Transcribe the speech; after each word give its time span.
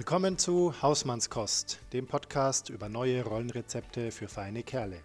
Willkommen 0.00 0.38
zu 0.38 0.72
Hausmannskost, 0.80 1.78
dem 1.92 2.06
Podcast 2.06 2.70
über 2.70 2.88
neue 2.88 3.22
Rollenrezepte 3.22 4.10
für 4.10 4.28
feine 4.28 4.62
Kerle. 4.62 5.02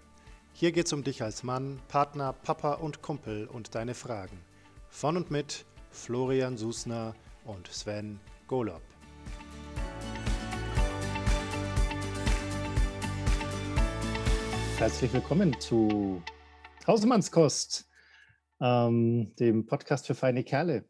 Hier 0.54 0.72
geht's 0.72 0.94
um 0.94 1.04
dich 1.04 1.22
als 1.22 1.44
Mann, 1.44 1.82
Partner, 1.90 2.32
Papa 2.32 2.76
und 2.76 3.02
Kumpel 3.02 3.46
und 3.46 3.76
deine 3.76 3.94
Fragen. 3.94 4.40
Von 4.88 5.18
und 5.18 5.32
mit 5.32 5.66
Florian 5.92 6.56
Susner 6.56 7.14
und 7.44 7.68
Sven 7.68 8.22
Golob. 8.48 8.82
Herzlich 14.78 15.12
willkommen 15.12 15.60
zu 15.60 16.24
Hausmannskost, 16.88 17.86
ähm, 18.62 19.36
dem 19.36 19.66
Podcast 19.66 20.08
für 20.08 20.16
feine 20.16 20.46
Kerle. 20.46 20.86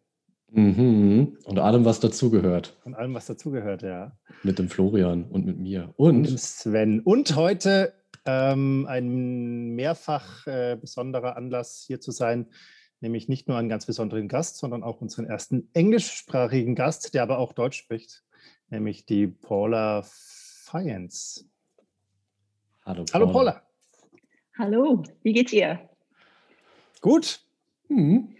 Mhm. 0.51 1.37
Und 1.43 1.59
allem, 1.59 1.85
was 1.85 1.99
dazugehört. 1.99 2.77
Und 2.85 2.95
allem, 2.95 3.13
was 3.13 3.25
dazugehört, 3.25 3.81
ja. 3.81 4.17
Mit 4.43 4.59
dem 4.59 4.69
Florian 4.69 5.25
und 5.25 5.45
mit 5.45 5.57
mir. 5.59 5.93
Und, 5.97 6.17
und 6.17 6.29
dem 6.29 6.37
Sven. 6.37 6.99
Und 7.01 7.35
heute 7.35 7.93
ähm, 8.25 8.85
ein 8.87 9.75
mehrfach 9.75 10.47
äh, 10.47 10.77
besonderer 10.79 11.35
Anlass, 11.35 11.83
hier 11.85 11.99
zu 11.99 12.11
sein, 12.11 12.47
nämlich 13.01 13.27
nicht 13.27 13.47
nur 13.47 13.57
einen 13.57 13.69
ganz 13.69 13.85
besonderen 13.85 14.27
Gast, 14.27 14.57
sondern 14.57 14.83
auch 14.83 15.01
unseren 15.01 15.25
ersten 15.25 15.69
englischsprachigen 15.73 16.75
Gast, 16.75 17.13
der 17.13 17.23
aber 17.23 17.37
auch 17.37 17.53
Deutsch 17.53 17.77
spricht, 17.77 18.23
nämlich 18.69 19.05
die 19.05 19.27
Paula 19.27 20.03
Fiennes. 20.05 21.47
Hallo 22.85 23.03
Paula. 23.05 23.13
Hallo 23.13 23.31
Paula. 23.31 23.61
Hallo, 24.57 25.03
wie 25.21 25.33
geht's 25.33 25.53
ihr? 25.53 25.89
Gut. 27.01 27.41
Mhm. 27.89 28.35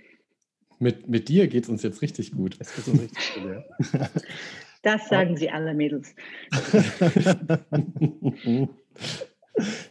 Mit, 0.86 1.10
mit 1.10 1.30
dir 1.30 1.48
geht 1.48 1.64
es 1.64 1.70
uns 1.70 1.82
jetzt 1.82 2.04
richtig 2.04 2.32
gut. 2.32 2.58
Es 2.60 2.76
geht 2.76 2.88
uns 2.88 3.02
richtig 3.02 3.34
gut, 3.34 3.44
ja. 3.52 3.64
Das 4.84 5.10
sagen 5.10 5.36
sie 5.36 5.50
alle 5.50 5.74
Mädels. 5.74 6.14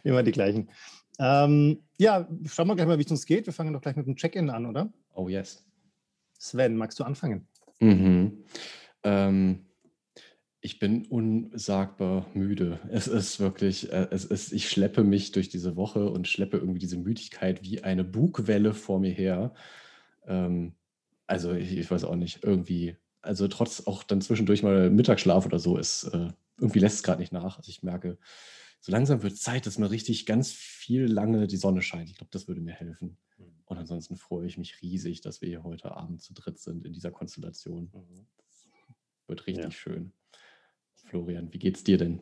Immer 0.05 0.23
die 0.23 0.31
gleichen. 0.31 0.69
Ähm, 1.19 1.83
ja, 1.97 2.29
schauen 2.45 2.67
wir 2.67 2.75
gleich 2.77 2.87
mal, 2.87 2.97
wie 2.97 3.03
es 3.03 3.11
uns 3.11 3.25
geht. 3.25 3.45
Wir 3.45 3.51
fangen 3.51 3.73
doch 3.73 3.81
gleich 3.81 3.97
mit 3.97 4.07
dem 4.07 4.15
Check-in 4.15 4.49
an, 4.49 4.65
oder? 4.65 4.89
Oh, 5.13 5.27
yes. 5.27 5.65
Sven, 6.39 6.77
magst 6.77 6.97
du 6.97 7.03
anfangen? 7.03 7.45
Mhm. 7.81 8.45
Ähm, 9.03 9.65
ich 10.61 10.79
bin 10.79 11.07
unsagbar 11.07 12.25
müde. 12.33 12.79
Es 12.89 13.09
ist 13.09 13.41
wirklich, 13.41 13.91
äh, 13.91 14.07
es 14.11 14.23
ist, 14.23 14.53
ich 14.53 14.69
schleppe 14.69 15.03
mich 15.03 15.33
durch 15.33 15.49
diese 15.49 15.75
Woche 15.75 16.09
und 16.09 16.29
schleppe 16.29 16.55
irgendwie 16.55 16.79
diese 16.79 16.97
Müdigkeit 16.97 17.63
wie 17.63 17.83
eine 17.83 18.05
Bugwelle 18.05 18.73
vor 18.73 19.01
mir 19.01 19.11
her. 19.11 19.53
Ähm, 20.25 20.71
also 21.27 21.53
ich, 21.53 21.77
ich, 21.77 21.89
weiß 21.89 22.03
auch 22.03 22.15
nicht, 22.15 22.43
irgendwie, 22.43 22.95
also 23.21 23.47
trotz 23.47 23.87
auch 23.87 24.03
dann 24.03 24.21
zwischendurch 24.21 24.63
mal 24.63 24.89
Mittagsschlaf 24.89 25.45
oder 25.45 25.59
so, 25.59 25.77
ist 25.77 26.05
äh, 26.05 26.29
irgendwie 26.57 26.79
lässt 26.79 26.97
es 26.97 27.03
gerade 27.03 27.19
nicht 27.19 27.33
nach. 27.33 27.57
Also 27.57 27.69
ich 27.69 27.83
merke, 27.83 28.17
so 28.79 28.91
langsam 28.91 29.23
wird 29.23 29.37
Zeit, 29.37 29.65
dass 29.65 29.79
mal 29.79 29.87
richtig 29.87 30.25
ganz 30.25 30.51
viel 30.51 31.05
lange 31.05 31.47
die 31.47 31.57
Sonne 31.57 31.81
scheint. 31.81 32.09
Ich 32.09 32.17
glaube, 32.17 32.29
das 32.31 32.47
würde 32.47 32.61
mir 32.61 32.73
helfen. 32.73 33.17
Mhm. 33.37 33.45
Und 33.65 33.77
ansonsten 33.77 34.15
freue 34.15 34.45
ich 34.45 34.57
mich 34.57 34.81
riesig, 34.81 35.21
dass 35.21 35.41
wir 35.41 35.49
hier 35.49 35.63
heute 35.63 35.91
Abend 35.91 36.21
zu 36.21 36.33
dritt 36.33 36.59
sind 36.59 36.85
in 36.85 36.93
dieser 36.93 37.11
Konstellation. 37.11 37.91
Mhm. 37.93 38.27
Wird 39.27 39.47
richtig 39.47 39.65
ja. 39.65 39.71
schön. 39.71 40.13
Florian, 40.93 41.51
wie 41.51 41.59
geht's 41.59 41.83
dir 41.83 41.97
denn? 41.97 42.21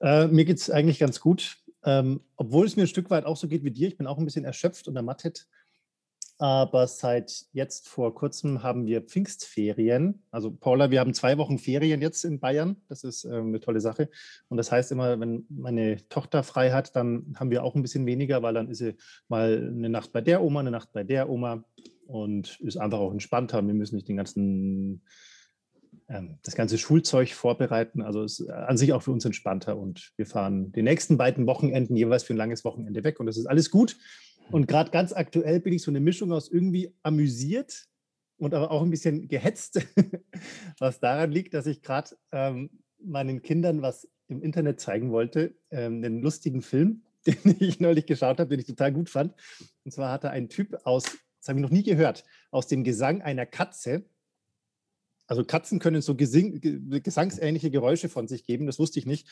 Äh, 0.00 0.26
mir 0.28 0.44
geht 0.44 0.58
es 0.58 0.70
eigentlich 0.70 0.98
ganz 0.98 1.20
gut. 1.20 1.58
Ähm, 1.84 2.20
obwohl 2.36 2.66
es 2.66 2.76
mir 2.76 2.82
ein 2.82 2.88
Stück 2.88 3.10
weit 3.10 3.24
auch 3.24 3.36
so 3.36 3.48
geht 3.48 3.64
wie 3.64 3.70
dir. 3.70 3.88
Ich 3.88 3.96
bin 3.96 4.06
auch 4.06 4.18
ein 4.18 4.24
bisschen 4.24 4.44
erschöpft 4.44 4.88
und 4.88 4.96
ermattet. 4.96 5.48
Aber 6.38 6.86
seit 6.88 7.46
jetzt 7.52 7.88
vor 7.88 8.14
kurzem 8.14 8.62
haben 8.62 8.86
wir 8.86 9.02
Pfingstferien. 9.02 10.22
Also 10.30 10.50
Paula, 10.50 10.90
wir 10.90 10.98
haben 10.98 11.14
zwei 11.14 11.38
Wochen 11.38 11.58
Ferien 11.58 12.02
jetzt 12.02 12.24
in 12.24 12.40
Bayern. 12.40 12.76
Das 12.88 13.04
ist 13.04 13.24
äh, 13.24 13.36
eine 13.36 13.60
tolle 13.60 13.80
Sache. 13.80 14.08
Und 14.48 14.56
das 14.56 14.72
heißt 14.72 14.90
immer, 14.92 15.20
wenn 15.20 15.46
meine 15.48 16.08
Tochter 16.08 16.42
frei 16.42 16.72
hat, 16.72 16.96
dann 16.96 17.34
haben 17.36 17.50
wir 17.50 17.62
auch 17.62 17.74
ein 17.74 17.82
bisschen 17.82 18.06
weniger, 18.06 18.42
weil 18.42 18.54
dann 18.54 18.68
ist 18.68 18.78
sie 18.78 18.96
mal 19.28 19.72
eine 19.72 19.88
Nacht 19.88 20.12
bei 20.12 20.20
der 20.20 20.42
Oma, 20.42 20.60
eine 20.60 20.70
Nacht 20.70 20.92
bei 20.92 21.04
der 21.04 21.28
Oma 21.28 21.64
und 22.06 22.58
ist 22.60 22.76
einfach 22.76 22.98
auch 22.98 23.12
entspannter. 23.12 23.64
Wir 23.64 23.74
müssen 23.74 23.94
nicht 23.94 24.08
den 24.08 24.16
ganzen 24.16 25.02
ähm, 26.08 26.38
das 26.42 26.54
ganze 26.54 26.78
Schulzeug 26.78 27.32
vorbereiten. 27.32 28.02
Also 28.02 28.22
ist 28.22 28.48
an 28.48 28.76
sich 28.76 28.92
auch 28.92 29.02
für 29.02 29.12
uns 29.12 29.24
entspannter. 29.24 29.76
Und 29.76 30.12
wir 30.16 30.26
fahren 30.26 30.72
die 30.72 30.82
nächsten 30.82 31.16
beiden 31.16 31.46
Wochenenden 31.46 31.96
jeweils 31.96 32.24
für 32.24 32.34
ein 32.34 32.38
langes 32.38 32.64
Wochenende 32.64 33.04
weg. 33.04 33.20
Und 33.20 33.26
das 33.26 33.36
ist 33.36 33.46
alles 33.46 33.70
gut. 33.70 33.96
Und 34.50 34.66
gerade 34.66 34.90
ganz 34.90 35.12
aktuell 35.12 35.60
bin 35.60 35.72
ich 35.72 35.82
so 35.82 35.90
eine 35.90 36.00
Mischung 36.00 36.32
aus 36.32 36.48
irgendwie 36.48 36.94
amüsiert 37.02 37.86
und 38.36 38.54
aber 38.54 38.70
auch 38.70 38.82
ein 38.82 38.90
bisschen 38.90 39.28
gehetzt, 39.28 39.80
was 40.78 41.00
daran 41.00 41.30
liegt, 41.30 41.54
dass 41.54 41.66
ich 41.66 41.82
gerade 41.82 42.16
ähm, 42.32 42.70
meinen 42.98 43.42
Kindern 43.42 43.82
was 43.82 44.08
im 44.28 44.42
Internet 44.42 44.80
zeigen 44.80 45.12
wollte, 45.12 45.54
ähm, 45.70 46.04
einen 46.04 46.20
lustigen 46.20 46.62
Film, 46.62 47.02
den 47.26 47.56
ich 47.60 47.80
neulich 47.80 48.06
geschaut 48.06 48.40
habe, 48.40 48.50
den 48.50 48.60
ich 48.60 48.66
total 48.66 48.92
gut 48.92 49.10
fand. 49.10 49.34
Und 49.84 49.92
zwar 49.92 50.10
hatte 50.12 50.30
ein 50.30 50.48
Typ 50.48 50.76
aus, 50.84 51.04
das 51.04 51.48
habe 51.48 51.58
ich 51.58 51.62
noch 51.62 51.70
nie 51.70 51.82
gehört, 51.82 52.24
aus 52.50 52.66
dem 52.66 52.84
Gesang 52.84 53.22
einer 53.22 53.46
Katze. 53.46 54.04
Also 55.26 55.44
Katzen 55.44 55.78
können 55.78 56.02
so 56.02 56.16
gesing, 56.16 56.60
gesangsähnliche 57.02 57.70
Geräusche 57.70 58.08
von 58.08 58.28
sich 58.28 58.44
geben, 58.44 58.66
das 58.66 58.78
wusste 58.78 58.98
ich 58.98 59.06
nicht. 59.06 59.28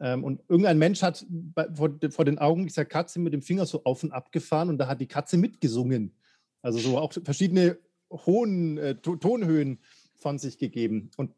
Ähm, 0.00 0.24
und 0.24 0.42
irgendein 0.48 0.78
Mensch 0.78 1.02
hat 1.02 1.26
vor, 1.74 1.90
vor, 2.10 2.24
den 2.24 2.38
Augen 2.38 2.66
dieser 2.66 2.84
Katze 2.84 3.20
mit 3.20 3.32
dem 3.32 3.42
Finger 3.42 3.66
so 3.66 3.84
auf 3.84 4.02
und 4.02 4.12
ab 4.12 4.32
gefahren 4.32 4.68
und 4.68 4.78
da 4.78 4.86
hat 4.86 5.00
die 5.00 5.06
Katze 5.06 5.36
mitgesungen. 5.36 6.14
Also 6.62 6.78
so 6.78 6.98
auch 6.98 7.12
verschiedene 7.12 7.78
hohen 8.10 8.78
äh, 8.78 8.96
Tonhöhen 8.96 9.78
von 10.16 10.38
sich 10.38 10.58
gegeben. 10.58 11.10
Und 11.16 11.32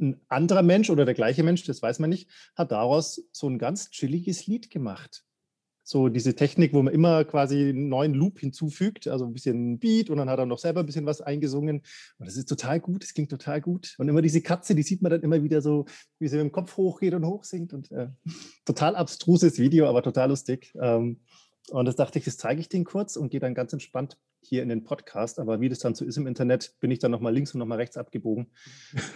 ein 0.00 0.20
anderer 0.28 0.62
Mensch 0.62 0.90
oder 0.90 1.04
der 1.04 1.14
gleiche 1.14 1.42
Mensch, 1.42 1.64
das 1.64 1.82
weiß 1.82 1.98
man 1.98 2.10
nicht, 2.10 2.28
hat 2.54 2.72
daraus 2.72 3.22
so 3.32 3.48
ein 3.48 3.58
ganz 3.58 3.90
chilliges 3.90 4.46
Lied 4.46 4.70
gemacht 4.70 5.24
so 5.88 6.10
diese 6.10 6.34
Technik, 6.34 6.74
wo 6.74 6.82
man 6.82 6.92
immer 6.92 7.24
quasi 7.24 7.70
einen 7.70 7.88
neuen 7.88 8.12
Loop 8.12 8.40
hinzufügt, 8.40 9.08
also 9.08 9.24
ein 9.24 9.32
bisschen 9.32 9.78
Beat 9.78 10.10
und 10.10 10.18
dann 10.18 10.28
hat 10.28 10.38
er 10.38 10.44
noch 10.44 10.58
selber 10.58 10.80
ein 10.80 10.86
bisschen 10.86 11.06
was 11.06 11.22
eingesungen. 11.22 11.78
Und 12.18 12.26
das 12.26 12.36
ist 12.36 12.46
total 12.46 12.78
gut, 12.78 13.02
das 13.02 13.14
klingt 13.14 13.30
total 13.30 13.62
gut. 13.62 13.94
Und 13.96 14.06
immer 14.06 14.20
diese 14.20 14.42
Katze, 14.42 14.74
die 14.74 14.82
sieht 14.82 15.00
man 15.00 15.08
dann 15.08 15.22
immer 15.22 15.42
wieder 15.42 15.62
so, 15.62 15.86
wie 16.18 16.28
sie 16.28 16.36
mit 16.36 16.44
dem 16.44 16.52
Kopf 16.52 16.76
hochgeht 16.76 17.14
und 17.14 17.24
hochsingt. 17.24 17.72
Und 17.72 17.90
äh, 17.90 18.08
total 18.66 18.96
abstruses 18.96 19.58
Video, 19.58 19.88
aber 19.88 20.02
total 20.02 20.28
lustig. 20.28 20.74
Ähm, 20.78 21.20
und 21.70 21.86
das 21.86 21.96
dachte 21.96 22.18
ich, 22.18 22.26
das 22.26 22.36
zeige 22.36 22.60
ich 22.60 22.68
den 22.68 22.84
kurz 22.84 23.16
und 23.16 23.30
gehe 23.30 23.40
dann 23.40 23.54
ganz 23.54 23.72
entspannt 23.72 24.18
hier 24.42 24.62
in 24.62 24.68
den 24.68 24.84
Podcast. 24.84 25.38
Aber 25.38 25.62
wie 25.62 25.70
das 25.70 25.78
dann 25.78 25.94
so 25.94 26.04
ist 26.04 26.18
im 26.18 26.26
Internet, 26.26 26.74
bin 26.80 26.90
ich 26.90 26.98
dann 26.98 27.12
nochmal 27.12 27.32
links 27.32 27.54
und 27.54 27.60
nochmal 27.60 27.78
rechts 27.78 27.96
abgebogen. 27.96 28.48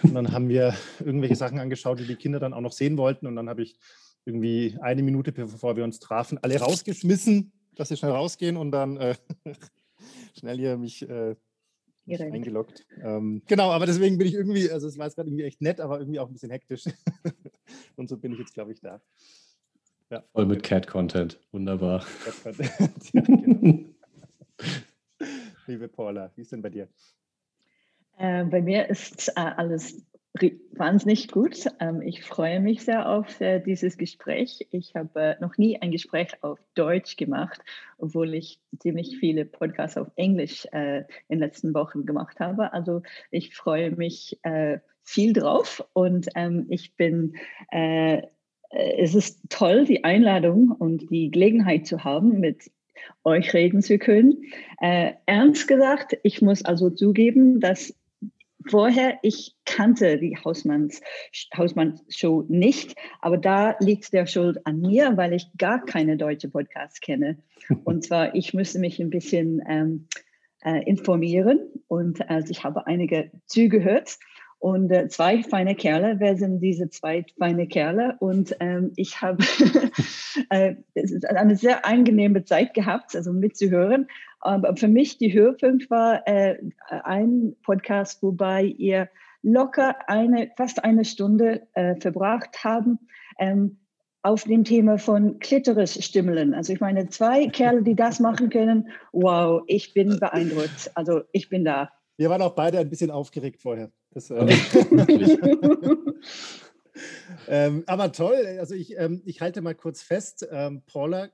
Und 0.01 0.15
dann 0.15 0.31
haben 0.31 0.49
wir 0.49 0.73
irgendwelche 0.99 1.35
Sachen 1.35 1.59
angeschaut, 1.59 1.99
die 1.99 2.07
die 2.07 2.15
Kinder 2.15 2.39
dann 2.39 2.53
auch 2.53 2.61
noch 2.61 2.71
sehen 2.71 2.97
wollten. 2.97 3.27
Und 3.27 3.35
dann 3.35 3.47
habe 3.47 3.61
ich 3.61 3.77
irgendwie 4.25 4.77
eine 4.81 5.03
Minute 5.03 5.31
bevor 5.31 5.75
wir 5.75 5.83
uns 5.83 5.99
trafen, 5.99 6.37
alle 6.41 6.59
rausgeschmissen, 6.59 7.51
dass 7.75 7.89
sie 7.89 7.97
schnell 7.97 8.11
rausgehen 8.11 8.57
und 8.57 8.71
dann 8.71 8.97
äh, 8.97 9.15
schnell 10.37 10.57
hier 10.57 10.77
mich 10.77 11.07
äh, 11.07 11.35
eingeloggt. 12.07 12.85
Ähm, 13.01 13.41
genau, 13.47 13.71
aber 13.71 13.85
deswegen 13.85 14.17
bin 14.17 14.27
ich 14.27 14.33
irgendwie, 14.33 14.69
also 14.69 14.87
es 14.87 14.97
war 14.97 15.05
jetzt 15.05 15.15
gerade 15.15 15.29
irgendwie 15.29 15.45
echt 15.45 15.61
nett, 15.61 15.79
aber 15.79 15.99
irgendwie 15.99 16.19
auch 16.19 16.27
ein 16.27 16.33
bisschen 16.33 16.51
hektisch. 16.51 16.85
und 17.95 18.09
so 18.09 18.17
bin 18.17 18.33
ich 18.33 18.39
jetzt, 18.39 18.53
glaube 18.53 18.71
ich, 18.71 18.81
da. 18.81 19.01
Ja. 20.09 20.23
Voll 20.33 20.45
mit 20.45 20.63
Cat-Content. 20.63 21.39
Wunderbar. 21.51 22.05
Cat-Content. 22.23 22.71
ja, 23.13 23.21
genau. 23.21 23.89
Liebe 25.65 25.87
Paula, 25.87 26.31
wie 26.35 26.41
ist 26.41 26.51
denn 26.51 26.61
bei 26.61 26.69
dir? 26.69 26.89
Äh, 28.17 28.43
bei 28.45 28.61
mir 28.61 28.89
ist 28.89 29.29
äh, 29.29 29.39
alles 29.39 30.03
wahnsinnig 30.71 31.29
gut. 31.29 31.67
Ähm, 31.79 32.01
ich 32.01 32.23
freue 32.23 32.59
mich 32.59 32.83
sehr 32.83 33.07
auf 33.07 33.39
äh, 33.39 33.59
dieses 33.59 33.97
Gespräch. 33.97 34.67
Ich 34.71 34.95
habe 34.95 35.19
äh, 35.19 35.35
noch 35.39 35.57
nie 35.57 35.79
ein 35.81 35.91
Gespräch 35.91 36.31
auf 36.41 36.59
Deutsch 36.73 37.17
gemacht, 37.17 37.61
obwohl 37.97 38.33
ich 38.33 38.59
ziemlich 38.79 39.17
viele 39.19 39.45
Podcasts 39.45 39.97
auf 39.97 40.09
Englisch 40.15 40.67
äh, 40.71 40.99
in 41.27 41.37
den 41.37 41.39
letzten 41.39 41.73
Wochen 41.73 42.05
gemacht 42.05 42.39
habe. 42.39 42.73
Also 42.73 43.03
ich 43.29 43.55
freue 43.55 43.91
mich 43.91 44.39
viel 45.03 45.33
drauf 45.33 45.85
und 45.93 46.29
ähm, 46.35 46.65
ich 46.69 46.95
bin 46.95 47.35
es 48.75 49.13
ist 49.13 49.39
toll, 49.49 49.85
die 49.85 50.03
Einladung 50.03 50.71
und 50.71 51.11
die 51.11 51.29
Gelegenheit 51.29 51.85
zu 51.85 52.03
haben, 52.03 52.39
mit 52.39 52.71
euch 53.23 53.53
reden 53.53 53.83
zu 53.83 53.99
können. 53.99 54.45
Äh, 54.81 55.13
ernst 55.27 55.67
gesagt, 55.67 56.17
ich 56.23 56.41
muss 56.41 56.65
also 56.65 56.89
zugeben, 56.89 57.59
dass 57.59 57.93
vorher, 58.69 59.19
ich 59.21 59.55
kannte 59.65 60.17
die 60.17 60.37
Hausmanns, 60.43 61.01
Hausmanns-Show 61.55 62.45
nicht, 62.47 62.95
aber 63.21 63.37
da 63.37 63.75
liegt 63.79 64.13
der 64.13 64.25
Schuld 64.25 64.65
an 64.65 64.79
mir, 64.79 65.17
weil 65.17 65.33
ich 65.33 65.47
gar 65.57 65.83
keine 65.85 66.17
deutsche 66.17 66.49
Podcasts 66.49 67.01
kenne. 67.01 67.37
Und 67.83 68.03
zwar, 68.03 68.35
ich 68.35 68.53
müsste 68.53 68.79
mich 68.79 68.99
ein 68.99 69.09
bisschen 69.09 69.61
ähm, 69.67 70.07
äh, 70.63 70.83
informieren 70.83 71.59
und 71.87 72.29
also 72.29 72.49
ich 72.49 72.63
habe 72.63 72.87
einige 72.87 73.31
zugehört 73.47 74.17
und 74.63 74.89
äh, 74.91 75.09
zwei 75.09 75.43
feine 75.43 75.75
Kerle. 75.75 76.15
Wer 76.19 76.37
sind 76.37 76.61
diese 76.61 76.89
zwei 76.89 77.25
feine 77.37 77.67
Kerle? 77.67 78.15
Und 78.19 78.55
ähm, 78.61 78.93
ich 78.95 79.21
habe 79.21 79.43
äh, 80.49 80.75
eine 81.27 81.57
sehr 81.57 81.85
angenehme 81.85 82.45
Zeit 82.45 82.73
gehabt, 82.73 83.13
also 83.13 83.33
mitzuhören. 83.33 84.07
Aber 84.43 84.75
für 84.75 84.87
mich 84.87 85.17
die 85.17 85.33
Höhepunkt 85.33 85.89
war 85.89 86.27
äh, 86.27 86.57
ein 86.89 87.55
Podcast, 87.63 88.21
wobei 88.21 88.63
ihr 88.63 89.09
locker 89.41 89.95
eine, 90.07 90.51
fast 90.57 90.83
eine 90.83 91.05
Stunde 91.05 91.67
äh, 91.73 91.95
verbracht 91.95 92.63
haben. 92.63 92.99
Ähm, 93.39 93.79
auf 94.23 94.45
dem 94.45 94.63
Thema 94.63 94.97
von 94.97 95.37
Klitoris-Stimmeln. 95.39 96.53
Also 96.53 96.73
ich 96.73 96.79
meine, 96.79 97.09
zwei 97.09 97.47
Kerle, 97.51 97.83
die 97.83 97.95
das 97.95 98.19
machen 98.19 98.49
können, 98.49 98.89
wow, 99.11 99.61
ich 99.67 99.93
bin 99.93 100.19
beeindruckt. 100.19 100.91
Also 100.95 101.21
ich 101.31 101.49
bin 101.49 101.65
da. 101.65 101.91
Wir 102.17 102.29
waren 102.29 102.41
auch 102.41 102.55
beide 102.55 102.79
ein 102.79 102.89
bisschen 102.89 103.11
aufgeregt 103.11 103.61
vorher. 103.61 103.91
Das, 104.11 104.29
äh 104.29 104.45
ähm, 107.47 107.83
aber 107.85 108.11
toll, 108.11 108.57
also 108.59 108.75
ich, 108.75 108.97
ähm, 108.97 109.21
ich 109.25 109.41
halte 109.41 109.61
mal 109.61 109.75
kurz 109.75 110.01
fest, 110.01 110.47
ähm, 110.51 110.83
Paula, 110.85 111.29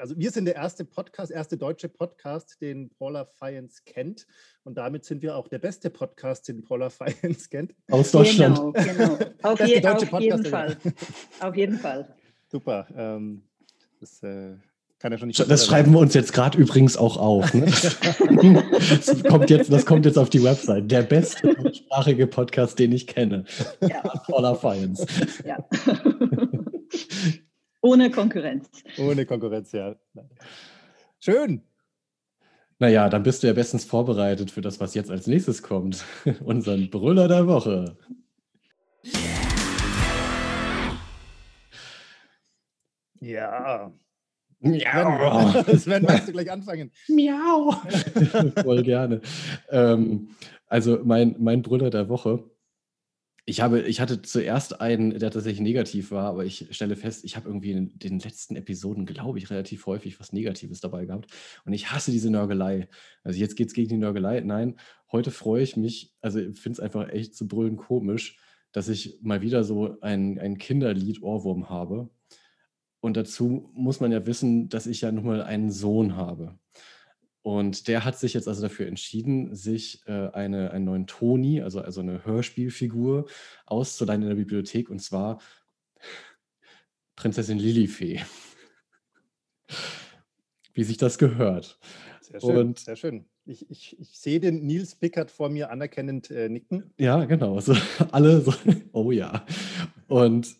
also 0.00 0.18
wir 0.18 0.30
sind 0.30 0.46
der 0.46 0.56
erste 0.56 0.84
Podcast, 0.84 1.30
erste 1.30 1.56
deutsche 1.56 1.88
Podcast, 1.88 2.60
den 2.60 2.90
Paula 2.90 3.26
Fiennes 3.26 3.84
kennt. 3.84 4.26
Und 4.64 4.78
damit 4.78 5.04
sind 5.04 5.22
wir 5.22 5.36
auch 5.36 5.48
der 5.48 5.58
beste 5.58 5.90
Podcast, 5.90 6.48
den 6.48 6.62
Paula 6.62 6.90
Fiennes 6.90 7.50
kennt. 7.50 7.74
Aus 7.90 8.10
Deutschland. 8.10 8.56
Genau, 8.56 8.72
genau. 8.72 9.18
Auf, 9.42 9.60
je, 9.60 9.86
auf 9.86 10.20
jeden 10.20 10.44
Fall. 10.44 10.76
Auf 11.40 11.56
jeden 11.56 11.78
Fall. 11.78 12.14
Super. 12.48 12.86
Ähm, 12.96 13.42
das 14.00 14.22
äh, 14.22 14.56
kann 14.98 15.12
ja 15.12 15.18
schon 15.18 15.28
nicht. 15.28 15.38
Das 15.38 15.66
schreiben 15.66 15.92
wir 15.92 15.98
uns 15.98 16.14
jetzt 16.14 16.32
gerade 16.32 16.58
übrigens 16.58 16.96
auch 16.96 17.16
auf. 17.16 17.52
Ne? 17.54 17.66
das, 17.66 19.24
kommt 19.24 19.50
jetzt, 19.50 19.72
das 19.72 19.86
kommt 19.86 20.06
jetzt 20.06 20.18
auf 20.18 20.30
die 20.30 20.42
Website. 20.42 20.90
Der 20.90 21.02
beste 21.02 21.54
deutschsprachige 21.54 22.26
Podcast, 22.26 22.78
den 22.78 22.92
ich 22.92 23.06
kenne. 23.06 23.44
Ja. 23.80 24.00
Paula 24.26 24.54
Fiennes. 24.54 25.04
Ja. 25.44 25.58
Ohne 27.82 28.10
Konkurrenz. 28.10 28.68
Ohne 28.98 29.24
Konkurrenz, 29.24 29.72
ja. 29.72 29.96
Schön. 31.18 31.62
Naja, 32.78 33.08
dann 33.08 33.22
bist 33.22 33.42
du 33.42 33.46
ja 33.46 33.52
bestens 33.52 33.84
vorbereitet 33.84 34.50
für 34.50 34.62
das, 34.62 34.80
was 34.80 34.94
jetzt 34.94 35.10
als 35.10 35.26
nächstes 35.26 35.62
kommt. 35.62 36.04
Unseren 36.44 36.90
Brüller 36.90 37.28
der 37.28 37.46
Woche. 37.46 37.96
Ja. 43.20 43.92
Miau. 44.60 45.62
Sven, 45.76 46.02
magst 46.08 46.28
du 46.28 46.32
gleich 46.32 46.50
anfangen? 46.50 46.90
Miau. 47.08 47.72
Voll 48.62 48.82
gerne. 48.82 49.20
Ähm, 49.70 50.30
also 50.66 51.00
mein, 51.04 51.36
mein 51.38 51.62
Brüller 51.62 51.90
der 51.90 52.08
Woche. 52.08 52.44
Ich, 53.50 53.60
habe, 53.60 53.80
ich 53.80 54.00
hatte 54.00 54.22
zuerst 54.22 54.80
einen, 54.80 55.10
der 55.18 55.32
tatsächlich 55.32 55.60
negativ 55.60 56.12
war, 56.12 56.26
aber 56.26 56.44
ich 56.44 56.68
stelle 56.70 56.94
fest, 56.94 57.24
ich 57.24 57.34
habe 57.34 57.48
irgendwie 57.48 57.72
in 57.72 57.98
den 57.98 58.20
letzten 58.20 58.54
Episoden, 58.54 59.06
glaube 59.06 59.38
ich, 59.38 59.50
relativ 59.50 59.86
häufig 59.86 60.20
was 60.20 60.32
Negatives 60.32 60.80
dabei 60.80 61.04
gehabt. 61.04 61.32
Und 61.64 61.72
ich 61.72 61.90
hasse 61.90 62.12
diese 62.12 62.30
Nörgelei. 62.30 62.88
Also 63.24 63.40
jetzt 63.40 63.56
geht 63.56 63.66
es 63.66 63.74
gegen 63.74 63.88
die 63.88 63.96
Nörgelei. 63.96 64.38
Nein, 64.42 64.76
heute 65.10 65.32
freue 65.32 65.64
ich 65.64 65.76
mich, 65.76 66.14
also 66.20 66.38
ich 66.38 66.60
finde 66.60 66.74
es 66.74 66.80
einfach 66.80 67.08
echt 67.08 67.34
zu 67.34 67.48
brüllen 67.48 67.76
komisch, 67.76 68.38
dass 68.70 68.88
ich 68.88 69.18
mal 69.20 69.42
wieder 69.42 69.64
so 69.64 70.00
ein, 70.00 70.38
ein 70.38 70.56
Kinderlied-Ohrwurm 70.56 71.68
habe. 71.68 72.08
Und 73.00 73.16
dazu 73.16 73.68
muss 73.74 73.98
man 73.98 74.12
ja 74.12 74.24
wissen, 74.26 74.68
dass 74.68 74.86
ich 74.86 75.00
ja 75.00 75.10
nun 75.10 75.26
mal 75.26 75.42
einen 75.42 75.72
Sohn 75.72 76.14
habe. 76.14 76.56
Und 77.42 77.88
der 77.88 78.04
hat 78.04 78.18
sich 78.18 78.34
jetzt 78.34 78.48
also 78.48 78.62
dafür 78.62 78.86
entschieden, 78.86 79.54
sich 79.54 80.02
äh, 80.06 80.28
eine, 80.32 80.72
einen 80.72 80.84
neuen 80.84 81.06
Toni, 81.06 81.62
also, 81.62 81.80
also 81.80 82.00
eine 82.00 82.24
Hörspielfigur, 82.24 83.26
auszuleihen 83.66 84.22
in 84.22 84.28
der 84.28 84.36
Bibliothek, 84.36 84.90
und 84.90 85.00
zwar 85.00 85.40
Prinzessin 87.16 87.58
Lilifee. 87.58 88.20
Wie 90.74 90.84
sich 90.84 90.98
das 90.98 91.18
gehört. 91.18 91.78
Sehr 92.20 92.40
schön, 92.40 92.56
und, 92.56 92.78
sehr 92.78 92.96
schön. 92.96 93.26
Ich, 93.44 93.68
ich, 93.70 93.98
ich 93.98 94.18
sehe 94.18 94.38
den 94.38 94.64
Nils 94.64 94.94
Pickert 94.94 95.30
vor 95.30 95.48
mir 95.48 95.70
anerkennend 95.70 96.30
äh, 96.30 96.48
nicken. 96.48 96.92
Ja, 96.98 97.24
genau. 97.24 97.58
So, 97.60 97.74
alle 98.12 98.40
so, 98.40 98.52
oh 98.92 99.10
ja. 99.10 99.44
Und 100.06 100.56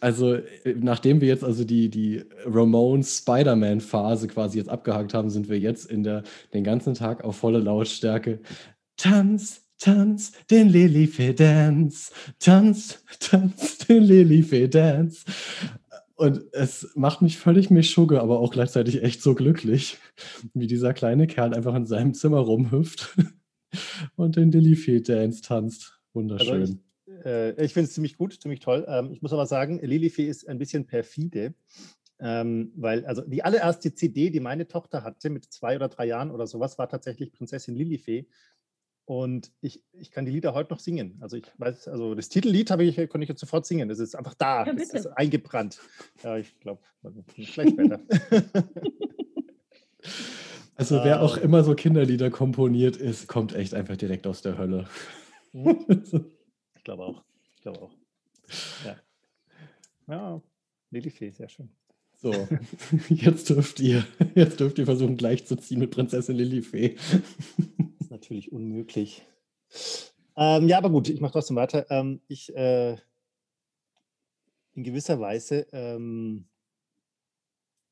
also, 0.00 0.34
äh, 0.34 0.74
nachdem 0.78 1.20
wir 1.20 1.28
jetzt 1.28 1.44
also 1.44 1.64
die, 1.64 1.88
die 1.88 2.22
Ramones-Spider-Man-Phase 2.44 4.28
quasi 4.28 4.58
jetzt 4.58 4.68
abgehakt 4.68 5.14
haben, 5.14 5.30
sind 5.30 5.48
wir 5.48 5.58
jetzt 5.58 5.90
in 5.90 6.02
der, 6.02 6.22
den 6.54 6.64
ganzen 6.64 6.94
Tag 6.94 7.24
auf 7.24 7.36
volle 7.36 7.58
Lautstärke. 7.58 8.40
Tanz, 8.96 9.62
tanz, 9.78 10.32
den 10.50 10.68
Lilifee-Dance. 10.68 12.12
Tanz, 12.38 13.04
tanz, 13.20 13.78
den 13.78 14.04
Lilifee-Dance. 14.04 15.24
Und 16.16 16.42
es 16.52 16.90
macht 16.96 17.22
mich 17.22 17.38
völlig 17.38 17.70
mischugge, 17.70 18.20
aber 18.20 18.40
auch 18.40 18.50
gleichzeitig 18.50 19.04
echt 19.04 19.22
so 19.22 19.34
glücklich, 19.34 19.98
wie 20.52 20.66
dieser 20.66 20.92
kleine 20.92 21.28
Kerl 21.28 21.54
einfach 21.54 21.74
in 21.76 21.86
seinem 21.86 22.12
Zimmer 22.12 22.40
rumhüpft 22.40 23.16
und 24.16 24.36
den 24.36 24.50
Lilifee-Dance 24.50 25.42
tanzt. 25.42 26.00
Wunderschön. 26.12 26.60
Also 26.60 26.78
äh, 27.24 27.64
ich 27.64 27.72
finde 27.72 27.88
es 27.88 27.94
ziemlich 27.94 28.16
gut, 28.16 28.40
ziemlich 28.40 28.60
toll. 28.60 28.84
Ähm, 28.88 29.10
ich 29.12 29.22
muss 29.22 29.32
aber 29.32 29.46
sagen, 29.46 29.78
Lilifee 29.80 30.26
ist 30.26 30.48
ein 30.48 30.58
bisschen 30.58 30.86
perfide, 30.86 31.54
ähm, 32.20 32.72
weil 32.76 33.04
also 33.06 33.22
die 33.22 33.42
allererste 33.42 33.94
CD, 33.94 34.30
die 34.30 34.40
meine 34.40 34.66
Tochter 34.66 35.04
hatte 35.04 35.30
mit 35.30 35.52
zwei 35.52 35.76
oder 35.76 35.88
drei 35.88 36.06
Jahren 36.06 36.30
oder 36.30 36.46
sowas, 36.46 36.78
war 36.78 36.88
tatsächlich 36.88 37.32
Prinzessin 37.32 37.74
Lilifee. 37.74 38.26
Und 39.04 39.52
ich, 39.62 39.82
ich 39.92 40.10
kann 40.10 40.26
die 40.26 40.32
Lieder 40.32 40.52
heute 40.52 40.70
noch 40.70 40.80
singen. 40.80 41.16
Also 41.20 41.38
ich 41.38 41.46
weiß, 41.56 41.88
also 41.88 42.14
das 42.14 42.28
Titellied 42.28 42.70
habe 42.70 42.84
ich, 42.84 42.96
konnte 43.08 43.22
ich 43.22 43.28
jetzt 43.30 43.40
sofort 43.40 43.64
singen. 43.64 43.88
Das 43.88 44.00
ist 44.00 44.14
einfach 44.14 44.34
da, 44.34 44.66
ja, 44.66 44.72
das 44.74 44.90
ist 44.90 45.06
eingebrannt. 45.06 45.80
Ja, 46.22 46.36
ich 46.36 46.58
glaube, 46.60 46.82
vielleicht 47.34 47.72
später. 47.72 48.00
Also 50.78 51.00
wer 51.02 51.22
auch 51.22 51.36
ähm. 51.36 51.42
immer 51.42 51.64
so 51.64 51.74
Kinderlieder 51.74 52.30
komponiert 52.30 52.96
ist, 52.96 53.26
kommt 53.26 53.52
echt 53.52 53.74
einfach 53.74 53.96
direkt 53.96 54.28
aus 54.28 54.42
der 54.42 54.56
Hölle. 54.58 54.86
Glaube 56.88 57.04
auch. 57.04 57.22
Ich 57.54 57.60
glaube 57.60 57.82
auch. 57.82 57.92
Ja. 58.82 58.96
Ja, 60.06 60.42
Lilifee, 60.88 61.32
sehr 61.32 61.50
schön. 61.50 61.68
So, 62.16 62.32
jetzt 63.10 63.50
dürft 63.50 63.78
ihr, 63.80 64.06
jetzt 64.34 64.58
dürft 64.58 64.78
ihr 64.78 64.86
versuchen, 64.86 65.18
gleichzuziehen 65.18 65.80
mit 65.80 65.90
Prinzessin 65.90 66.34
Lilifee. 66.34 66.96
Das 67.58 68.00
ist 68.00 68.10
natürlich 68.10 68.52
unmöglich. 68.52 69.22
Ähm, 70.34 70.66
ja, 70.66 70.78
aber 70.78 70.88
gut, 70.88 71.10
ich 71.10 71.20
mache 71.20 71.32
trotzdem 71.32 71.56
weiter. 71.56 71.84
Ähm, 71.90 72.22
ich, 72.26 72.56
äh, 72.56 72.96
in 74.72 74.82
gewisser 74.82 75.20
Weise 75.20 75.66
ähm, 75.72 76.48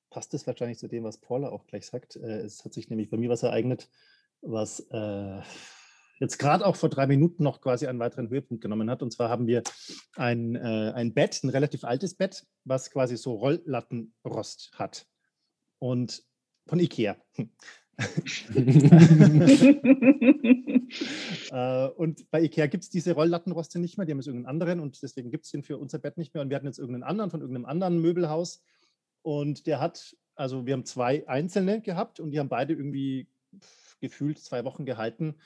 passt 0.09 0.33
es 0.33 0.47
wahrscheinlich 0.47 0.79
zu 0.79 0.89
dem, 0.89 1.05
was 1.05 1.19
Paula 1.19 1.51
auch 1.51 1.67
gleich 1.67 1.85
sagt. 1.85 2.17
Äh, 2.17 2.39
es 2.39 2.65
hat 2.65 2.73
sich 2.73 2.89
nämlich 2.89 3.11
bei 3.11 3.19
mir 3.19 3.29
was 3.29 3.43
ereignet, 3.43 3.91
was 4.41 4.81
äh, 4.89 5.43
jetzt 6.19 6.39
gerade 6.39 6.65
auch 6.65 6.77
vor 6.77 6.89
drei 6.89 7.07
Minuten 7.07 7.43
noch 7.43 7.61
quasi 7.61 7.87
einen 7.87 7.99
weiteren 7.99 8.29
Höhepunkt 8.29 8.63
genommen 8.63 8.91
hat. 8.91 9.03
Und 9.03 9.13
zwar 9.13 9.29
haben 9.29 9.47
wir 9.47 9.63
ein, 10.17 10.55
äh, 10.57 10.93
ein 10.95 11.15
Bett, 11.15 11.43
ein 11.43 11.51
relativ 11.51 11.85
altes 11.85 12.15
Bett, 12.15 12.47
was 12.65 12.91
quasi 12.91 13.17
so 13.17 13.35
Rolllattenrost 13.35 14.73
hat. 14.75 15.07
Und 15.79 16.23
von 16.67 16.81
Ikea. 16.81 17.17
äh, 21.51 21.87
und 21.97 22.31
bei 22.31 22.43
Ikea 22.43 22.67
gibt 22.67 22.85
es 22.85 22.91
diese 22.91 23.13
Rolllattenroste 23.13 23.79
nicht 23.79 23.97
mehr, 23.97 24.05
die 24.05 24.13
haben 24.13 24.19
jetzt 24.19 24.27
irgendeinen 24.27 24.51
anderen 24.51 24.81
und 24.81 25.03
deswegen 25.03 25.31
gibt 25.31 25.47
es 25.47 25.51
den 25.51 25.63
für 25.63 25.79
unser 25.79 25.99
Bett 25.99 26.19
nicht 26.19 26.35
mehr. 26.35 26.43
Und 26.43 26.51
wir 26.51 26.57
hatten 26.57 26.67
jetzt 26.67 26.79
irgendeinen 26.79 27.05
anderen 27.05 27.31
von 27.31 27.41
irgendeinem 27.41 27.65
anderen 27.65 28.01
Möbelhaus. 28.01 28.63
Und 29.23 29.67
der 29.67 29.81
hat, 29.81 30.15
also 30.35 30.67
wir 30.67 30.75
haben 30.75 30.85
zwei 30.85 31.27
einzelne 31.27 31.81
gehabt 31.81 32.21
und 32.21 32.33
die 32.33 32.39
haben 32.39 32.51
beide 32.51 32.75
irgendwie 32.75 33.29
gefühlt 34.01 34.39
zwei 34.39 34.65
Wochen 34.65 34.85
gehalten. 34.85 35.37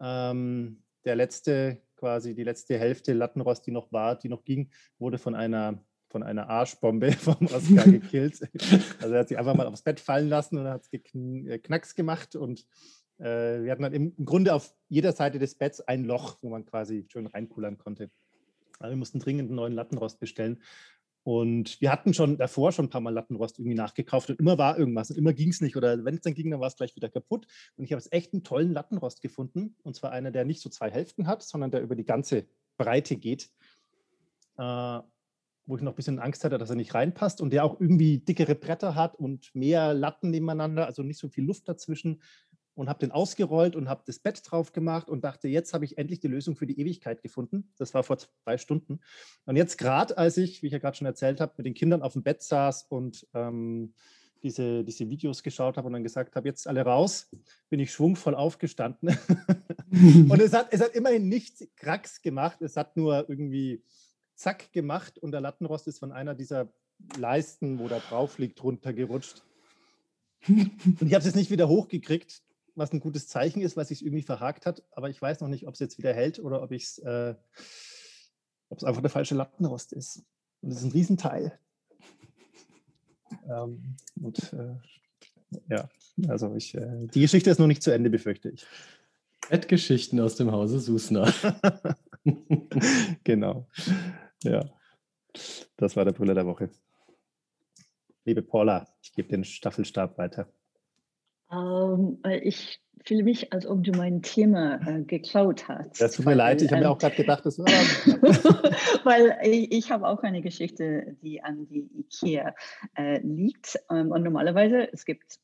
Ähm, 0.00 0.82
der 1.04 1.16
letzte, 1.16 1.82
quasi 1.96 2.34
die 2.34 2.44
letzte 2.44 2.78
Hälfte 2.78 3.12
Lattenrost, 3.12 3.66
die 3.66 3.70
noch 3.70 3.92
war, 3.92 4.18
die 4.18 4.28
noch 4.28 4.44
ging, 4.44 4.70
wurde 4.98 5.18
von 5.18 5.34
einer, 5.34 5.82
von 6.08 6.22
einer 6.22 6.48
Arschbombe 6.48 7.12
vom 7.18 7.46
Oscar 7.46 7.84
gekillt. 7.90 8.40
also 9.00 9.14
er 9.14 9.20
hat 9.20 9.28
sich 9.28 9.38
einfach 9.38 9.54
mal 9.54 9.66
aufs 9.66 9.82
Bett 9.82 10.00
fallen 10.00 10.28
lassen 10.28 10.58
und 10.58 10.66
hat 10.66 10.82
es 10.82 10.92
äh, 10.92 11.58
Knacks 11.58 11.94
gemacht 11.94 12.36
und 12.36 12.66
äh, 13.18 13.62
wir 13.62 13.70
hatten 13.70 13.82
dann 13.82 13.92
im, 13.92 14.14
im, 14.16 14.24
Grunde 14.24 14.54
auf 14.54 14.74
jeder 14.88 15.12
Seite 15.12 15.38
des 15.38 15.54
Betts 15.54 15.80
ein 15.80 16.04
Loch, 16.04 16.38
wo 16.42 16.48
man 16.48 16.64
quasi 16.64 17.06
schön 17.08 17.26
reinkullern 17.26 17.78
konnte. 17.78 18.10
Also 18.78 18.92
wir 18.92 18.96
mussten 18.96 19.18
dringend 19.18 19.48
einen 19.48 19.56
neuen 19.56 19.74
Lattenrost 19.74 20.18
bestellen. 20.20 20.62
Und 21.22 21.80
wir 21.80 21.92
hatten 21.92 22.14
schon 22.14 22.38
davor 22.38 22.72
schon 22.72 22.86
ein 22.86 22.90
paar 22.90 23.00
Mal 23.00 23.12
Lattenrost 23.12 23.58
irgendwie 23.58 23.76
nachgekauft 23.76 24.30
und 24.30 24.40
immer 24.40 24.56
war 24.56 24.78
irgendwas 24.78 25.10
und 25.10 25.18
immer 25.18 25.32
ging 25.32 25.50
es 25.50 25.60
nicht. 25.60 25.76
Oder 25.76 26.04
wenn 26.04 26.14
es 26.14 26.22
dann 26.22 26.34
ging, 26.34 26.50
dann 26.50 26.60
war 26.60 26.68
es 26.68 26.76
gleich 26.76 26.96
wieder 26.96 27.10
kaputt. 27.10 27.46
Und 27.76 27.84
ich 27.84 27.92
habe 27.92 28.00
jetzt 28.00 28.12
echt 28.12 28.32
einen 28.32 28.42
tollen 28.42 28.72
Lattenrost 28.72 29.20
gefunden. 29.20 29.76
Und 29.82 29.96
zwar 29.96 30.12
einer, 30.12 30.30
der 30.30 30.44
nicht 30.44 30.62
so 30.62 30.70
zwei 30.70 30.90
Hälften 30.90 31.26
hat, 31.26 31.42
sondern 31.42 31.70
der 31.70 31.82
über 31.82 31.94
die 31.94 32.04
ganze 32.04 32.46
Breite 32.78 33.16
geht. 33.16 33.50
Äh, 34.56 35.00
wo 35.70 35.76
ich 35.76 35.82
noch 35.82 35.92
ein 35.92 35.96
bisschen 35.96 36.18
Angst 36.18 36.42
hatte, 36.44 36.58
dass 36.58 36.70
er 36.70 36.76
nicht 36.76 36.94
reinpasst 36.94 37.40
und 37.40 37.50
der 37.52 37.64
auch 37.64 37.80
irgendwie 37.80 38.18
dickere 38.18 38.56
Bretter 38.56 38.96
hat 38.96 39.14
und 39.14 39.54
mehr 39.54 39.94
Latten 39.94 40.30
nebeneinander, 40.30 40.86
also 40.86 41.02
nicht 41.02 41.18
so 41.18 41.28
viel 41.28 41.44
Luft 41.44 41.68
dazwischen 41.68 42.22
und 42.74 42.88
habe 42.88 43.00
den 43.00 43.10
ausgerollt 43.10 43.76
und 43.76 43.88
habe 43.88 44.02
das 44.06 44.18
Bett 44.18 44.42
drauf 44.44 44.72
gemacht 44.72 45.08
und 45.08 45.24
dachte, 45.24 45.48
jetzt 45.48 45.74
habe 45.74 45.84
ich 45.84 45.98
endlich 45.98 46.20
die 46.20 46.28
Lösung 46.28 46.56
für 46.56 46.66
die 46.66 46.80
Ewigkeit 46.80 47.22
gefunden. 47.22 47.72
Das 47.76 47.94
war 47.94 48.02
vor 48.02 48.18
zwei 48.18 48.58
Stunden. 48.58 49.00
Und 49.46 49.56
jetzt 49.56 49.76
gerade, 49.76 50.16
als 50.16 50.36
ich, 50.36 50.62
wie 50.62 50.66
ich 50.66 50.72
ja 50.72 50.78
gerade 50.78 50.96
schon 50.96 51.06
erzählt 51.06 51.40
habe, 51.40 51.54
mit 51.56 51.66
den 51.66 51.74
Kindern 51.74 52.02
auf 52.02 52.14
dem 52.14 52.22
Bett 52.22 52.42
saß 52.42 52.84
und 52.84 53.26
ähm, 53.34 53.92
diese, 54.42 54.84
diese 54.84 55.08
Videos 55.08 55.42
geschaut 55.42 55.76
habe 55.76 55.86
und 55.86 55.92
dann 55.92 56.02
gesagt 56.02 56.36
habe, 56.36 56.48
jetzt 56.48 56.66
alle 56.66 56.82
raus, 56.82 57.28
bin 57.68 57.80
ich 57.80 57.92
schwungvoll 57.92 58.34
aufgestanden. 58.34 59.10
und 59.90 60.40
es 60.40 60.52
hat, 60.52 60.68
es 60.72 60.80
hat 60.80 60.94
immerhin 60.94 61.28
nicht 61.28 61.76
Kracks 61.76 62.22
gemacht, 62.22 62.62
es 62.62 62.76
hat 62.76 62.96
nur 62.96 63.28
irgendwie 63.28 63.82
Zack 64.34 64.72
gemacht 64.72 65.18
und 65.18 65.32
der 65.32 65.42
Lattenrost 65.42 65.86
ist 65.86 65.98
von 65.98 66.12
einer 66.12 66.34
dieser 66.34 66.72
Leisten, 67.18 67.78
wo 67.78 67.88
da 67.88 67.98
drauf 67.98 68.38
liegt, 68.38 68.62
runtergerutscht. 68.62 69.42
Und 70.48 71.02
ich 71.02 71.12
habe 71.12 71.18
es 71.18 71.26
jetzt 71.26 71.36
nicht 71.36 71.50
wieder 71.50 71.68
hochgekriegt, 71.68 72.42
was 72.80 72.92
ein 72.92 72.98
gutes 72.98 73.28
Zeichen 73.28 73.60
ist, 73.60 73.76
was 73.76 73.88
sich 73.88 74.04
irgendwie 74.04 74.22
verhakt 74.22 74.66
hat, 74.66 74.82
aber 74.90 75.10
ich 75.10 75.20
weiß 75.20 75.40
noch 75.40 75.48
nicht, 75.48 75.68
ob 75.68 75.74
es 75.74 75.80
jetzt 75.80 75.98
wieder 75.98 76.12
hält 76.12 76.40
oder 76.40 76.62
ob 76.62 76.72
es 76.72 76.98
äh, 76.98 77.34
einfach 78.70 79.02
der 79.02 79.10
falsche 79.10 79.34
Lattenrost 79.34 79.92
ist. 79.92 80.24
Und 80.62 80.70
es 80.72 80.78
ist 80.78 80.84
ein 80.84 80.92
Riesenteil. 80.92 81.58
Ähm, 83.48 83.94
und 84.20 84.52
äh, 84.54 84.74
ja, 85.68 85.88
also 86.26 86.52
ich, 86.56 86.74
äh, 86.74 87.06
die 87.14 87.20
Geschichte 87.20 87.48
ist 87.48 87.60
noch 87.60 87.68
nicht 87.68 87.80
zu 87.80 87.92
Ende, 87.92 88.10
befürchte 88.10 88.48
ich. 88.48 88.66
Bettgeschichten 89.48 90.18
aus 90.18 90.34
dem 90.34 90.50
Hause 90.50 90.80
Susner. 90.80 91.32
genau. 93.24 93.68
Ja, 94.42 94.68
das 95.76 95.94
war 95.94 96.04
der 96.04 96.10
Brüller 96.10 96.34
der 96.34 96.44
Woche. 96.44 96.70
Liebe 98.24 98.42
Paula, 98.42 98.88
ich 99.00 99.12
gebe 99.12 99.28
den 99.28 99.44
Staffelstab 99.44 100.18
weiter. 100.18 100.52
Ähm, 101.52 102.18
ich 102.42 102.80
fühle 103.04 103.22
mich, 103.22 103.52
als 103.52 103.66
ob 103.66 103.82
du 103.82 103.92
mein 103.92 104.22
Thema 104.22 104.80
äh, 104.86 105.02
geklaut 105.02 105.68
hast. 105.68 106.00
Das 106.00 106.12
tut 106.12 106.26
mir 106.26 106.34
leid, 106.34 106.62
ich 106.62 106.70
habe 106.70 106.80
mir 106.80 106.86
ähm, 106.86 106.92
auch 106.92 106.98
gerade 106.98 107.16
gedacht, 107.16 107.44
das 107.46 107.58
war. 107.58 107.66
weil 109.04 109.36
ich, 109.42 109.72
ich 109.72 109.90
habe 109.90 110.06
auch 110.06 110.22
eine 110.22 110.42
Geschichte, 110.42 111.16
die 111.22 111.42
an 111.42 111.66
die 111.66 111.88
IKEA 111.98 112.54
äh, 112.96 113.20
liegt. 113.20 113.78
Ähm, 113.90 114.10
und 114.10 114.22
normalerweise, 114.22 114.88
es 114.92 115.04
gibt 115.04 115.38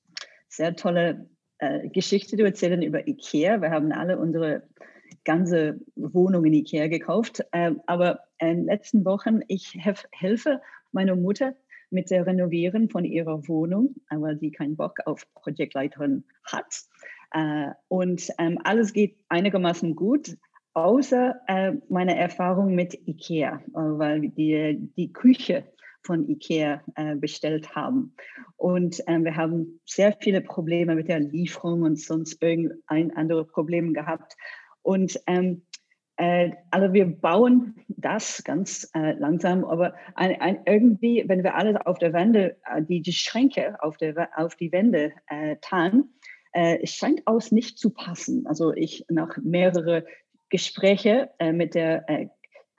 sehr 0.49 0.77
tolle 0.77 1.29
äh, 1.59 1.89
Geschichten, 1.89 2.37
die 2.37 2.43
erzählen 2.43 2.83
über 2.83 3.07
IKEA. 3.09 3.61
Wir 3.63 3.71
haben 3.71 3.93
alle 3.93 4.19
unsere 4.19 4.63
ganze 5.25 5.81
Wohnung 5.97 6.45
in 6.45 6.53
IKEA 6.55 6.89
gekauft. 6.89 7.45
Ähm, 7.53 7.81
aber 7.87 8.21
in 8.39 8.49
den 8.49 8.65
letzten 8.67 9.05
Wochen, 9.05 9.41
ich 9.49 9.77
helfe 10.13 10.61
meiner 10.93 11.17
Mutter 11.17 11.55
mit 11.97 12.11
der 12.11 12.27
Renovieren 12.27 12.91
von 12.91 13.07
ihrer 13.07 13.49
Wohnung, 13.49 13.95
weil 14.11 14.39
sie 14.39 14.51
keinen 14.51 14.77
Bock 14.77 14.99
auf 15.07 15.27
Projektleiterin 15.35 16.25
hat. 16.45 16.83
Äh, 17.33 17.71
und 17.89 18.29
ähm, 18.39 18.59
alles 18.65 18.93
geht 18.93 19.17
einigermaßen 19.31 19.97
gut, 19.97 20.37
außer 20.75 21.41
äh, 21.49 21.73
meine 21.89 22.15
Erfahrung 22.19 22.75
mit 22.75 22.95
IKEA, 23.09 23.63
äh, 23.69 23.73
weil 23.73 24.29
die, 24.29 24.91
die 24.97 25.11
Küche 25.11 25.65
von 26.03 26.29
IKEA 26.29 26.83
äh, 26.97 27.17
bestellt 27.17 27.75
haben. 27.75 28.15
Und 28.57 29.03
ähm, 29.07 29.25
wir 29.25 29.37
haben 29.37 29.81
sehr 29.87 30.15
viele 30.21 30.43
Probleme 30.43 30.95
mit 30.95 31.09
der 31.09 31.21
Lieferung 31.21 31.81
und 31.81 31.99
sonst 31.99 32.43
irgendein 32.43 33.17
andere 33.17 33.47
Problem 33.47 33.95
gehabt. 33.95 34.37
Und 34.83 35.19
ähm, 35.27 35.63
äh, 36.17 36.53
also 36.71 36.93
wir 36.93 37.07
bauen 37.07 37.75
das 37.89 38.43
ganz 38.45 38.91
äh, 38.95 39.13
langsam, 39.13 39.65
aber 39.65 39.95
ein, 40.15 40.41
ein, 40.41 40.61
irgendwie, 40.67 41.25
wenn 41.27 41.43
wir 41.43 41.55
alles 41.55 41.77
auf 41.85 41.99
der 41.99 42.13
Wände, 42.13 42.57
äh, 42.65 42.83
die, 42.83 43.03
die 43.03 43.13
Schränke 43.13 43.83
auf, 43.83 43.97
der, 43.97 44.29
auf 44.37 44.57
die 44.57 44.73
Wände 44.73 45.13
äh, 45.29 45.57
tan, 45.61 46.11
äh, 46.53 46.87
scheint 46.87 47.27
aus 47.27 47.53
nicht 47.53 47.79
zu 47.79 47.91
passen. 47.91 48.47
Also 48.47 48.73
ich 48.73 49.05
nach 49.09 49.37
mehrere 49.43 50.07
Gespräche 50.49 51.31
äh, 51.39 51.53
mit 51.53 51.75
der 51.75 52.09
äh, 52.09 52.29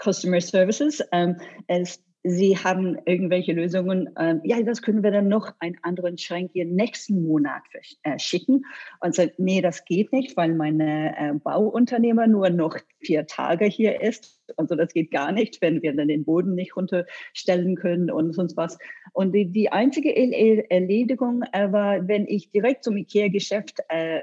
Customer 0.01 0.41
Services, 0.41 1.03
ähm, 1.11 1.37
es 1.67 2.03
Sie 2.29 2.57
haben 2.57 2.97
irgendwelche 3.05 3.53
Lösungen. 3.53 4.09
Ähm, 4.17 4.41
ja, 4.43 4.61
das 4.61 4.81
können 4.81 5.03
wir 5.03 5.11
dann 5.11 5.27
noch 5.27 5.53
einen 5.59 5.77
anderen 5.81 6.17
Schrank 6.17 6.51
hier 6.53 6.65
nächsten 6.65 7.21
Monat 7.25 7.63
äh, 8.03 8.19
schicken. 8.19 8.65
Und 8.99 9.15
sagt, 9.15 9.39
nee, 9.39 9.61
das 9.61 9.85
geht 9.85 10.11
nicht, 10.11 10.35
weil 10.37 10.53
mein 10.53 10.79
äh, 10.79 11.33
Bauunternehmer 11.43 12.27
nur 12.27 12.49
noch 12.49 12.77
vier 12.99 13.27
Tage 13.27 13.65
hier 13.65 14.01
ist. 14.01 14.36
Also 14.55 14.75
das 14.75 14.93
geht 14.93 15.11
gar 15.11 15.31
nicht, 15.31 15.61
wenn 15.61 15.81
wir 15.81 15.93
dann 15.93 16.07
den 16.07 16.25
Boden 16.25 16.55
nicht 16.55 16.75
runterstellen 16.75 17.75
können 17.75 18.09
und 18.11 18.33
sonst 18.33 18.55
was. 18.57 18.77
Und 19.13 19.33
die, 19.33 19.51
die 19.51 19.71
einzige 19.71 20.15
Erledigung 20.15 21.43
äh, 21.51 21.71
war, 21.71 22.07
wenn 22.07 22.27
ich 22.27 22.51
direkt 22.51 22.83
zum 22.83 22.97
Ikea-Geschäft 22.97 23.79
äh, 23.89 24.21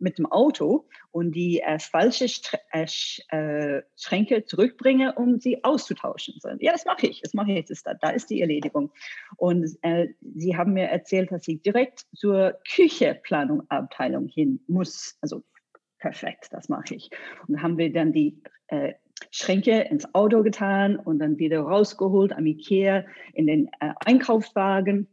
mit 0.00 0.18
dem 0.18 0.26
Auto 0.26 0.86
und 1.10 1.32
die 1.32 1.60
äh, 1.60 1.78
falsche 1.78 2.26
äh, 2.72 2.86
äh, 3.28 3.82
Schränke 3.96 4.44
zurückbringe, 4.44 5.14
um 5.14 5.38
sie 5.40 5.64
auszutauschen. 5.64 6.34
So, 6.40 6.50
ja, 6.60 6.72
das 6.72 6.84
mache 6.84 7.06
ich. 7.06 7.22
Das 7.22 7.34
mache 7.34 7.52
ich 7.52 7.68
jetzt. 7.68 7.86
Da, 7.86 7.94
da 7.94 8.10
ist 8.10 8.30
die 8.30 8.40
Erledigung. 8.40 8.90
Und 9.36 9.66
sie 10.20 10.56
haben 10.56 10.72
mir 10.72 10.88
erzählt, 10.88 11.30
dass 11.30 11.46
ich 11.48 11.62
direkt 11.62 12.06
zur 12.14 12.58
Kücheplanung-Abteilung 12.70 14.28
hin 14.28 14.60
muss. 14.66 15.16
Also 15.20 15.42
perfekt, 15.98 16.48
das 16.50 16.68
mache 16.68 16.94
ich. 16.94 17.10
Und 17.48 17.62
haben 17.62 17.78
wir 17.78 17.92
dann 17.92 18.12
die 18.12 18.42
äh, 18.68 18.94
Schränke 19.30 19.80
ins 19.82 20.14
Auto 20.14 20.42
getan 20.42 20.96
und 20.96 21.18
dann 21.18 21.38
wieder 21.38 21.60
rausgeholt 21.60 22.32
am 22.32 22.46
Ikea 22.46 23.04
in 23.34 23.46
den 23.46 23.68
äh, 23.80 23.92
Einkaufswagen. 24.04 25.08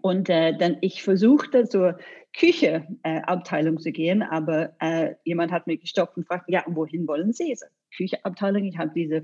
Und 0.00 0.30
äh, 0.30 0.56
dann 0.56 0.78
ich 0.80 1.02
versuchte 1.02 1.68
zur 1.68 1.98
Kücheabteilung 2.34 3.76
äh, 3.76 3.78
zu 3.78 3.92
gehen, 3.92 4.22
aber 4.22 4.72
äh, 4.80 5.14
jemand 5.24 5.52
hat 5.52 5.66
mich 5.66 5.80
gestoppt 5.80 6.16
und 6.16 6.26
fragt, 6.26 6.48
ja, 6.48 6.64
wohin 6.66 7.06
wollen 7.06 7.32
Sie? 7.32 7.54
Kücheabteilung, 7.96 8.64
ich 8.64 8.78
habe 8.78 8.90
diese 8.94 9.22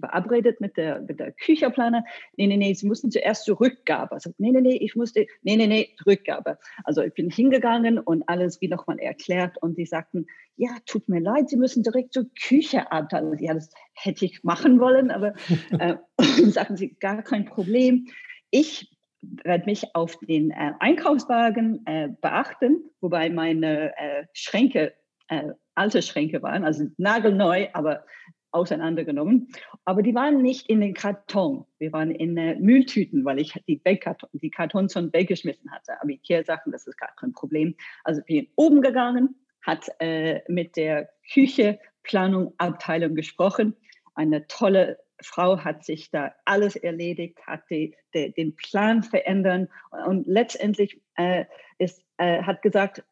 verabredet 0.00 0.60
mit 0.60 0.76
der, 0.76 1.00
mit 1.00 1.18
der 1.18 1.32
Kücherplaner. 1.32 2.04
Nee, 2.36 2.46
nee, 2.46 2.56
nee, 2.56 2.74
Sie 2.74 2.86
mussten 2.86 3.10
zuerst 3.10 3.44
zur 3.44 3.60
Rückgabe. 3.60 4.12
Also, 4.12 4.30
nee, 4.38 4.50
nee, 4.50 4.60
nee, 4.60 4.76
ich 4.76 4.94
musste, 4.94 5.26
nee, 5.42 5.56
nee, 5.56 5.66
nee, 5.66 5.96
Rückgabe. 6.06 6.58
Also 6.84 7.02
ich 7.02 7.14
bin 7.14 7.30
hingegangen 7.30 7.98
und 7.98 8.28
alles 8.28 8.60
wie 8.60 8.68
nochmal 8.68 8.98
erklärt 8.98 9.56
und 9.62 9.78
die 9.78 9.86
sagten, 9.86 10.26
ja, 10.56 10.70
tut 10.86 11.08
mir 11.08 11.20
leid, 11.20 11.48
Sie 11.48 11.56
müssen 11.56 11.82
direkt 11.82 12.12
zur 12.12 12.26
Kücheabteilung. 12.34 13.38
Ja, 13.38 13.54
das 13.54 13.70
hätte 13.94 14.24
ich 14.24 14.44
machen 14.44 14.78
wollen, 14.78 15.10
aber 15.10 15.34
äh, 15.78 15.96
sagten 16.50 16.76
sie, 16.76 16.94
gar 17.00 17.22
kein 17.22 17.46
Problem. 17.46 18.06
Ich 18.50 18.90
werde 19.22 19.66
mich 19.66 19.94
auf 19.94 20.18
den 20.18 20.50
äh, 20.50 20.72
Einkaufswagen 20.80 21.86
äh, 21.86 22.08
beachten, 22.20 22.90
wobei 23.00 23.30
meine 23.30 23.96
äh, 23.96 24.26
Schränke 24.32 24.94
äh, 25.28 25.52
alte 25.74 26.02
Schränke 26.02 26.42
waren, 26.42 26.64
also 26.64 26.86
nagelneu, 26.96 27.68
aber 27.72 28.04
auseinandergenommen. 28.52 29.48
Aber 29.84 30.02
die 30.02 30.14
waren 30.14 30.42
nicht 30.42 30.68
in 30.68 30.80
den 30.80 30.94
Karton. 30.94 31.64
Wir 31.78 31.92
waren 31.92 32.10
in 32.10 32.36
äh, 32.36 32.56
Mülltüten, 32.56 33.24
weil 33.24 33.38
ich 33.38 33.58
die, 33.66 33.76
Backkarton, 33.76 34.28
die 34.34 34.50
Kartons 34.50 34.92
schon 34.92 35.12
weggeschmissen 35.12 35.70
hatte. 35.70 36.00
Aber 36.00 36.10
Ikea 36.10 36.44
sagten, 36.44 36.70
das 36.70 36.86
ist 36.86 36.98
gar 36.98 37.14
kein 37.18 37.32
Problem. 37.32 37.74
Also 38.04 38.22
bin 38.22 38.48
oben 38.56 38.82
gegangen, 38.82 39.34
hat 39.62 39.88
äh, 39.98 40.40
mit 40.48 40.76
der 40.76 41.08
Küche 41.32 41.78
Planung 42.02 42.52
Abteilung 42.58 43.14
gesprochen. 43.14 43.74
Eine 44.14 44.46
tolle 44.46 44.98
Frau 45.22 45.58
hat 45.58 45.84
sich 45.84 46.10
da 46.10 46.34
alles 46.44 46.76
erledigt, 46.76 47.38
hat 47.46 47.62
die, 47.70 47.94
die, 48.12 48.32
den 48.32 48.56
Plan 48.56 49.02
verändert 49.02 49.70
und 50.06 50.26
letztendlich 50.26 51.00
äh, 51.14 51.44
ist, 51.78 52.02
äh, 52.18 52.42
hat 52.42 52.60
gesagt, 52.62 53.04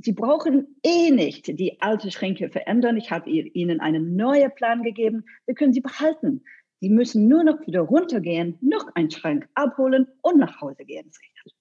Sie 0.00 0.12
brauchen 0.12 0.76
eh 0.82 1.10
nicht 1.10 1.46
die 1.58 1.80
alte 1.80 2.10
Schränke 2.10 2.48
verändern. 2.48 2.96
Ich 2.96 3.10
habe 3.10 3.30
Ihnen 3.30 3.80
einen 3.80 4.16
neuen 4.16 4.52
Plan 4.54 4.82
gegeben. 4.82 5.24
Wir 5.46 5.54
können 5.54 5.72
sie 5.72 5.80
behalten. 5.80 6.42
Sie 6.80 6.88
müssen 6.88 7.28
nur 7.28 7.44
noch 7.44 7.66
wieder 7.66 7.80
runtergehen, 7.80 8.56
noch 8.60 8.88
einen 8.94 9.10
Schrank 9.10 9.48
abholen 9.54 10.06
und 10.22 10.38
nach 10.38 10.60
Hause 10.60 10.84
gehen. 10.84 11.10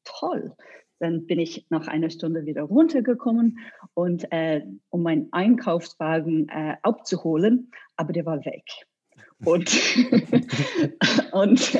Toll. 0.04 0.54
Dann 1.00 1.28
bin 1.28 1.40
ich 1.40 1.66
nach 1.70 1.88
einer 1.88 2.10
Stunde 2.10 2.46
wieder 2.46 2.64
runtergekommen 2.64 3.60
und 3.94 4.32
äh, 4.32 4.64
um 4.90 5.04
meinen 5.04 5.28
Einkaufswagen 5.32 6.50
äh, 6.50 6.76
abzuholen, 6.82 7.72
aber 7.96 8.14
der 8.14 8.26
war 8.26 8.46
weg. 8.46 8.66
Und, 9.46 9.72
und 11.32 11.80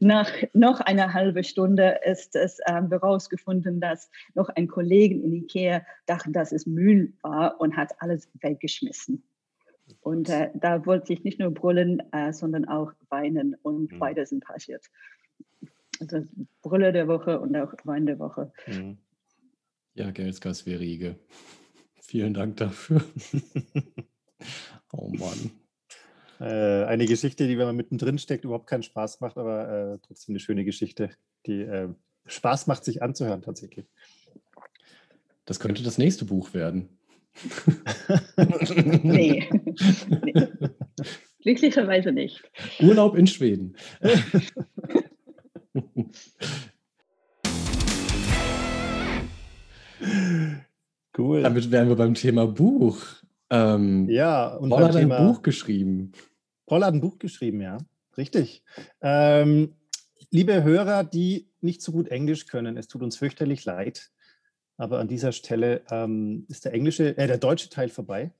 nach 0.00 0.30
noch 0.54 0.80
einer 0.80 1.12
halben 1.12 1.44
Stunde 1.44 2.00
ist 2.04 2.34
es, 2.34 2.58
wir 2.58 2.88
herausgefunden, 2.90 3.80
dass 3.80 4.10
noch 4.34 4.48
ein 4.48 4.68
Kollege 4.68 5.14
in 5.14 5.34
Ikea 5.34 5.84
dachte, 6.06 6.32
dass 6.32 6.52
es 6.52 6.66
Müll 6.66 7.12
war 7.22 7.60
und 7.60 7.76
hat 7.76 7.92
alles 7.98 8.30
weggeschmissen. 8.40 9.22
Und 10.00 10.28
äh, 10.28 10.50
da 10.54 10.84
wollte 10.86 11.12
ich 11.12 11.24
nicht 11.24 11.38
nur 11.38 11.50
brüllen, 11.50 12.02
äh, 12.12 12.32
sondern 12.32 12.66
auch 12.66 12.92
weinen 13.08 13.54
und 13.62 13.92
mhm. 13.92 13.98
beide 13.98 14.26
sind 14.26 14.44
passiert. 14.44 14.84
Also 16.00 16.24
Brülle 16.62 16.92
der 16.92 17.08
Woche 17.08 17.40
und 17.40 17.56
auch 17.56 17.72
Wein 17.84 18.06
der 18.06 18.18
Woche. 18.18 18.52
Mhm. 18.66 18.98
Ja, 19.94 20.10
Geldgas 20.10 20.62
Verige. 20.62 21.18
Vielen 22.02 22.34
Dank 22.34 22.56
dafür. 22.56 23.02
oh 24.92 25.08
Mann 25.08 25.50
äh, 26.40 26.84
eine 26.84 27.06
Geschichte, 27.06 27.46
die, 27.46 27.58
wenn 27.58 27.66
man 27.66 27.76
mittendrin 27.76 28.18
steckt, 28.18 28.44
überhaupt 28.44 28.66
keinen 28.66 28.82
Spaß 28.82 29.20
macht, 29.20 29.38
aber 29.38 29.94
äh, 29.94 29.98
trotzdem 30.06 30.32
eine 30.32 30.40
schöne 30.40 30.64
Geschichte, 30.64 31.10
die 31.46 31.62
äh, 31.62 31.88
Spaß 32.26 32.66
macht, 32.66 32.84
sich 32.84 33.02
anzuhören 33.02 33.42
tatsächlich. 33.42 33.86
Das 35.44 35.60
könnte 35.60 35.82
das 35.82 35.98
nächste 35.98 36.24
Buch 36.24 36.54
werden. 36.54 36.88
nee. 39.02 39.48
nee. 40.24 40.48
Glücklicherweise 41.40 42.12
nicht. 42.12 42.42
Urlaub 42.80 43.16
in 43.16 43.26
Schweden. 43.26 43.76
cool. 51.16 51.42
Damit 51.42 51.70
wären 51.70 51.88
wir 51.88 51.96
beim 51.96 52.14
Thema 52.14 52.46
Buch. 52.46 53.02
Ähm, 53.50 54.08
ja, 54.08 54.48
und 54.54 54.70
Paul 54.70 54.84
hat 54.84 54.96
ein 54.96 55.08
Buch 55.08 55.42
geschrieben. 55.42 56.12
Paul 56.66 56.84
hat 56.84 56.94
ein 56.94 57.00
Buch 57.00 57.18
geschrieben, 57.18 57.60
ja. 57.60 57.78
Richtig. 58.16 58.62
Ähm, 59.00 59.74
liebe 60.30 60.62
Hörer, 60.62 61.04
die 61.04 61.48
nicht 61.60 61.82
so 61.82 61.92
gut 61.92 62.08
Englisch 62.08 62.46
können, 62.46 62.76
es 62.76 62.88
tut 62.88 63.02
uns 63.02 63.16
fürchterlich 63.16 63.64
leid. 63.64 64.10
Aber 64.76 65.00
an 65.00 65.08
dieser 65.08 65.32
Stelle 65.32 65.82
ähm, 65.90 66.46
ist 66.48 66.64
der 66.64 66.72
englische, 66.72 67.16
äh, 67.16 67.26
der 67.26 67.38
deutsche 67.38 67.68
Teil 67.68 67.88
vorbei 67.88 68.30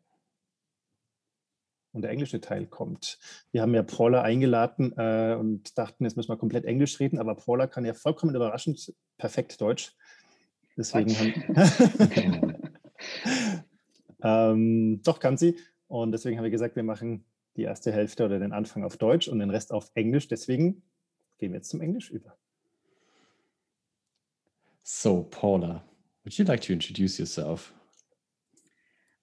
und 1.92 2.02
der 2.02 2.10
englische 2.10 2.40
Teil 2.40 2.66
kommt. 2.66 3.18
Wir 3.50 3.62
haben 3.62 3.74
ja 3.74 3.82
Paula 3.82 4.22
eingeladen 4.22 4.92
äh, 4.96 5.34
und 5.38 5.76
dachten, 5.76 6.04
jetzt 6.04 6.16
müssen 6.16 6.28
wir 6.28 6.36
komplett 6.36 6.64
Englisch 6.64 7.00
reden, 7.00 7.18
aber 7.18 7.34
Paula 7.34 7.66
kann 7.66 7.84
ja 7.84 7.94
vollkommen 7.94 8.34
überraschend 8.34 8.94
perfekt 9.16 9.60
Deutsch. 9.60 9.96
Deswegen 10.76 11.10
haben 11.18 12.54
ähm, 14.22 15.00
doch 15.02 15.20
kann 15.20 15.37
sie. 15.37 15.56
Und 15.87 16.12
deswegen 16.12 16.37
haben 16.37 16.44
wir 16.44 16.50
gesagt, 16.50 16.76
wir 16.76 16.82
machen 16.82 17.25
die 17.56 17.62
erste 17.62 17.92
Hälfte 17.92 18.25
oder 18.25 18.38
den 18.38 18.52
Anfang 18.52 18.84
auf 18.84 18.96
Deutsch 18.96 19.28
und 19.28 19.38
den 19.38 19.50
Rest 19.50 19.72
auf 19.72 19.90
Englisch. 19.94 20.28
Deswegen 20.28 20.82
gehen 21.38 21.52
wir 21.52 21.58
jetzt 21.58 21.70
zum 21.70 21.80
Englisch 21.80 22.10
über. 22.10 22.37
So, 24.82 25.25
Paula, 25.25 25.84
would 26.25 26.34
you 26.38 26.44
like 26.44 26.62
to 26.62 26.72
introduce 26.72 27.18
yourself? 27.18 27.75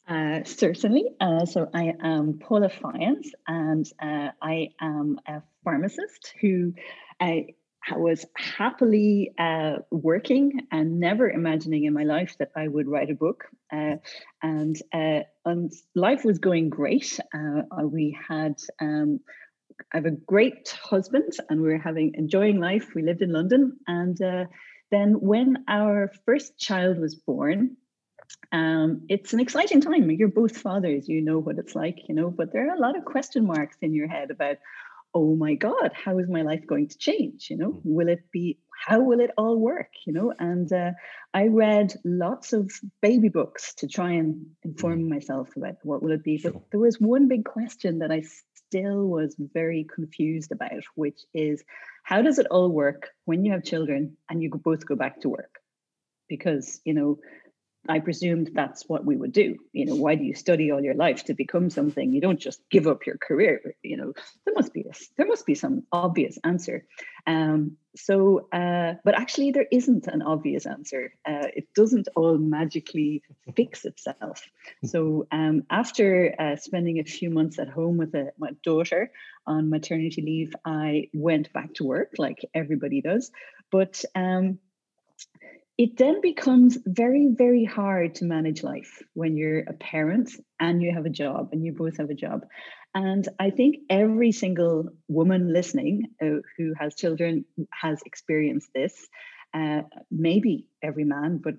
Uh, 0.07 0.43
certainly. 0.43 1.15
Uh, 1.19 1.45
so 1.45 1.67
I 1.73 1.95
am 1.99 2.37
Paula 2.37 2.69
Fiance, 2.69 3.31
and 3.47 3.91
uh, 3.99 4.29
I 4.39 4.69
am 4.79 5.19
a 5.27 5.41
pharmacist 5.63 6.35
who 6.39 6.73
I 7.89 7.97
was 7.97 8.25
happily 8.35 9.33
uh, 9.37 9.77
working 9.91 10.67
and 10.71 10.99
never 10.99 11.29
imagining 11.29 11.85
in 11.85 11.93
my 11.93 12.03
life 12.03 12.35
that 12.39 12.51
I 12.55 12.67
would 12.67 12.87
write 12.87 13.11
a 13.11 13.15
book. 13.15 13.45
Uh, 13.71 13.97
and, 14.41 14.75
uh, 14.93 15.21
and 15.45 15.71
life 15.95 16.25
was 16.25 16.39
going 16.39 16.69
great. 16.69 17.19
we 17.83 18.17
had. 18.27 18.55
Um, 18.79 19.19
I 19.93 19.97
have 19.97 20.05
a 20.05 20.11
great 20.11 20.69
husband, 20.81 21.33
and 21.49 21.61
we 21.61 21.67
were 21.67 21.77
having 21.77 22.13
enjoying 22.15 22.61
life. 22.61 22.95
We 22.95 23.01
lived 23.01 23.21
in 23.21 23.33
London, 23.33 23.77
and 23.87 24.17
then 24.89 25.19
when 25.19 25.65
our 25.67 26.11
first 26.25 26.57
child 26.57 26.97
was 26.97 27.15
born, 27.15 27.75
um, 28.51 29.05
it's 29.09 29.33
an 29.33 29.39
exciting 29.39 29.81
time. 29.81 30.09
You're 30.11 30.27
both 30.27 30.57
fathers, 30.57 31.07
you 31.09 31.21
know 31.21 31.39
what 31.39 31.57
it's 31.57 31.75
like, 31.75 31.99
you 32.07 32.15
know, 32.15 32.29
but 32.29 32.53
there 32.53 32.69
are 32.69 32.75
a 32.75 32.79
lot 32.79 32.97
of 32.97 33.05
question 33.05 33.45
marks 33.45 33.77
in 33.81 33.93
your 33.93 34.07
head 34.07 34.31
about, 34.31 34.57
oh 35.15 35.33
my 35.35 35.55
God, 35.55 35.91
how 35.93 36.19
is 36.19 36.27
my 36.29 36.41
life 36.41 36.67
going 36.67 36.89
to 36.89 36.97
change? 36.97 37.47
You 37.49 37.57
know, 37.57 37.71
mm. 37.71 37.81
will 37.85 38.09
it 38.09 38.29
be, 38.31 38.59
how 38.85 38.99
will 38.99 39.21
it 39.21 39.31
all 39.37 39.57
work? 39.57 39.91
You 40.05 40.11
know, 40.11 40.33
and 40.37 40.71
uh, 40.71 40.91
I 41.33 41.47
read 41.47 41.95
lots 42.03 42.51
of 42.51 42.69
baby 43.01 43.29
books 43.29 43.73
to 43.75 43.87
try 43.87 44.11
and 44.11 44.45
inform 44.63 45.05
mm. 45.05 45.09
myself 45.09 45.55
about 45.55 45.75
what 45.83 46.03
will 46.03 46.11
it 46.11 46.23
be. 46.23 46.37
Sure. 46.37 46.51
But 46.51 46.63
there 46.71 46.81
was 46.81 46.99
one 46.99 47.29
big 47.29 47.45
question 47.45 47.99
that 47.99 48.11
I 48.11 48.23
still 48.67 49.07
was 49.07 49.35
very 49.39 49.87
confused 49.95 50.51
about, 50.51 50.83
which 50.95 51.21
is 51.33 51.63
how 52.03 52.21
does 52.21 52.37
it 52.37 52.47
all 52.51 52.69
work 52.69 53.09
when 53.23 53.45
you 53.45 53.53
have 53.53 53.63
children 53.63 54.17
and 54.29 54.43
you 54.43 54.49
both 54.49 54.85
go 54.85 54.95
back 54.95 55.21
to 55.21 55.29
work? 55.29 55.59
Because, 56.27 56.81
you 56.83 56.93
know, 56.93 57.19
I 57.87 57.99
presumed 57.99 58.51
that's 58.53 58.83
what 58.87 59.05
we 59.05 59.15
would 59.15 59.31
do. 59.31 59.57
You 59.73 59.85
know, 59.85 59.95
why 59.95 60.15
do 60.15 60.23
you 60.23 60.33
study 60.33 60.71
all 60.71 60.81
your 60.81 60.95
life 60.95 61.25
to 61.25 61.33
become 61.33 61.69
something? 61.69 62.11
You 62.11 62.21
don't 62.21 62.39
just 62.39 62.61
give 62.69 62.87
up 62.87 63.05
your 63.05 63.17
career. 63.17 63.75
You 63.83 63.97
know, 63.97 64.13
there 64.45 64.53
must 64.53 64.73
be 64.73 64.81
a, 64.81 64.93
there 65.17 65.27
must 65.27 65.45
be 65.45 65.55
some 65.55 65.83
obvious 65.91 66.37
answer. 66.43 66.85
Um, 67.27 67.77
so, 67.95 68.47
uh, 68.51 68.95
but 69.03 69.15
actually, 69.15 69.51
there 69.51 69.67
isn't 69.71 70.07
an 70.07 70.21
obvious 70.21 70.65
answer. 70.65 71.13
Uh, 71.25 71.47
it 71.55 71.67
doesn't 71.75 72.07
all 72.15 72.37
magically 72.37 73.23
fix 73.55 73.85
itself. 73.85 74.43
So, 74.83 75.27
um, 75.31 75.63
after 75.69 76.35
uh, 76.37 76.55
spending 76.57 76.99
a 76.99 77.03
few 77.03 77.29
months 77.29 77.59
at 77.59 77.69
home 77.69 77.97
with 77.97 78.13
a, 78.15 78.31
my 78.37 78.51
daughter 78.63 79.11
on 79.47 79.69
maternity 79.69 80.21
leave, 80.21 80.55
I 80.65 81.09
went 81.13 81.53
back 81.53 81.75
to 81.75 81.85
work 81.85 82.13
like 82.17 82.45
everybody 82.53 83.01
does. 83.01 83.31
But 83.71 84.03
um, 84.13 84.59
it 85.77 85.97
then 85.97 86.21
becomes 86.21 86.77
very, 86.85 87.27
very 87.31 87.65
hard 87.65 88.15
to 88.15 88.25
manage 88.25 88.63
life 88.63 89.01
when 89.13 89.35
you're 89.35 89.59
a 89.59 89.73
parent 89.73 90.31
and 90.59 90.81
you 90.81 90.93
have 90.93 91.05
a 91.05 91.09
job 91.09 91.49
and 91.51 91.65
you 91.65 91.73
both 91.73 91.97
have 91.97 92.09
a 92.09 92.15
job. 92.15 92.45
And 92.93 93.27
I 93.39 93.49
think 93.49 93.77
every 93.89 94.31
single 94.31 94.89
woman 95.09 95.51
listening 95.51 96.03
uh, 96.21 96.39
who 96.57 96.73
has 96.79 96.95
children 96.95 97.43
has 97.71 98.01
experienced 98.05 98.69
this. 98.73 99.07
Uh, 99.53 99.81
maybe 100.09 100.67
every 100.81 101.03
man, 101.03 101.41
but 101.43 101.55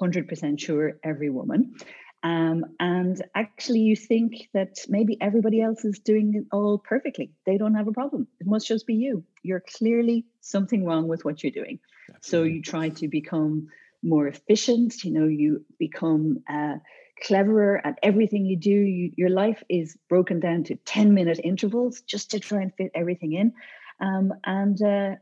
100% 0.00 0.58
sure 0.58 0.98
every 1.04 1.30
woman. 1.30 1.74
Um, 2.22 2.64
and 2.80 3.22
actually, 3.34 3.80
you 3.80 3.96
think 3.96 4.48
that 4.52 4.76
maybe 4.88 5.16
everybody 5.20 5.60
else 5.60 5.84
is 5.84 5.98
doing 6.00 6.32
it 6.34 6.44
all 6.52 6.78
perfectly. 6.78 7.32
They 7.46 7.58
don't 7.58 7.74
have 7.74 7.86
a 7.86 7.92
problem. 7.92 8.26
It 8.40 8.46
must 8.46 8.66
just 8.66 8.86
be 8.86 8.94
you. 8.94 9.24
You're 9.42 9.62
clearly 9.76 10.26
something 10.40 10.84
wrong 10.84 11.06
with 11.06 11.24
what 11.24 11.42
you're 11.42 11.52
doing. 11.52 11.78
So 12.20 12.42
you 12.42 12.62
try 12.62 12.90
to 12.90 13.08
become 13.08 13.68
more 14.02 14.26
efficient. 14.28 15.04
You 15.04 15.12
know, 15.12 15.26
you 15.26 15.64
become 15.78 16.38
uh, 16.48 16.76
cleverer 17.22 17.80
at 17.84 17.98
everything 18.02 18.46
you 18.46 18.56
do. 18.56 18.70
You, 18.70 19.12
your 19.16 19.30
life 19.30 19.62
is 19.68 19.96
broken 20.08 20.40
down 20.40 20.64
to 20.64 20.76
10 20.76 21.14
minute 21.14 21.40
intervals 21.42 22.00
just 22.02 22.30
to 22.32 22.40
try 22.40 22.62
and 22.62 22.74
fit 22.74 22.90
everything 22.94 23.32
in. 23.32 23.52
Um, 24.00 24.32
and 24.44 24.80
uh, 24.80 25.16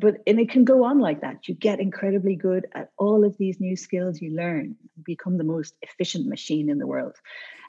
but 0.00 0.16
and 0.26 0.40
it 0.40 0.50
can 0.50 0.64
go 0.64 0.84
on 0.84 0.98
like 0.98 1.20
that. 1.20 1.48
You 1.48 1.54
get 1.54 1.80
incredibly 1.80 2.36
good 2.36 2.66
at 2.74 2.90
all 2.98 3.24
of 3.24 3.36
these 3.38 3.60
new 3.60 3.76
skills 3.76 4.20
you 4.20 4.34
learn 4.34 4.76
become 5.04 5.38
the 5.38 5.44
most 5.44 5.74
efficient 5.82 6.26
machine 6.26 6.68
in 6.68 6.78
the 6.78 6.86
world. 6.86 7.16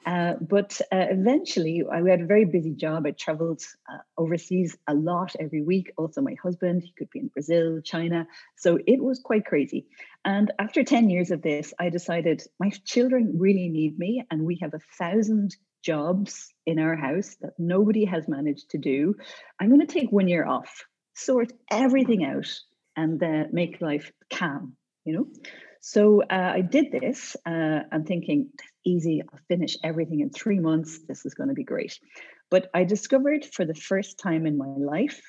Uh, 0.06 0.34
but 0.40 0.80
uh, 0.92 1.06
eventually 1.10 1.82
I, 1.90 2.02
we 2.02 2.10
had 2.10 2.20
a 2.20 2.26
very 2.26 2.44
busy 2.44 2.74
job. 2.74 3.06
I 3.06 3.12
traveled 3.12 3.62
uh, 3.90 3.98
overseas 4.18 4.76
a 4.86 4.94
lot 4.94 5.34
every 5.40 5.62
week 5.62 5.92
also 5.96 6.20
my 6.20 6.36
husband. 6.42 6.82
He 6.82 6.92
could 6.96 7.10
be 7.10 7.20
in 7.20 7.28
brazil 7.28 7.80
china. 7.82 8.26
So 8.56 8.78
it 8.86 9.02
was 9.02 9.20
quite 9.20 9.46
crazy. 9.46 9.86
And 10.24 10.52
after 10.58 10.84
10 10.84 11.10
years 11.10 11.30
of 11.30 11.42
this 11.42 11.72
i 11.78 11.88
decided 11.90 12.42
my 12.58 12.70
children 12.84 13.36
really 13.38 13.68
need 13.68 13.98
me 13.98 14.24
and 14.30 14.42
we 14.42 14.58
have 14.60 14.74
a 14.74 14.80
thousand 14.98 15.56
jobs 15.84 16.52
in 16.66 16.78
our 16.78 16.96
house 16.96 17.36
that 17.42 17.52
nobody 17.58 18.04
has 18.06 18.26
managed 18.26 18.70
to 18.70 18.78
do. 18.78 19.14
I'm 19.60 19.68
going 19.68 19.86
to 19.86 19.86
take 19.86 20.10
one 20.10 20.28
year 20.28 20.46
off 20.46 20.84
sort 21.14 21.52
everything 21.70 22.24
out 22.24 22.48
and 22.96 23.22
uh, 23.22 23.44
make 23.52 23.80
life 23.80 24.12
calm, 24.32 24.76
you 25.04 25.14
know? 25.14 25.26
So 25.80 26.22
uh, 26.22 26.52
I 26.54 26.62
did 26.62 26.92
this. 26.92 27.36
Uh, 27.44 27.80
I'm 27.92 28.04
thinking, 28.04 28.48
easy, 28.84 29.22
I'll 29.22 29.40
finish 29.48 29.76
everything 29.84 30.20
in 30.20 30.30
three 30.30 30.58
months. 30.58 31.00
This 31.06 31.26
is 31.26 31.34
going 31.34 31.48
to 31.48 31.54
be 31.54 31.64
great. 31.64 31.98
But 32.50 32.70
I 32.72 32.84
discovered 32.84 33.44
for 33.44 33.64
the 33.64 33.74
first 33.74 34.18
time 34.18 34.46
in 34.46 34.56
my 34.56 34.66
life 34.66 35.20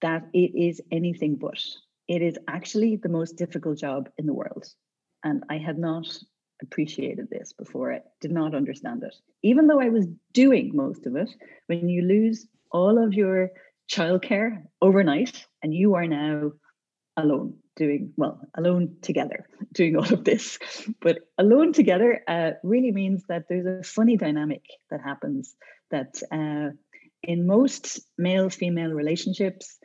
that 0.00 0.22
it 0.32 0.52
is 0.54 0.80
anything 0.92 1.36
but. 1.36 1.60
It 2.06 2.22
is 2.22 2.38
actually 2.48 2.96
the 2.96 3.08
most 3.08 3.36
difficult 3.36 3.78
job 3.78 4.08
in 4.18 4.26
the 4.26 4.32
world. 4.32 4.66
And 5.24 5.42
I 5.50 5.58
had 5.58 5.78
not 5.78 6.06
appreciated 6.62 7.28
this 7.30 7.52
before. 7.52 7.92
I 7.92 8.00
did 8.20 8.32
not 8.32 8.54
understand 8.54 9.02
it. 9.02 9.14
Even 9.42 9.66
though 9.66 9.80
I 9.80 9.88
was 9.88 10.06
doing 10.32 10.70
most 10.74 11.06
of 11.06 11.16
it, 11.16 11.30
when 11.66 11.88
you 11.88 12.02
lose 12.02 12.46
all 12.70 13.02
of 13.02 13.14
your 13.14 13.50
childcare 13.90 14.62
overnight, 14.80 15.46
and 15.62 15.74
you 15.74 15.94
are 15.94 16.06
now 16.06 16.52
alone 17.18 17.54
doing 17.76 18.12
well 18.16 18.40
alone 18.56 18.96
together 19.02 19.46
doing 19.72 19.96
all 19.96 20.12
of 20.12 20.24
this 20.24 20.58
but 21.00 21.18
alone 21.36 21.72
together 21.72 22.20
uh, 22.28 22.50
really 22.62 22.92
means 22.92 23.24
that 23.28 23.44
there's 23.48 23.66
a 23.66 23.82
funny 23.82 24.16
dynamic 24.16 24.62
that 24.90 25.00
happens 25.00 25.54
that 25.90 26.20
uh, 26.32 26.70
in 27.22 27.46
most 27.46 28.00
male 28.16 28.48
female 28.50 28.90
relationships 28.90 29.78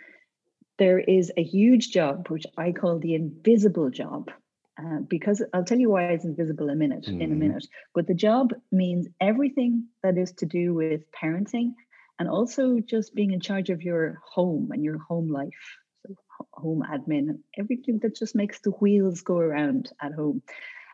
there 0.78 1.00
is 1.00 1.32
a 1.38 1.44
huge 1.44 1.90
job 1.92 2.28
which 2.30 2.46
i 2.58 2.72
call 2.72 3.00
the 3.00 3.16
invisible 3.16 3.90
job 3.90 4.30
uh, 4.82 4.98
because 5.08 5.46
I'll 5.54 5.64
tell 5.64 5.78
you 5.78 5.92
why 5.92 6.06
it's 6.06 6.26
invisible 6.26 6.70
a 6.70 6.76
minute 6.76 7.04
mm-hmm. 7.04 7.22
in 7.22 7.30
a 7.30 7.34
mm-hmm. 7.34 7.40
minute. 7.40 7.68
But 7.94 8.08
the 8.08 8.16
job 8.16 8.56
means 8.72 9.08
everything 9.22 9.86
that 10.02 10.18
is 10.18 10.32
to 10.40 10.48
do 10.48 10.74
with 10.74 11.02
parenting 11.12 11.74
and 12.20 12.30
also 12.30 12.80
just 12.80 13.16
being 13.16 13.32
in 13.32 13.40
charge 13.40 13.70
of 13.70 13.82
your 13.82 14.20
home 14.26 14.70
and 14.72 14.84
your 14.84 15.00
home 15.00 15.32
life 15.32 15.78
so 16.06 16.16
home 16.54 16.84
admin 16.90 17.40
everything 17.58 18.00
that 18.02 18.16
just 18.16 18.36
makes 18.36 18.60
the 18.60 18.72
wheels 18.72 19.22
go 19.22 19.38
around 19.38 19.92
at 20.02 20.14
home. 20.14 20.42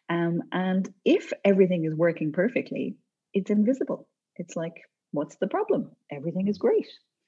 Um, 0.09 0.41
and 0.51 0.91
if 1.05 1.31
everything 1.45 1.85
is 1.85 1.93
working 1.93 2.31
perfectly 2.31 2.97
it's 3.33 3.51
invisible. 3.51 4.07
It's 4.35 4.55
like 4.55 4.73
what's 5.11 5.35
the 5.37 5.47
problem? 5.47 5.91
Everything 6.11 6.47
is 6.47 6.57
great. 6.57 6.87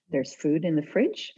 There's 0.09 0.35
food 0.35 0.65
in 0.65 0.75
the 0.75 0.85
fridge. 0.85 1.33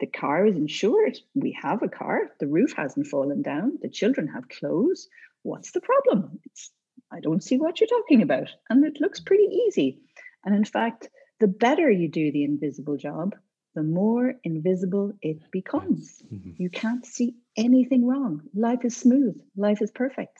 The 0.00 0.06
car 0.06 0.46
is 0.46 0.56
insured. 0.56 1.18
We 1.34 1.56
have 1.62 1.82
a 1.82 1.88
car. 1.88 2.30
The 2.40 2.46
roof 2.46 2.72
hasn't 2.76 3.06
fallen 3.06 3.42
down. 3.42 3.78
The 3.80 3.88
children 3.88 4.28
have 4.28 4.48
clothes. 4.48 5.08
What's 5.42 5.72
the 5.72 5.80
problem? 5.80 6.40
It's, 6.44 6.70
i 7.12 7.20
don't 7.20 7.44
see 7.44 7.58
what 7.58 7.80
you're 7.80 7.88
talking 7.88 8.22
about. 8.22 8.48
And 8.70 8.84
it 8.84 9.00
looks 9.00 9.20
pretty 9.20 9.44
easy. 9.66 10.00
And 10.44 10.54
in 10.54 10.64
fact 10.64 11.08
the 11.44 11.48
better 11.48 11.90
you 11.90 12.08
do 12.08 12.32
the 12.32 12.42
invisible 12.42 12.96
job, 12.96 13.36
the 13.74 13.82
more 13.82 14.32
invisible 14.44 15.12
it 15.20 15.50
becomes. 15.50 16.22
Mm-hmm. 16.32 16.52
You 16.56 16.70
can't 16.70 17.04
see 17.04 17.34
anything 17.54 18.06
wrong. 18.06 18.40
Life 18.54 18.82
is 18.86 18.96
smooth, 18.96 19.38
life 19.54 19.82
is 19.82 19.90
perfect. 19.90 20.38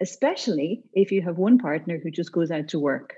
especially 0.00 0.82
if 0.94 1.12
you 1.12 1.20
have 1.20 1.36
one 1.36 1.58
partner 1.58 2.00
who 2.02 2.10
just 2.10 2.32
goes 2.32 2.50
out 2.50 2.68
to 2.68 2.78
work. 2.78 3.16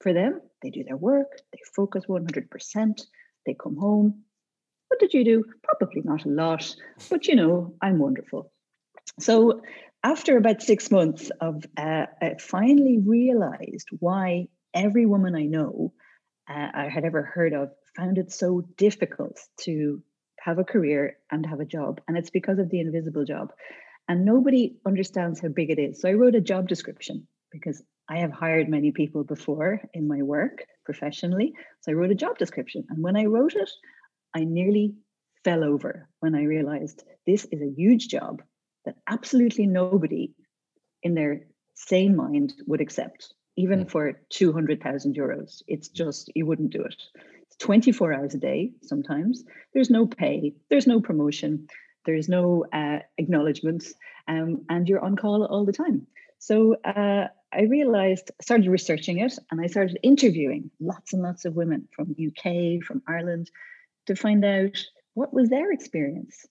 For 0.00 0.12
them, 0.12 0.40
they 0.60 0.70
do 0.70 0.82
their 0.82 0.96
work, 0.96 1.30
they 1.52 1.60
focus 1.76 2.06
100%, 2.06 3.00
they 3.46 3.54
come 3.54 3.76
home. 3.76 4.24
What 4.88 4.98
did 4.98 5.14
you 5.14 5.24
do? 5.24 5.44
Probably 5.62 6.02
not 6.04 6.24
a 6.24 6.28
lot, 6.28 6.74
but 7.08 7.28
you 7.28 7.36
know, 7.36 7.76
I'm 7.80 8.00
wonderful. 8.00 8.50
So, 9.20 9.62
after 10.02 10.36
about 10.36 10.62
six 10.62 10.90
months 10.90 11.30
of, 11.40 11.64
uh, 11.76 12.06
I 12.20 12.34
finally 12.40 12.98
realized 12.98 13.88
why 14.00 14.48
every 14.74 15.06
woman 15.06 15.36
I 15.36 15.44
know 15.44 15.92
uh, 16.48 16.68
I 16.74 16.88
had 16.88 17.04
ever 17.04 17.22
heard 17.22 17.52
of 17.52 17.70
found 17.96 18.18
it 18.18 18.32
so 18.32 18.62
difficult 18.76 19.38
to 19.62 20.02
have 20.40 20.58
a 20.58 20.64
career 20.64 21.16
and 21.30 21.44
have 21.46 21.60
a 21.60 21.64
job. 21.64 22.00
And 22.06 22.16
it's 22.16 22.30
because 22.30 22.58
of 22.58 22.70
the 22.70 22.80
invisible 22.80 23.24
job. 23.24 23.52
And 24.08 24.24
nobody 24.24 24.76
understands 24.86 25.40
how 25.40 25.48
big 25.48 25.70
it 25.70 25.78
is. 25.78 26.00
So 26.00 26.08
I 26.08 26.12
wrote 26.12 26.36
a 26.36 26.40
job 26.40 26.68
description 26.68 27.26
because 27.50 27.82
I 28.08 28.18
have 28.18 28.30
hired 28.30 28.68
many 28.68 28.92
people 28.92 29.24
before 29.24 29.80
in 29.92 30.06
my 30.06 30.22
work 30.22 30.64
professionally. 30.84 31.54
So 31.80 31.90
I 31.90 31.94
wrote 31.94 32.12
a 32.12 32.14
job 32.14 32.38
description. 32.38 32.84
And 32.88 33.02
when 33.02 33.16
I 33.16 33.24
wrote 33.24 33.54
it, 33.54 33.70
I 34.34 34.44
nearly 34.44 34.94
fell 35.42 35.64
over 35.64 36.08
when 36.20 36.34
I 36.34 36.44
realized 36.44 37.02
this 37.26 37.44
is 37.46 37.62
a 37.62 37.74
huge 37.76 38.08
job 38.08 38.42
that 38.84 38.96
absolutely 39.08 39.66
nobody 39.66 40.32
in 41.02 41.14
their 41.14 41.46
sane 41.74 42.16
mind 42.16 42.52
would 42.66 42.80
accept, 42.80 43.34
even 43.56 43.84
mm. 43.84 43.90
for 43.90 44.20
200,000 44.30 45.16
euros. 45.16 45.62
It's 45.66 45.88
just, 45.88 46.30
you 46.34 46.46
wouldn't 46.46 46.72
do 46.72 46.82
it. 46.82 47.02
It's 47.42 47.56
24 47.58 48.12
hours 48.12 48.34
a 48.34 48.38
day 48.38 48.72
sometimes. 48.82 49.44
There's 49.74 49.90
no 49.90 50.06
pay, 50.06 50.54
there's 50.68 50.86
no 50.86 51.00
promotion, 51.00 51.68
there's 52.04 52.28
no 52.28 52.66
uh, 52.72 53.00
acknowledgement, 53.18 53.84
um, 54.28 54.64
and 54.68 54.88
you're 54.88 55.04
on 55.04 55.16
call 55.16 55.44
all 55.44 55.64
the 55.64 55.72
time. 55.72 56.06
So 56.38 56.76
uh, 56.84 57.28
I 57.52 57.62
realized, 57.62 58.30
started 58.40 58.68
researching 58.68 59.18
it, 59.18 59.38
and 59.50 59.60
I 59.60 59.66
started 59.66 59.98
interviewing 60.02 60.70
lots 60.80 61.12
and 61.12 61.22
lots 61.22 61.44
of 61.44 61.56
women 61.56 61.88
from 61.92 62.14
UK, 62.14 62.84
from 62.84 63.02
Ireland, 63.08 63.50
to 64.06 64.14
find 64.14 64.44
out 64.44 64.76
what 65.14 65.32
was 65.32 65.48
their 65.48 65.72
experience. 65.72 66.46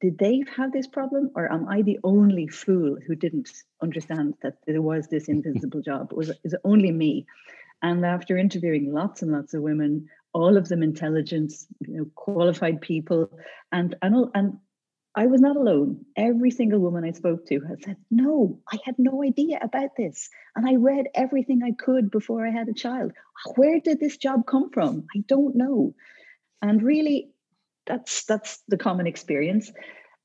Did 0.00 0.18
they 0.18 0.42
have 0.56 0.72
this 0.72 0.86
problem, 0.86 1.30
or 1.34 1.50
am 1.52 1.68
I 1.68 1.82
the 1.82 1.98
only 2.04 2.46
fool 2.48 2.96
who 3.06 3.14
didn't 3.14 3.50
understand 3.82 4.34
that 4.42 4.58
there 4.66 4.82
was 4.82 5.08
this 5.08 5.28
invisible 5.34 5.80
job? 5.80 6.12
Was 6.12 6.30
is 6.44 6.54
it 6.54 6.60
only 6.64 6.92
me? 6.92 7.26
And 7.82 8.04
after 8.04 8.36
interviewing 8.36 8.92
lots 8.92 9.22
and 9.22 9.30
lots 9.32 9.54
of 9.54 9.62
women, 9.62 10.08
all 10.32 10.56
of 10.56 10.68
them 10.68 10.82
intelligent, 10.82 11.52
you 11.86 11.96
know, 11.96 12.06
qualified 12.14 12.80
people, 12.80 13.30
and 13.72 13.94
and 14.02 14.26
and 14.34 14.58
I 15.18 15.26
was 15.26 15.40
not 15.40 15.56
alone. 15.56 16.04
Every 16.16 16.52
single 16.52 16.78
woman 16.78 17.04
I 17.04 17.10
spoke 17.10 17.46
to 17.46 17.60
had 17.60 17.82
said, 17.82 17.96
No, 18.08 18.60
I 18.72 18.78
had 18.84 18.96
no 18.98 19.24
idea 19.24 19.58
about 19.60 19.96
this. 19.96 20.30
And 20.54 20.64
I 20.64 20.76
read 20.76 21.06
everything 21.12 21.62
I 21.64 21.72
could 21.72 22.10
before 22.10 22.46
I 22.46 22.50
had 22.50 22.68
a 22.68 22.72
child. 22.72 23.10
Where 23.56 23.80
did 23.80 23.98
this 23.98 24.16
job 24.16 24.46
come 24.46 24.70
from? 24.70 25.06
I 25.16 25.24
don't 25.26 25.56
know. 25.56 25.94
And 26.62 26.82
really, 26.82 27.32
that's 27.88 28.24
that's 28.24 28.62
the 28.68 28.76
common 28.76 29.06
experience. 29.06 29.72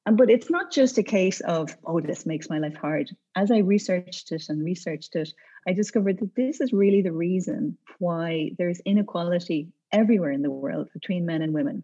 And 0.05 0.17
but 0.17 0.29
it's 0.29 0.49
not 0.49 0.71
just 0.71 0.97
a 0.97 1.03
case 1.03 1.39
of, 1.41 1.75
oh, 1.85 2.01
this 2.01 2.25
makes 2.25 2.49
my 2.49 2.59
life 2.59 2.75
hard. 2.75 3.09
As 3.35 3.49
I 3.51 3.59
researched 3.59 4.31
it 4.31 4.43
and 4.49 4.63
researched 4.63 5.15
it, 5.15 5.29
I 5.67 5.73
discovered 5.73 6.19
that 6.19 6.35
this 6.35 6.59
is 6.59 6.73
really 6.73 7.01
the 7.01 7.13
reason 7.13 7.77
why 7.99 8.51
there's 8.57 8.81
inequality 8.81 9.69
everywhere 9.91 10.31
in 10.31 10.41
the 10.41 10.51
world 10.51 10.89
between 10.93 11.25
men 11.25 11.41
and 11.41 11.53
women 11.53 11.83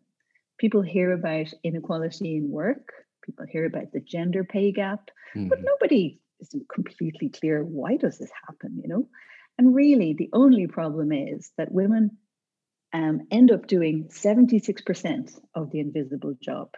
people 0.60 0.82
hear 0.82 1.14
about 1.14 1.48
inequality 1.64 2.36
in 2.36 2.52
work, 2.52 2.92
people 3.24 3.46
hear 3.46 3.66
about 3.66 3.92
the 3.92 4.02
gender 4.02 4.44
pay 4.44 4.72
gap, 4.72 5.10
mm-hmm. 5.36 5.48
but 5.48 5.60
nobody 5.64 6.20
is 6.40 6.54
completely 6.72 7.30
clear 7.30 7.64
why 7.64 7.98
does 7.98 8.20
this 8.20 8.30
happen, 8.46 8.80
you 8.82 8.88
know? 8.88 9.08
And 9.58 9.74
really, 9.74 10.14
the 10.14 10.30
only 10.34 10.68
problem 10.68 11.12
is 11.12 11.52
that 11.58 11.72
women 11.72 12.18
um, 12.94 13.22
end 13.32 13.52
up 13.52 13.68
doing 13.68 14.10
76% 14.12 15.32
of 15.56 15.72
the 15.72 15.80
invisible 15.80 16.36
job 16.42 16.70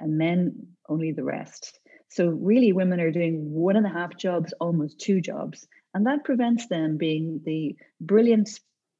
and 0.00 0.18
men 0.18 0.68
only 0.88 1.12
the 1.12 1.24
rest. 1.24 1.78
So, 2.08 2.28
really, 2.28 2.72
women 2.72 3.00
are 3.00 3.10
doing 3.10 3.52
one 3.52 3.76
and 3.76 3.86
a 3.86 3.90
half 3.90 4.16
jobs, 4.18 4.52
almost 4.60 5.00
two 5.00 5.20
jobs. 5.20 5.66
And 5.94 6.06
that 6.06 6.24
prevents 6.24 6.66
them 6.66 6.98
being 6.98 7.40
the 7.44 7.76
brilliant 8.00 8.50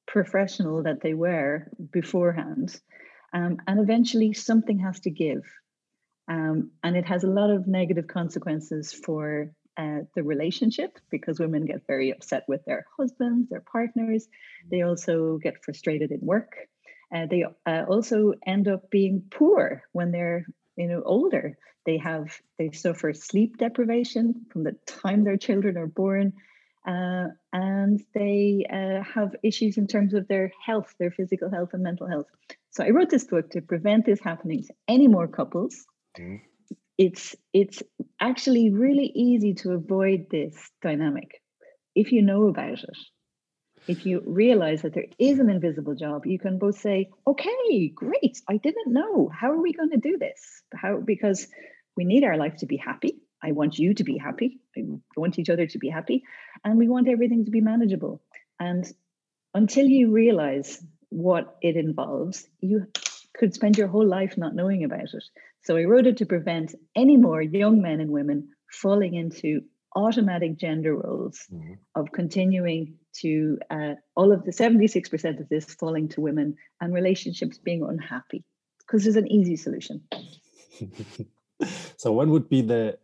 professional 0.07 0.85
that 0.85 1.01
they 1.03 1.15
were 1.15 1.69
beforehand 1.91 2.81
um, 3.33 3.59
and 3.67 3.81
eventually, 3.81 4.33
something 4.35 4.79
has 4.81 5.01
to 5.01 5.11
give. 5.11 5.43
Um, 6.29 6.71
and 6.85 6.97
it 6.97 7.07
has 7.07 7.25
a 7.25 7.31
lot 7.31 7.51
of 7.51 7.67
negative 7.67 8.07
consequences 8.07 8.93
for 8.93 9.53
uh, 9.77 10.01
the 10.15 10.23
relationship 10.23 10.99
because 11.11 11.41
women 11.41 11.65
get 11.65 11.87
very 11.87 12.11
upset 12.11 12.45
with 12.49 12.65
their 12.65 12.87
husbands, 12.97 13.49
their 13.49 13.61
partners. 13.63 14.29
They 14.71 14.83
also 14.83 15.39
get 15.39 15.65
frustrated 15.65 16.11
in 16.11 16.21
work. 16.21 16.55
Uh, 17.15 17.27
they 17.27 17.45
uh, 17.67 17.85
also 17.89 18.33
end 18.47 18.69
up 18.69 18.91
being 18.91 19.25
poor 19.31 19.83
when 19.93 20.13
they're 20.13 20.47
you 20.77 20.89
know 20.89 21.03
older. 21.05 21.57
They 21.85 21.99
have 21.99 22.41
they 22.59 22.71
suffer 22.71 23.13
sleep 23.13 23.59
deprivation 23.59 24.47
from 24.51 24.65
the 24.65 24.77
time 24.87 25.25
their 25.25 25.37
children 25.37 25.77
are 25.77 25.87
born, 25.87 26.33
uh, 26.87 27.29
and 27.53 28.01
they 28.15 28.67
uh, 28.71 29.03
have 29.03 29.37
issues 29.43 29.77
in 29.79 29.87
terms 29.87 30.15
of 30.15 30.29
their 30.29 30.53
health, 30.65 30.95
their 30.99 31.11
physical 31.11 31.51
health 31.51 31.71
and 31.73 31.83
mental 31.83 32.09
health. 32.09 32.27
So 32.71 32.85
I 32.85 32.91
wrote 32.91 33.11
this 33.11 33.25
book 33.25 33.51
to 33.51 33.61
prevent 33.61 34.07
this 34.07 34.21
happening 34.21 34.63
to 34.65 34.75
any 34.89 35.09
more 35.09 35.29
couples. 35.29 35.87
Mm. 36.19 36.41
It's 37.03 37.35
it's 37.53 37.83
actually 38.21 38.71
really 38.71 39.11
easy 39.13 39.55
to 39.55 39.73
avoid 39.73 40.27
this 40.31 40.55
dynamic 40.83 41.43
if 41.97 42.13
you 42.13 42.23
know 42.23 42.47
about 42.47 42.79
it. 42.91 42.99
If 43.89 44.07
you 44.07 44.23
realize 44.25 44.83
that 44.83 44.95
there 44.95 45.11
is 45.19 45.41
an 45.41 45.51
invisible 45.51 45.97
job, 45.97 46.27
you 46.27 46.39
can 46.39 46.59
both 46.59 46.79
say, 46.79 47.11
"Okay, 47.27 47.89
great! 47.89 48.41
I 48.49 48.57
didn't 48.59 48.93
know. 48.93 49.29
How 49.41 49.51
are 49.51 49.61
we 49.61 49.73
going 49.73 49.91
to 49.91 50.09
do 50.11 50.17
this? 50.17 50.63
How 50.73 51.01
because 51.01 51.49
we 51.97 52.05
need 52.05 52.23
our 52.23 52.37
life 52.37 52.59
to 52.59 52.67
be 52.67 52.77
happy. 52.77 53.15
I 53.43 53.51
want 53.51 53.81
you 53.81 53.95
to 53.95 54.05
be 54.05 54.17
happy. 54.17 54.61
I 54.79 54.83
want 55.17 55.41
each 55.41 55.51
other 55.51 55.67
to 55.67 55.79
be 55.79 55.89
happy, 55.89 56.23
and 56.63 56.79
we 56.79 56.87
want 56.87 57.09
everything 57.09 57.47
to 57.47 57.51
be 57.51 57.61
manageable. 57.73 58.23
And 58.61 58.85
until 59.55 59.87
you 59.87 60.13
realize 60.13 60.81
what 61.09 61.57
it 61.63 61.75
involves, 61.77 62.47
you 62.61 62.87
could 63.37 63.55
spend 63.55 63.77
your 63.77 63.89
whole 63.89 64.07
life 64.07 64.39
not 64.39 64.55
knowing 64.55 64.85
about 64.85 65.15
it. 65.21 65.25
So 65.65 65.77
I 65.77 65.85
wrote 65.85 66.07
it 66.07 66.17
to 66.19 66.27
prevent 66.27 66.75
any 66.97 67.17
more 67.17 67.41
young 67.41 67.81
men 67.81 68.01
and 68.01 68.11
women 68.11 68.49
falling 68.71 69.15
into 69.15 69.61
automatic 69.95 70.57
gender 70.57 70.97
roles 70.97 71.47
mm-hmm. 71.53 71.75
of 71.95 72.13
continuing 72.13 72.95
to 73.21 73.59
uh, 73.71 73.95
all 74.17 74.33
of 74.33 74.45
the 74.45 74.51
76% 74.51 75.41
of 75.41 75.49
this 75.49 75.75
falling 75.75 76.09
to 76.09 76.21
women 76.21 76.57
and 76.81 76.95
relationships 76.95 77.59
being 77.59 77.83
unhappy 77.83 78.45
because 78.79 79.05
there's 79.05 79.17
an 79.17 79.31
easy 79.31 79.57
solution. 79.57 80.03
so 81.97 82.13
when 82.13 82.31
would 82.31 82.49
be 82.49 82.63
the 82.63 82.99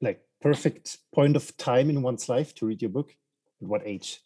like 0.00 0.20
perfect 0.40 0.98
point 1.14 1.36
of 1.36 1.56
time 1.56 1.88
in 1.90 2.02
one's 2.02 2.28
life 2.28 2.54
to 2.56 2.66
read 2.66 2.82
your 2.82 2.90
book? 2.90 3.14
At 3.60 3.68
what 3.68 3.82
age? 3.84 4.20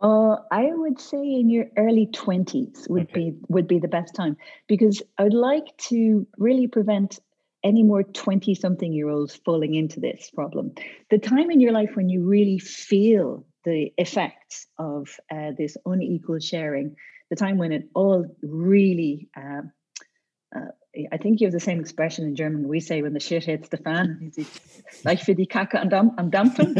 Uh, 0.00 0.36
I 0.50 0.70
would 0.72 1.00
say 1.00 1.18
in 1.18 1.48
your 1.48 1.66
early 1.76 2.06
twenties 2.06 2.86
would 2.90 3.10
okay. 3.10 3.30
be 3.30 3.36
would 3.48 3.66
be 3.66 3.78
the 3.78 3.88
best 3.88 4.14
time 4.14 4.36
because 4.66 5.02
I'd 5.18 5.32
like 5.32 5.76
to 5.88 6.26
really 6.36 6.66
prevent 6.66 7.20
any 7.64 7.82
more 7.82 8.02
20 8.02 8.54
something 8.54 8.92
year 8.92 9.08
olds 9.08 9.34
falling 9.34 9.74
into 9.74 9.98
this 9.98 10.30
problem. 10.34 10.72
The 11.10 11.18
time 11.18 11.50
in 11.50 11.60
your 11.60 11.72
life 11.72 11.92
when 11.94 12.10
you 12.10 12.22
really 12.22 12.58
feel 12.58 13.46
the 13.64 13.90
effects 13.96 14.66
of 14.78 15.08
uh, 15.32 15.52
this 15.56 15.76
unequal 15.86 16.40
sharing, 16.40 16.94
the 17.30 17.36
time 17.36 17.56
when 17.56 17.72
it 17.72 17.88
all 17.94 18.26
really 18.42 19.28
uh, 19.34 19.62
uh, 20.54 20.72
I 21.10 21.16
think 21.16 21.40
you 21.40 21.48
have 21.48 21.52
the 21.52 21.60
same 21.60 21.80
expression 21.80 22.24
in 22.24 22.36
German. 22.36 22.68
We 22.68 22.78
say 22.78 23.02
when 23.02 23.14
the 23.14 23.20
shit 23.20 23.44
hits 23.44 23.68
the 23.68 23.78
fan, 23.78 24.32
like 25.04 25.18
für 25.18 25.36
die 25.36 25.46
Kacke 25.46 25.74
am, 25.74 25.90
Dampfen. 26.30 26.74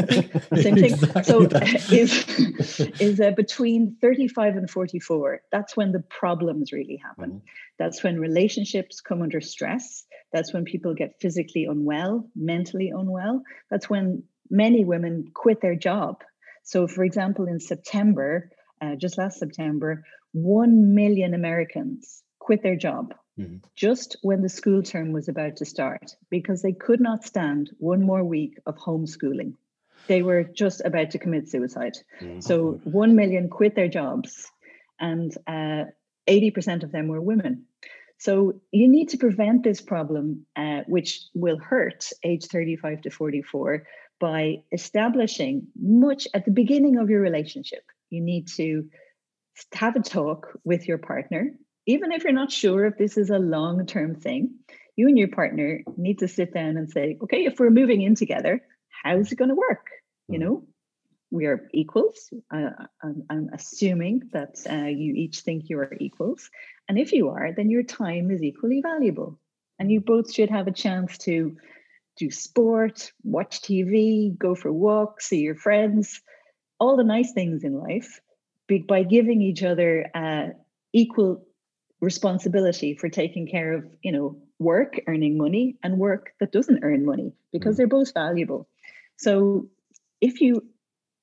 Same 0.63 0.77
thing. 0.77 0.93
Exactly 0.93 1.23
so 1.25 1.41
is 1.93 2.81
is 3.01 3.21
uh, 3.21 3.33
between 3.33 3.97
35 4.01 4.57
and 4.57 4.71
44. 4.71 5.41
That's 5.51 5.77
when 5.77 5.91
the 5.91 6.01
problems 6.01 6.73
really 6.73 6.97
happen. 6.97 7.31
Mm-hmm. 7.31 7.47
That's 7.79 8.05
when 8.05 8.21
relationships 8.21 9.01
come 9.01 9.21
under 9.21 9.41
stress. 9.41 10.05
That's 10.33 10.53
when 10.53 10.65
people 10.65 10.95
get 10.95 11.21
physically 11.21 11.65
unwell, 11.65 12.29
mentally 12.37 12.91
unwell. 12.91 13.43
That's 13.69 13.91
when 13.91 14.23
many 14.49 14.85
women 14.85 15.33
quit 15.35 15.61
their 15.61 15.75
job. 15.75 16.23
So, 16.63 16.87
for 16.87 17.03
example, 17.03 17.47
in 17.47 17.59
September, 17.59 18.51
uh, 18.81 18.95
just 18.95 19.19
last 19.19 19.41
September, 19.41 20.05
one 20.33 20.95
million 20.95 21.35
Americans 21.35 22.23
quit 22.39 22.63
their 22.63 22.77
job 22.77 23.15
mm-hmm. 23.39 23.57
just 23.75 24.17
when 24.23 24.43
the 24.43 24.49
school 24.49 24.83
term 24.83 25.13
was 25.13 25.29
about 25.29 25.57
to 25.57 25.65
start 25.65 26.17
because 26.31 26.63
they 26.63 26.73
could 26.73 27.01
not 27.01 27.25
stand 27.25 27.71
one 27.79 28.03
more 28.03 28.25
week 28.25 28.59
of 28.67 28.77
homeschooling. 28.77 29.55
They 30.07 30.23
were 30.23 30.45
just 30.45 30.83
about 30.85 31.13
to 31.13 31.19
commit 31.19 31.49
suicide. 31.49 31.97
Mm-hmm. 32.21 32.41
So 32.41 32.81
1 32.85 33.17
million 33.17 33.49
quit 33.49 33.75
their 33.75 33.89
jobs, 33.89 34.51
and 35.01 35.35
uh, 35.47 35.85
80% 36.29 36.83
of 36.83 36.93
them 36.93 37.09
were 37.09 37.21
women. 37.21 37.65
So 38.19 38.61
you 38.71 38.89
need 38.89 39.11
to 39.11 39.19
prevent 39.19 39.65
this 39.65 39.81
problem, 39.81 40.47
uh, 40.57 40.83
which 40.87 41.21
will 41.35 41.59
hurt 41.59 42.11
age 42.23 42.47
35 42.47 43.03
to 43.03 43.11
44, 43.11 43.87
by 44.21 44.63
establishing 44.73 45.67
much 45.79 46.29
at 46.33 46.45
the 46.45 46.51
beginning 46.51 46.99
of 46.99 47.11
your 47.11 47.21
relationship. 47.21 47.85
You 48.11 48.21
need 48.21 48.49
to 48.57 48.89
have 49.73 49.97
a 49.97 50.01
talk 50.01 50.59
with 50.65 50.89
your 50.89 50.99
partner, 50.99 51.51
even 51.87 52.13
if 52.13 52.25
you're 52.25 52.33
not 52.33 52.53
sure 52.53 52.87
if 52.87 52.97
this 52.97 53.17
is 53.17 53.31
a 53.31 53.39
long 53.39 53.87
term 53.87 54.15
thing. 54.15 54.55
You 54.97 55.09
and 55.09 55.19
your 55.19 55.29
partner 55.29 55.83
need 55.97 56.21
to 56.21 56.29
sit 56.29 56.55
down 56.55 56.77
and 56.77 56.89
say, 56.89 57.19
okay, 57.23 57.47
if 57.47 57.59
we're 57.59 57.71
moving 57.71 58.01
in 58.01 58.15
together, 58.15 58.63
how's 59.03 59.33
it 59.33 59.37
going 59.37 59.49
to 59.49 59.57
work? 59.57 59.89
You 60.29 60.39
mm-hmm. 60.39 60.45
know, 60.45 60.67
we 61.31 61.47
are 61.47 61.69
equals. 61.73 62.33
Uh, 62.53 62.71
I'm, 63.03 63.25
I'm, 63.29 63.51
assuming 63.53 64.31
that 64.33 64.57
uh, 64.71 64.87
you 64.87 65.15
each 65.15 65.41
think 65.41 65.69
you 65.69 65.81
are 65.81 65.93
equals. 65.99 66.49
And 66.89 66.97
if 66.97 67.13
you 67.13 67.31
are, 67.31 67.53
then 67.53 67.71
your 67.71 67.83
time 67.83 68.31
is 68.31 68.43
equally 68.43 68.81
valuable. 68.83 69.41
And 69.81 69.91
you 69.91 70.01
both 70.01 70.33
should 70.33 70.51
have 70.51 70.69
a 70.69 70.73
chance 70.73 71.19
to 71.19 71.57
do 72.17 72.31
sport, 72.31 73.11
watch 73.25 73.63
TV, 73.63 74.39
go 74.39 74.55
for 74.55 74.73
walks, 74.73 75.27
see 75.27 75.41
your 75.41 75.57
friends, 75.57 76.21
all 76.79 76.97
the 76.97 77.03
nice 77.03 77.33
things 77.33 77.65
in 77.65 77.75
life 77.75 78.21
by 78.89 79.03
giving 79.03 79.43
each 79.43 79.63
other 79.63 80.09
uh, 80.15 80.49
equal 80.93 81.45
responsibility 82.05 82.95
for 82.95 83.09
taking 83.09 83.47
care 83.47 83.75
of, 83.75 83.85
you 84.03 84.13
know, 84.13 84.37
work, 84.59 85.01
earning 85.07 85.37
money, 85.37 85.77
and 85.83 85.99
work 85.99 86.33
that 86.41 86.53
doesn't 86.53 86.85
earn 86.85 87.05
money 87.05 87.33
because 87.53 87.75
mm. 87.75 87.79
they're 87.79 87.87
both 87.87 88.15
valuable. 88.15 88.69
So 89.17 89.69
if 90.21 90.41
you 90.41 90.65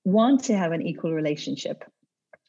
want 0.04 0.46
to 0.46 0.58
have 0.58 0.72
an 0.72 0.82
equal 0.82 1.14
relationship, 1.14 1.84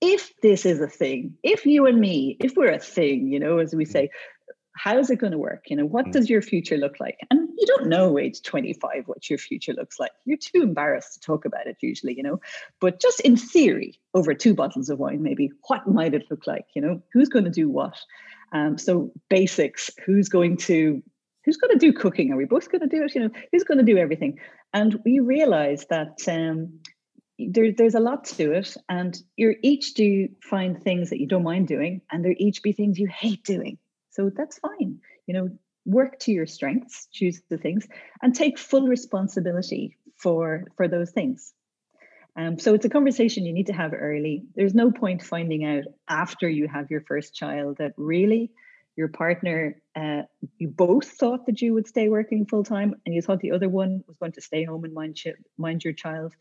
if 0.00 0.32
this 0.42 0.66
is 0.66 0.80
a 0.80 0.88
thing, 0.88 1.36
if 1.42 1.64
you 1.64 1.86
and 1.86 2.00
me, 2.00 2.36
if 2.40 2.56
we're 2.56 2.72
a 2.72 2.78
thing, 2.78 3.28
you 3.28 3.40
know, 3.40 3.58
as 3.58 3.74
we 3.74 3.84
say, 3.84 4.10
how's 4.76 5.10
it 5.10 5.16
going 5.16 5.32
to 5.32 5.38
work? 5.38 5.64
You 5.68 5.76
know, 5.76 5.86
what 5.86 6.06
mm. 6.06 6.12
does 6.12 6.28
your 6.28 6.42
future 6.42 6.76
look 6.76 7.00
like? 7.00 7.18
And 7.30 7.48
you 7.56 7.66
don't 7.66 7.88
know 7.88 8.18
age 8.18 8.42
25 8.42 9.04
what 9.06 9.28
your 9.28 9.38
future 9.38 9.72
looks 9.72 9.98
like. 9.98 10.12
You're 10.24 10.36
too 10.36 10.62
embarrassed 10.62 11.14
to 11.14 11.20
talk 11.20 11.44
about 11.44 11.66
it 11.66 11.78
usually, 11.80 12.14
you 12.14 12.22
know. 12.22 12.40
But 12.80 13.00
just 13.00 13.20
in 13.20 13.36
theory, 13.36 13.98
over 14.14 14.34
two 14.34 14.54
bottles 14.54 14.90
of 14.90 14.98
wine, 14.98 15.22
maybe, 15.22 15.50
what 15.66 15.88
might 15.88 16.14
it 16.14 16.26
look 16.30 16.46
like? 16.46 16.66
You 16.74 16.82
know, 16.82 17.02
who's 17.12 17.28
going 17.28 17.46
to 17.46 17.50
do 17.50 17.68
what? 17.68 17.98
Um, 18.52 18.78
so 18.78 19.12
basics, 19.28 19.90
who's 20.04 20.28
going 20.28 20.58
to 20.58 21.02
who's 21.44 21.56
going 21.56 21.72
to 21.72 21.78
do 21.78 21.92
cooking? 21.92 22.32
Are 22.32 22.36
we 22.36 22.44
both 22.44 22.70
going 22.70 22.82
to 22.82 22.88
do 22.88 23.04
it? 23.04 23.14
You 23.14 23.22
know, 23.22 23.30
who's 23.52 23.64
going 23.64 23.78
to 23.78 23.84
do 23.84 23.96
everything? 23.96 24.38
And 24.74 25.00
we 25.04 25.20
realize 25.20 25.86
that 25.90 26.18
um, 26.28 26.80
there, 27.38 27.72
there's 27.72 27.94
a 27.94 28.00
lot 28.00 28.24
to 28.24 28.52
it, 28.52 28.76
and 28.88 29.16
you're 29.36 29.54
each 29.62 29.94
do 29.94 30.28
find 30.42 30.82
things 30.82 31.10
that 31.10 31.20
you 31.20 31.26
don't 31.26 31.44
mind 31.44 31.68
doing, 31.68 32.02
and 32.10 32.24
there 32.24 32.34
each 32.36 32.62
be 32.62 32.72
things 32.72 32.98
you 32.98 33.06
hate 33.06 33.44
doing. 33.44 33.78
So 34.16 34.30
that's 34.34 34.58
fine. 34.58 35.00
You 35.26 35.34
know, 35.34 35.50
work 35.84 36.18
to 36.20 36.32
your 36.32 36.46
strengths, 36.46 37.06
choose 37.12 37.42
the 37.50 37.58
things, 37.58 37.86
and 38.22 38.34
take 38.34 38.58
full 38.58 38.88
responsibility 38.88 39.98
for 40.16 40.64
for 40.76 40.88
those 40.88 41.10
things. 41.10 41.52
Um, 42.34 42.58
so 42.58 42.74
it's 42.74 42.84
a 42.84 42.90
conversation 42.90 43.46
you 43.46 43.52
need 43.52 43.66
to 43.68 43.72
have 43.72 43.92
early. 43.94 44.44
There's 44.54 44.74
no 44.74 44.90
point 44.90 45.22
finding 45.22 45.64
out 45.64 45.84
after 46.08 46.48
you 46.48 46.66
have 46.68 46.90
your 46.90 47.02
first 47.02 47.34
child 47.34 47.76
that 47.78 47.92
really 47.96 48.50
your 48.96 49.08
partner, 49.08 49.76
uh, 49.94 50.22
you 50.56 50.68
both 50.68 51.06
thought 51.06 51.44
that 51.46 51.60
you 51.60 51.74
would 51.74 51.86
stay 51.86 52.08
working 52.08 52.46
full 52.46 52.64
time, 52.64 52.94
and 53.04 53.14
you 53.14 53.20
thought 53.20 53.40
the 53.40 53.52
other 53.52 53.68
one 53.68 54.02
was 54.08 54.16
going 54.16 54.32
to 54.32 54.40
stay 54.40 54.64
home 54.64 54.84
and 54.84 54.94
mind, 54.94 55.18
mind 55.58 55.84
your 55.84 55.92
child, 55.92 56.32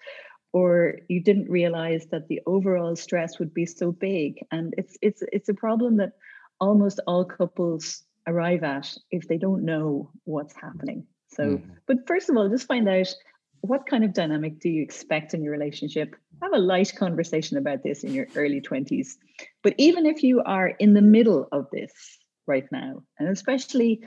or 0.53 0.99
you 1.09 1.21
didn't 1.21 1.49
realize 1.49 2.07
that 2.11 2.29
the 2.29 2.41
overall 2.45 2.95
stress 2.95 3.39
would 3.39 3.53
be 3.53 3.65
so 3.65 3.91
big. 3.91 4.39
And 4.51 4.73
it's 4.77 4.97
it's 5.01 5.21
it's 5.33 5.49
a 5.49 5.53
problem 5.53 5.97
that 5.97 6.13
almost 6.59 6.99
all 7.07 7.25
couples 7.25 8.03
arrive 8.27 8.63
at 8.63 8.95
if 9.11 9.27
they 9.27 9.37
don't 9.37 9.63
know 9.63 10.11
what's 10.23 10.55
happening. 10.55 11.05
So, 11.27 11.43
mm. 11.43 11.69
but 11.87 12.07
first 12.07 12.29
of 12.29 12.37
all, 12.37 12.49
just 12.49 12.67
find 12.67 12.87
out 12.87 13.13
what 13.61 13.87
kind 13.87 14.03
of 14.03 14.13
dynamic 14.13 14.59
do 14.59 14.69
you 14.69 14.83
expect 14.83 15.33
in 15.33 15.43
your 15.43 15.51
relationship? 15.51 16.15
Have 16.41 16.53
a 16.53 16.59
light 16.59 16.93
conversation 16.95 17.57
about 17.57 17.83
this 17.83 18.03
in 18.03 18.13
your 18.13 18.27
early 18.35 18.61
20s. 18.61 19.15
But 19.63 19.73
even 19.77 20.05
if 20.05 20.23
you 20.23 20.41
are 20.43 20.67
in 20.67 20.93
the 20.93 21.01
middle 21.01 21.47
of 21.51 21.67
this 21.71 21.91
right 22.45 22.67
now, 22.71 23.03
and 23.19 23.29
especially 23.29 24.01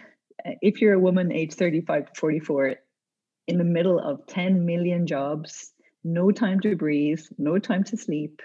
uh, 0.46 0.52
if 0.62 0.80
you're 0.80 0.94
a 0.94 1.00
woman 1.00 1.32
age 1.32 1.54
35 1.54 2.06
to 2.06 2.20
44, 2.20 2.76
in 3.48 3.58
the 3.58 3.64
middle 3.64 3.98
of 3.98 4.26
10 4.26 4.64
million 4.64 5.06
jobs, 5.06 5.72
no 6.04 6.30
time 6.30 6.60
to 6.60 6.76
breathe, 6.76 7.22
no 7.38 7.58
time 7.58 7.82
to 7.84 7.96
sleep, 7.96 8.40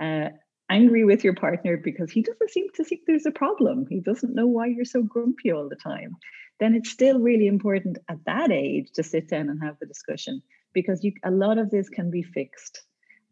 uh, 0.00 0.28
angry 0.70 1.04
with 1.04 1.24
your 1.24 1.34
partner 1.34 1.76
because 1.76 2.10
he 2.10 2.22
doesn't 2.22 2.50
seem 2.50 2.66
to 2.74 2.84
think 2.84 3.02
there's 3.06 3.26
a 3.26 3.30
problem. 3.30 3.86
He 3.88 4.00
doesn't 4.00 4.34
know 4.34 4.46
why 4.46 4.66
you're 4.66 4.84
so 4.84 5.02
grumpy 5.02 5.52
all 5.52 5.68
the 5.68 5.76
time. 5.76 6.16
Then 6.60 6.74
it's 6.74 6.90
still 6.90 7.18
really 7.18 7.46
important 7.46 7.98
at 8.08 8.24
that 8.26 8.50
age 8.50 8.92
to 8.92 9.02
sit 9.02 9.28
down 9.28 9.48
and 9.48 9.62
have 9.62 9.78
the 9.80 9.86
discussion 9.86 10.42
because 10.72 11.02
you, 11.02 11.12
a 11.24 11.30
lot 11.30 11.58
of 11.58 11.70
this 11.70 11.88
can 11.88 12.10
be 12.10 12.22
fixed. 12.22 12.82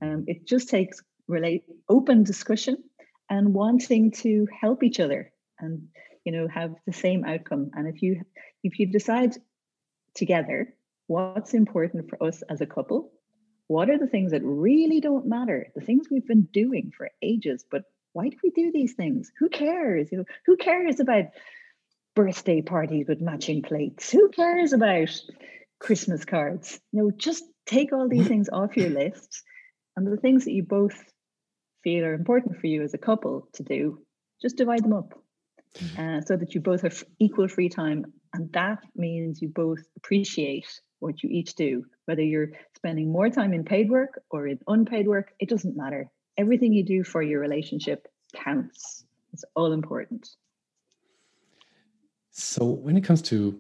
Um, 0.03 0.25
it 0.27 0.47
just 0.47 0.69
takes 0.69 1.01
relate 1.29 1.65
open 1.89 2.25
discussion 2.25 2.83
and 3.31 3.55
wanting 3.55 4.11
to 4.11 4.49
help 4.61 4.83
each 4.83 4.99
other 4.99 5.31
and 5.61 5.89
you 6.25 6.33
know 6.33 6.49
have 6.49 6.75
the 6.87 6.93
same 6.93 7.25
outcome. 7.25 7.71
And 7.75 7.87
if 7.87 8.03
you 8.03 8.23
if 8.65 8.79
you 8.79 8.87
decide 8.87 9.35
together 10.15 10.75
what's 11.07 11.55
important 11.55 12.09
for 12.09 12.23
us 12.23 12.43
as 12.49 12.61
a 12.61 12.67
couple 12.67 13.13
what 13.69 13.91
are 13.91 13.99
the 13.99 14.07
things 14.07 14.33
that 14.33 14.43
really 14.43 15.01
don't 15.01 15.27
matter? 15.27 15.69
The 15.75 15.83
things 15.83 16.09
we've 16.11 16.27
been 16.27 16.49
doing 16.53 16.91
for 16.97 17.11
ages, 17.23 17.65
but 17.71 17.83
why 18.15 18.31
do 18.31 18.37
we 18.43 18.51
do 18.51 18.73
these 18.73 18.95
things? 18.95 19.31
Who 19.39 19.49
cares? 19.49 20.11
You 20.11 20.19
know, 20.19 20.25
who 20.47 20.57
cares 20.57 20.99
about 21.01 21.27
birthday 22.17 22.63
parties 22.63 23.07
with 23.09 23.21
matching 23.21 23.63
plates? 23.63 24.11
Who 24.11 24.31
cares 24.31 24.73
about 24.73 25.11
Christmas 25.79 26.25
cards? 26.25 26.81
You 26.93 27.03
know, 27.03 27.11
just 27.17 27.45
take 27.67 27.93
all 27.93 28.09
these 28.09 28.27
things 28.33 28.49
off 28.51 28.77
your 28.77 28.91
list 28.91 29.43
and 29.97 30.07
the 30.07 30.17
things 30.17 30.47
that 30.47 30.53
you 30.53 30.63
both 30.63 30.97
feel 31.85 32.05
are 32.05 32.15
important 32.15 32.59
for 32.59 32.67
you 32.67 32.83
as 32.83 32.95
a 32.95 32.99
couple 32.99 33.49
to 33.55 33.63
do, 33.63 33.99
just 34.41 34.57
divide 34.57 34.83
them 34.83 34.95
up 34.95 35.13
mm-hmm. 35.77 36.01
uh, 36.01 36.21
so 36.23 36.37
that 36.37 36.55
you 36.55 36.61
both 36.61 36.83
have 36.83 37.05
equal 37.19 37.49
free 37.49 37.69
time. 37.69 38.07
And 38.33 38.53
that 38.53 38.79
means 38.97 39.43
you 39.43 39.49
both 39.49 39.81
appreciate 39.97 40.81
what 41.01 41.23
you 41.23 41.31
each 41.31 41.55
do, 41.55 41.85
whether 42.07 42.23
you're 42.23 42.53
spending 42.77 43.11
more 43.11 43.31
time 43.31 43.53
in 43.53 43.65
paid 43.65 43.91
work 43.91 44.21
or 44.31 44.47
in 44.47 44.59
unpaid 44.67 45.07
work, 45.07 45.33
it 45.39 45.49
doesn't 45.49 45.77
matter. 45.77 46.11
Everything 46.37 46.73
you 46.73 46.85
do 46.85 47.03
for 47.05 47.23
your 47.23 47.41
relationship 47.41 48.07
counts. 48.35 49.05
It's 49.33 49.45
all 49.55 49.73
important. 49.73 50.29
So 52.31 52.65
when 52.65 52.97
it 52.97 53.05
comes 53.05 53.23
to 53.23 53.59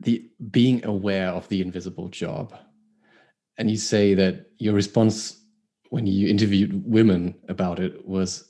the 0.00 0.28
being 0.50 0.84
aware 0.84 1.28
of 1.28 1.48
the 1.48 1.60
invisible 1.60 2.08
job, 2.08 2.54
and 3.58 3.70
you 3.70 3.76
say 3.76 4.14
that 4.14 4.46
your 4.58 4.74
response 4.74 5.36
when 5.90 6.06
you 6.06 6.28
interviewed 6.28 6.84
women 6.86 7.34
about 7.48 7.78
it 7.80 8.06
was 8.06 8.48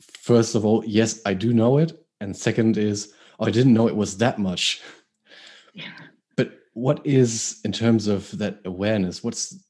first 0.00 0.54
of 0.54 0.64
all, 0.64 0.84
yes, 0.84 1.20
I 1.24 1.34
do 1.34 1.52
know 1.52 1.78
it. 1.78 1.92
And 2.20 2.36
second 2.36 2.76
is, 2.76 3.12
oh, 3.38 3.46
I 3.46 3.50
didn't 3.50 3.72
know 3.72 3.88
it 3.88 3.96
was 3.96 4.18
that 4.18 4.38
much. 4.38 4.82
Yeah 5.72 6.09
what 6.80 7.04
is 7.04 7.60
in 7.64 7.72
terms 7.72 8.06
of 8.06 8.36
that 8.38 8.58
awareness 8.64 9.22
what's 9.22 9.62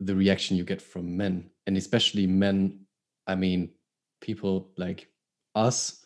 the 0.00 0.16
reaction 0.16 0.56
you 0.56 0.64
get 0.64 0.80
from 0.80 1.14
men 1.16 1.50
and 1.66 1.76
especially 1.76 2.26
men 2.26 2.80
i 3.26 3.34
mean 3.34 3.70
people 4.22 4.70
like 4.78 5.08
us 5.54 6.04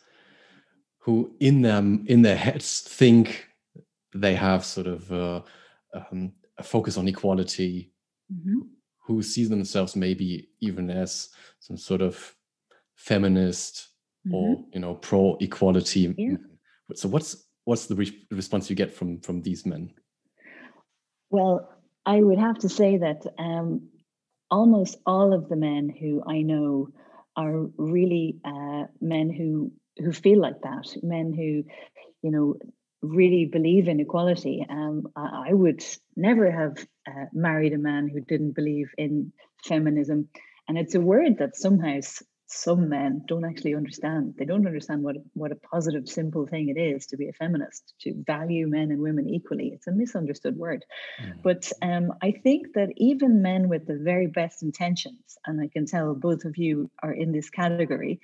who 0.99 1.33
in 1.39 1.61
them 1.61 2.03
in 2.07 2.21
their 2.21 2.35
heads 2.35 2.81
think 2.81 3.47
they 4.13 4.35
have 4.35 4.65
sort 4.65 4.87
of 4.87 5.09
a, 5.11 5.43
um, 5.93 6.33
a 6.57 6.63
focus 6.63 6.97
on 6.97 7.07
equality 7.07 7.93
mm-hmm. 8.31 8.59
who 9.05 9.23
see 9.23 9.45
themselves 9.45 9.95
maybe 9.95 10.49
even 10.59 10.89
as 10.89 11.29
some 11.59 11.77
sort 11.77 12.01
of 12.01 12.35
feminist 12.95 13.87
mm-hmm. 14.27 14.35
or 14.35 14.65
you 14.73 14.81
know 14.81 14.95
pro 14.95 15.37
equality 15.39 16.13
yeah. 16.17 16.35
so 16.95 17.07
what's 17.07 17.47
what's 17.63 17.85
the 17.85 17.95
re- 17.95 18.27
response 18.31 18.69
you 18.69 18.75
get 18.75 18.93
from 18.93 19.21
from 19.21 19.41
these 19.41 19.65
men 19.65 19.89
well, 21.29 21.69
I 22.05 22.21
would 22.21 22.39
have 22.39 22.59
to 22.59 22.69
say 22.69 22.97
that 22.97 23.21
um, 23.37 23.89
almost 24.49 24.97
all 25.05 25.33
of 25.33 25.49
the 25.49 25.55
men 25.55 25.89
who 25.89 26.23
I 26.25 26.41
know 26.41 26.89
are 27.35 27.67
really 27.77 28.37
uh, 28.43 28.85
men 28.99 29.29
who 29.29 29.71
who 29.97 30.13
feel 30.13 30.39
like 30.39 30.61
that, 30.61 30.87
men 31.03 31.33
who, 31.33 31.63
you 32.21 32.31
know, 32.31 32.55
really 33.01 33.45
believe 33.45 33.87
in 33.89 33.99
equality. 33.99 34.65
Um, 34.69 35.07
I, 35.15 35.49
I 35.49 35.53
would 35.53 35.83
never 36.15 36.49
have 36.49 36.77
uh, 37.07 37.25
married 37.33 37.73
a 37.73 37.77
man 37.77 38.07
who 38.07 38.21
didn't 38.21 38.55
believe 38.55 38.89
in 38.97 39.33
feminism, 39.63 40.29
and 40.67 40.77
it's 40.77 40.95
a 40.95 41.01
word 41.01 41.39
that 41.39 41.57
somehow 41.57 41.99
some 42.51 42.89
men 42.89 43.23
don't 43.27 43.45
actually 43.45 43.75
understand. 43.75 44.33
They 44.37 44.45
don't 44.45 44.65
understand 44.65 45.03
what, 45.03 45.17
what 45.33 45.51
a 45.51 45.55
positive, 45.55 46.09
simple 46.09 46.47
thing 46.47 46.69
it 46.69 46.79
is 46.79 47.05
to 47.07 47.17
be 47.17 47.29
a 47.29 47.33
feminist, 47.33 47.93
to 48.01 48.13
value 48.25 48.67
men 48.67 48.89
and 48.89 49.01
women 49.01 49.29
equally. 49.29 49.69
It's 49.73 49.85
a 49.85 49.91
misunderstood 49.91 50.57
word. 50.57 50.83
Mm. 51.23 51.43
But 51.43 51.71
um, 51.83 52.11
I 52.23 52.31
think 52.31 52.73
that 52.73 52.89
even 52.97 53.43
men 53.43 53.69
with 53.69 53.85
the 53.85 53.99
very 54.01 54.25
best 54.25 54.63
intentions, 54.63 55.37
and 55.45 55.61
I 55.61 55.67
can 55.67 55.85
tell 55.85 56.15
both 56.15 56.43
of 56.43 56.57
you 56.57 56.89
are 57.03 57.13
in 57.13 57.31
this 57.31 57.51
category, 57.51 58.19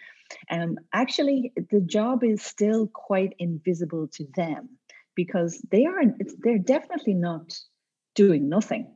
um, 0.50 0.80
actually, 0.92 1.54
the 1.70 1.82
job 1.82 2.24
is 2.24 2.42
still 2.42 2.88
quite 2.88 3.36
invisible 3.38 4.08
to 4.14 4.26
them 4.36 4.70
because 5.14 5.64
they 5.70 5.86
are 5.86 6.02
they're 6.40 6.58
definitely 6.58 7.14
not 7.14 7.58
doing 8.16 8.50
nothing 8.50 8.96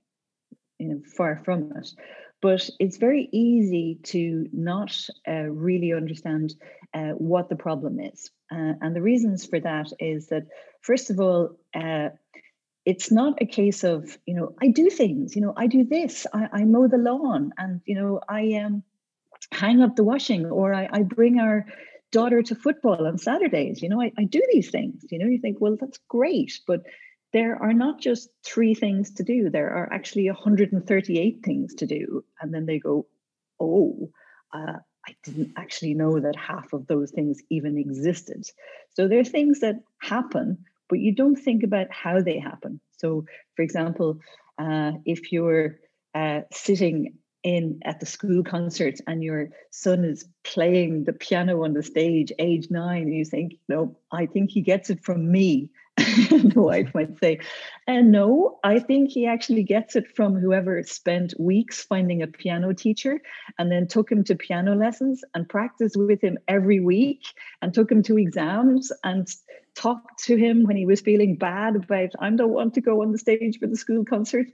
you 0.80 0.88
know 0.88 1.02
far 1.16 1.42
from 1.46 1.72
it 1.76 1.94
but 2.42 2.70
it's 2.80 2.98
very 2.98 3.30
easy 3.32 4.00
to 4.04 4.48
not 4.54 4.96
uh, 5.28 5.50
really 5.50 5.94
understand 5.94 6.56
uh, 6.94 7.12
what 7.12 7.50
the 7.50 7.56
problem 7.56 8.00
is. 8.00 8.32
Uh, 8.52 8.74
and 8.82 8.96
the 8.96 9.02
reasons 9.02 9.46
for 9.46 9.60
that 9.60 9.92
is 10.00 10.28
that, 10.28 10.48
first 10.82 11.10
of 11.10 11.20
all, 11.20 11.58
uh, 11.76 12.10
it's 12.86 13.12
not 13.12 13.42
a 13.42 13.46
case 13.46 13.84
of, 13.84 14.18
you 14.26 14.34
know, 14.34 14.56
I 14.62 14.70
do 14.70 14.90
things, 14.90 15.36
you 15.36 15.42
know, 15.42 15.54
I 15.56 15.68
do 15.68 15.84
this, 15.84 16.26
I, 16.34 16.48
I 16.52 16.66
mow 16.66 16.88
the 16.88 16.98
lawn, 16.98 17.54
and, 17.58 17.82
you 17.86 17.96
know, 17.96 18.22
I 18.28 18.54
um, 18.54 18.84
hang 19.52 19.82
up 19.82 19.96
the 19.96 20.04
washing, 20.04 20.46
or 20.46 20.74
I, 20.74 20.90
I 20.92 21.04
bring 21.04 21.40
our 21.40 21.66
daughter 22.12 22.42
to 22.42 22.56
football 22.56 23.06
on 23.06 23.18
Saturdays. 23.18 23.82
You 23.82 23.90
know, 23.90 24.02
I, 24.02 24.12
I 24.18 24.24
do 24.24 24.42
these 24.52 24.72
things. 24.72 25.06
You 25.12 25.20
know, 25.20 25.28
you 25.28 25.40
think, 25.40 25.58
well, 25.60 25.78
that's 25.80 26.00
great, 26.08 26.60
but 26.66 26.82
there 27.32 27.62
are 27.62 27.74
not 27.74 28.00
just 28.00 28.30
three 28.44 28.74
things 28.74 29.12
to 29.12 29.24
do, 29.24 29.50
there 29.50 29.70
are 29.70 29.92
actually 29.92 30.26
138 30.28 31.40
things 31.44 31.76
to 31.76 31.86
do. 31.86 32.24
And 32.42 32.54
then 32.54 32.66
they 32.66 32.80
go, 32.80 33.06
oh, 33.60 34.10
uh, 34.54 34.78
I 35.08 35.16
didn't 35.24 35.54
actually 35.56 35.94
know 35.94 36.20
that 36.20 36.36
half 36.36 36.74
of 36.74 36.88
those 36.88 37.12
things 37.12 37.42
even 37.50 37.78
existed. 37.78 38.46
So 38.96 39.08
there 39.08 39.20
are 39.20 39.26
things 39.26 39.60
that 39.62 39.76
happen, 40.00 40.66
but 40.90 41.00
you 41.00 41.14
don't 41.14 41.36
think 41.36 41.64
about 41.64 41.92
how 41.92 42.22
they 42.22 42.40
happen. 42.40 42.80
So, 42.98 43.26
for 43.56 43.62
example, 43.62 44.20
uh, 44.58 44.94
if 45.06 45.32
you're 45.32 45.78
uh, 46.14 46.42
sitting 46.52 47.14
in 47.44 47.80
at 47.86 48.00
the 48.00 48.06
school 48.06 48.44
concert 48.44 48.96
and 49.08 49.24
your 49.24 49.50
son 49.72 50.04
is 50.04 50.26
playing 50.44 51.06
the 51.06 51.14
piano 51.14 51.64
on 51.64 51.74
the 51.74 51.84
stage, 51.84 52.34
age 52.38 52.68
nine, 52.70 53.04
and 53.04 53.16
you 53.16 53.24
think, 53.24 53.54
no, 53.70 53.98
I 54.12 54.26
think 54.26 54.52
he 54.52 54.62
gets 54.62 54.90
it 54.90 55.04
from 55.04 55.32
me. 55.32 55.70
the 56.30 56.54
wife 56.62 56.94
might 56.94 57.18
say, 57.20 57.40
and 57.88 58.12
no, 58.12 58.60
I 58.64 58.80
think 58.80 59.10
he 59.10 59.26
actually 59.26 59.64
gets 59.64 59.96
it 59.96 60.16
from 60.16 60.36
whoever 60.36 60.82
spent 60.84 61.34
weeks 61.40 61.84
finding 61.84 62.22
a 62.22 62.28
piano 62.28 62.74
teacher 62.74 63.20
and 63.58 63.72
then 63.72 63.88
took 63.88 64.12
him 64.12 64.24
to 64.26 64.36
piano 64.36 64.76
lessons 64.76 65.24
and 65.34 65.50
practiced 65.50 65.98
with 65.98 66.22
him 66.22 66.38
every 66.48 66.80
week 66.80 67.24
and 67.62 67.74
took 67.74 67.92
him 67.92 68.04
to 68.04 68.18
exams 68.18 68.92
and 69.04 69.28
talked 69.76 70.24
to 70.26 70.38
him 70.38 70.64
when 70.64 70.78
he 70.78 70.86
was 70.86 71.02
feeling 71.02 71.36
bad 71.36 71.76
about, 71.76 72.12
I 72.20 72.30
don't 72.30 72.50
want 72.50 72.76
to 72.76 72.82
go 72.82 73.02
on 73.02 73.12
the 73.12 73.18
stage 73.18 73.60
for 73.60 73.68
the 73.68 73.78
school 73.78 74.06
concert. 74.06 74.48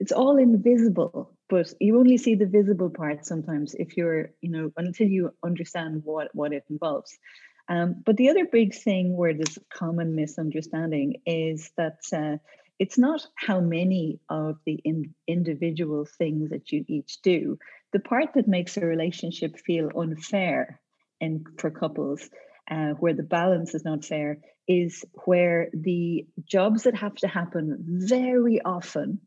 It's 0.00 0.12
all 0.12 0.36
invisible, 0.36 1.34
but 1.48 1.72
you 1.80 1.98
only 1.98 2.18
see 2.18 2.36
the 2.36 2.46
visible 2.46 2.90
part 2.90 3.26
sometimes 3.26 3.74
if 3.74 3.96
you're, 3.96 4.30
you 4.40 4.50
know, 4.50 4.72
until 4.76 5.08
you 5.08 5.34
understand 5.44 6.02
what, 6.04 6.28
what 6.34 6.52
it 6.52 6.64
involves. 6.70 7.18
Um, 7.68 8.02
but 8.04 8.16
the 8.16 8.30
other 8.30 8.46
big 8.46 8.74
thing 8.74 9.16
where 9.16 9.34
there's 9.34 9.58
a 9.58 9.76
common 9.76 10.14
misunderstanding 10.14 11.20
is 11.26 11.70
that 11.76 11.98
uh, 12.12 12.38
it's 12.78 12.96
not 12.98 13.26
how 13.34 13.60
many 13.60 14.20
of 14.30 14.56
the 14.64 14.80
in- 14.84 15.14
individual 15.26 16.06
things 16.06 16.50
that 16.50 16.72
you 16.72 16.84
each 16.88 17.20
do. 17.22 17.58
The 17.92 17.98
part 17.98 18.34
that 18.34 18.48
makes 18.48 18.76
a 18.76 18.86
relationship 18.86 19.58
feel 19.58 19.90
unfair 19.96 20.80
and 21.20 21.46
for 21.58 21.70
couples, 21.70 22.28
uh, 22.70 22.92
where 23.00 23.14
the 23.14 23.22
balance 23.22 23.74
is 23.74 23.84
not 23.84 24.04
fair, 24.04 24.38
is 24.68 25.04
where 25.24 25.68
the 25.72 26.26
jobs 26.44 26.84
that 26.84 26.94
have 26.94 27.14
to 27.16 27.28
happen 27.28 27.76
very 27.80 28.60
often, 28.62 29.20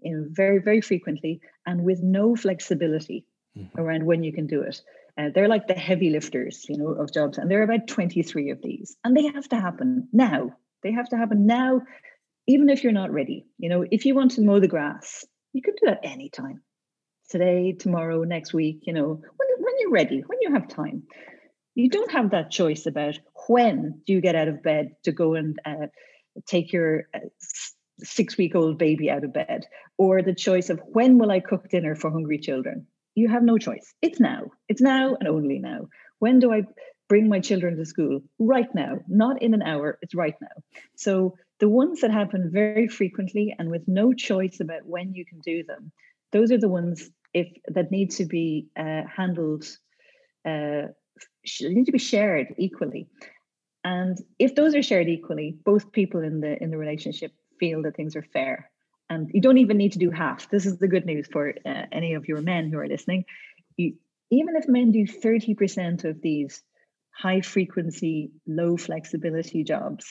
you 0.00 0.16
know, 0.16 0.26
very, 0.30 0.60
very 0.60 0.80
frequently, 0.80 1.40
and 1.66 1.82
with 1.82 2.00
no 2.02 2.36
flexibility 2.36 3.26
mm-hmm. 3.56 3.78
around 3.78 4.06
when 4.06 4.22
you 4.22 4.32
can 4.32 4.46
do 4.46 4.62
it. 4.62 4.80
Uh, 5.18 5.30
they're 5.34 5.48
like 5.48 5.66
the 5.66 5.74
heavy 5.74 6.10
lifters, 6.10 6.66
you 6.68 6.76
know, 6.76 6.90
of 6.90 7.12
jobs, 7.12 7.38
and 7.38 7.50
there 7.50 7.60
are 7.60 7.64
about 7.64 7.88
23 7.88 8.50
of 8.50 8.60
these, 8.62 8.96
and 9.02 9.16
they 9.16 9.26
have 9.26 9.48
to 9.48 9.56
happen 9.56 10.08
now. 10.12 10.50
They 10.82 10.92
have 10.92 11.08
to 11.08 11.16
happen 11.16 11.46
now, 11.46 11.80
even 12.46 12.68
if 12.68 12.84
you're 12.84 12.92
not 12.92 13.12
ready. 13.12 13.46
You 13.58 13.70
know, 13.70 13.84
if 13.90 14.04
you 14.04 14.14
want 14.14 14.32
to 14.32 14.42
mow 14.42 14.60
the 14.60 14.68
grass, 14.68 15.24
you 15.54 15.62
can 15.62 15.74
do 15.74 15.86
that 15.86 16.00
anytime. 16.02 16.62
Today, 17.30 17.72
tomorrow, 17.72 18.24
next 18.24 18.52
week, 18.52 18.80
you 18.82 18.92
know, 18.92 19.08
when, 19.08 19.48
when 19.58 19.74
you're 19.80 19.90
ready, 19.90 20.22
when 20.26 20.38
you 20.42 20.52
have 20.52 20.68
time. 20.68 21.04
You 21.74 21.90
don't 21.90 22.12
have 22.12 22.30
that 22.30 22.50
choice 22.50 22.86
about 22.86 23.18
when 23.48 24.00
do 24.06 24.12
you 24.12 24.20
get 24.20 24.34
out 24.34 24.48
of 24.48 24.62
bed 24.62 24.92
to 25.04 25.12
go 25.12 25.34
and 25.34 25.58
uh, 25.64 25.88
take 26.46 26.72
your 26.72 27.08
uh, 27.14 27.20
six 28.00 28.36
week 28.36 28.54
old 28.54 28.78
baby 28.78 29.10
out 29.10 29.24
of 29.24 29.32
bed, 29.32 29.64
or 29.96 30.22
the 30.22 30.34
choice 30.34 30.68
of 30.68 30.80
when 30.84 31.18
will 31.18 31.30
I 31.30 31.40
cook 31.40 31.68
dinner 31.70 31.94
for 31.94 32.10
hungry 32.10 32.38
children 32.38 32.86
you 33.16 33.28
have 33.28 33.42
no 33.42 33.58
choice. 33.58 33.94
It's 34.02 34.20
now. 34.20 34.52
It's 34.68 34.82
now 34.82 35.16
and 35.18 35.26
only 35.26 35.58
now. 35.58 35.88
When 36.20 36.38
do 36.38 36.52
I 36.52 36.62
bring 37.08 37.28
my 37.28 37.40
children 37.40 37.76
to 37.76 37.84
school? 37.84 38.20
Right 38.38 38.72
now, 38.74 38.98
not 39.08 39.42
in 39.42 39.54
an 39.54 39.62
hour. 39.62 39.98
It's 40.02 40.14
right 40.14 40.36
now. 40.40 40.62
So 40.96 41.34
the 41.58 41.68
ones 41.68 42.02
that 42.02 42.10
happen 42.12 42.50
very 42.52 42.86
frequently 42.86 43.54
and 43.58 43.70
with 43.70 43.88
no 43.88 44.12
choice 44.12 44.60
about 44.60 44.84
when 44.84 45.14
you 45.14 45.24
can 45.24 45.40
do 45.40 45.64
them, 45.64 45.90
those 46.32 46.52
are 46.52 46.58
the 46.58 46.68
ones 46.68 47.10
if 47.32 47.48
that 47.68 47.90
need 47.90 48.10
to 48.12 48.26
be 48.26 48.68
uh, 48.78 49.02
handled. 49.14 49.64
Uh, 50.44 50.88
need 51.60 51.86
to 51.86 51.92
be 51.92 51.98
shared 51.98 52.54
equally. 52.58 53.08
And 53.82 54.18
if 54.38 54.54
those 54.54 54.74
are 54.74 54.82
shared 54.82 55.08
equally, 55.08 55.56
both 55.64 55.90
people 55.90 56.22
in 56.22 56.40
the 56.40 56.62
in 56.62 56.70
the 56.70 56.76
relationship 56.76 57.32
feel 57.58 57.82
that 57.82 57.96
things 57.96 58.14
are 58.14 58.26
fair 58.32 58.70
and 59.08 59.30
you 59.32 59.40
don't 59.40 59.58
even 59.58 59.76
need 59.76 59.92
to 59.92 59.98
do 59.98 60.10
half. 60.10 60.50
This 60.50 60.66
is 60.66 60.78
the 60.78 60.88
good 60.88 61.06
news 61.06 61.28
for 61.30 61.50
uh, 61.64 61.82
any 61.92 62.14
of 62.14 62.26
your 62.26 62.42
men 62.42 62.70
who 62.70 62.78
are 62.78 62.88
listening. 62.88 63.24
You, 63.76 63.94
even 64.30 64.56
if 64.56 64.68
men 64.68 64.90
do 64.92 65.06
30% 65.06 66.04
of 66.04 66.20
these 66.20 66.62
high 67.10 67.40
frequency, 67.40 68.30
low 68.46 68.76
flexibility 68.76 69.64
jobs, 69.64 70.06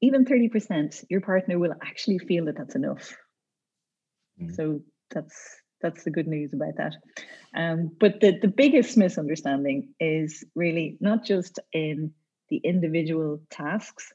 even 0.00 0.24
30%, 0.24 1.04
your 1.10 1.20
partner 1.20 1.58
will 1.58 1.74
actually 1.82 2.18
feel 2.18 2.46
that 2.46 2.56
that's 2.56 2.76
enough. 2.76 3.16
Mm. 4.40 4.54
So 4.54 4.80
that's 5.10 5.56
that's 5.82 6.04
the 6.04 6.10
good 6.10 6.26
news 6.26 6.52
about 6.52 6.76
that. 6.76 6.94
Um, 7.54 7.90
but 7.98 8.20
the, 8.20 8.38
the 8.38 8.48
biggest 8.48 8.98
misunderstanding 8.98 9.94
is 9.98 10.44
really 10.54 10.98
not 11.00 11.24
just 11.24 11.58
in 11.72 12.12
the 12.50 12.58
individual 12.58 13.40
tasks. 13.50 14.12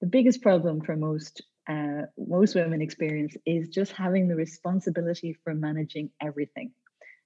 The 0.00 0.08
biggest 0.08 0.42
problem 0.42 0.80
for 0.80 0.96
most 0.96 1.42
uh, 1.68 2.02
most 2.18 2.54
women 2.54 2.82
experience 2.82 3.36
is 3.46 3.68
just 3.68 3.92
having 3.92 4.28
the 4.28 4.36
responsibility 4.36 5.36
for 5.44 5.54
managing 5.54 6.10
everything. 6.20 6.72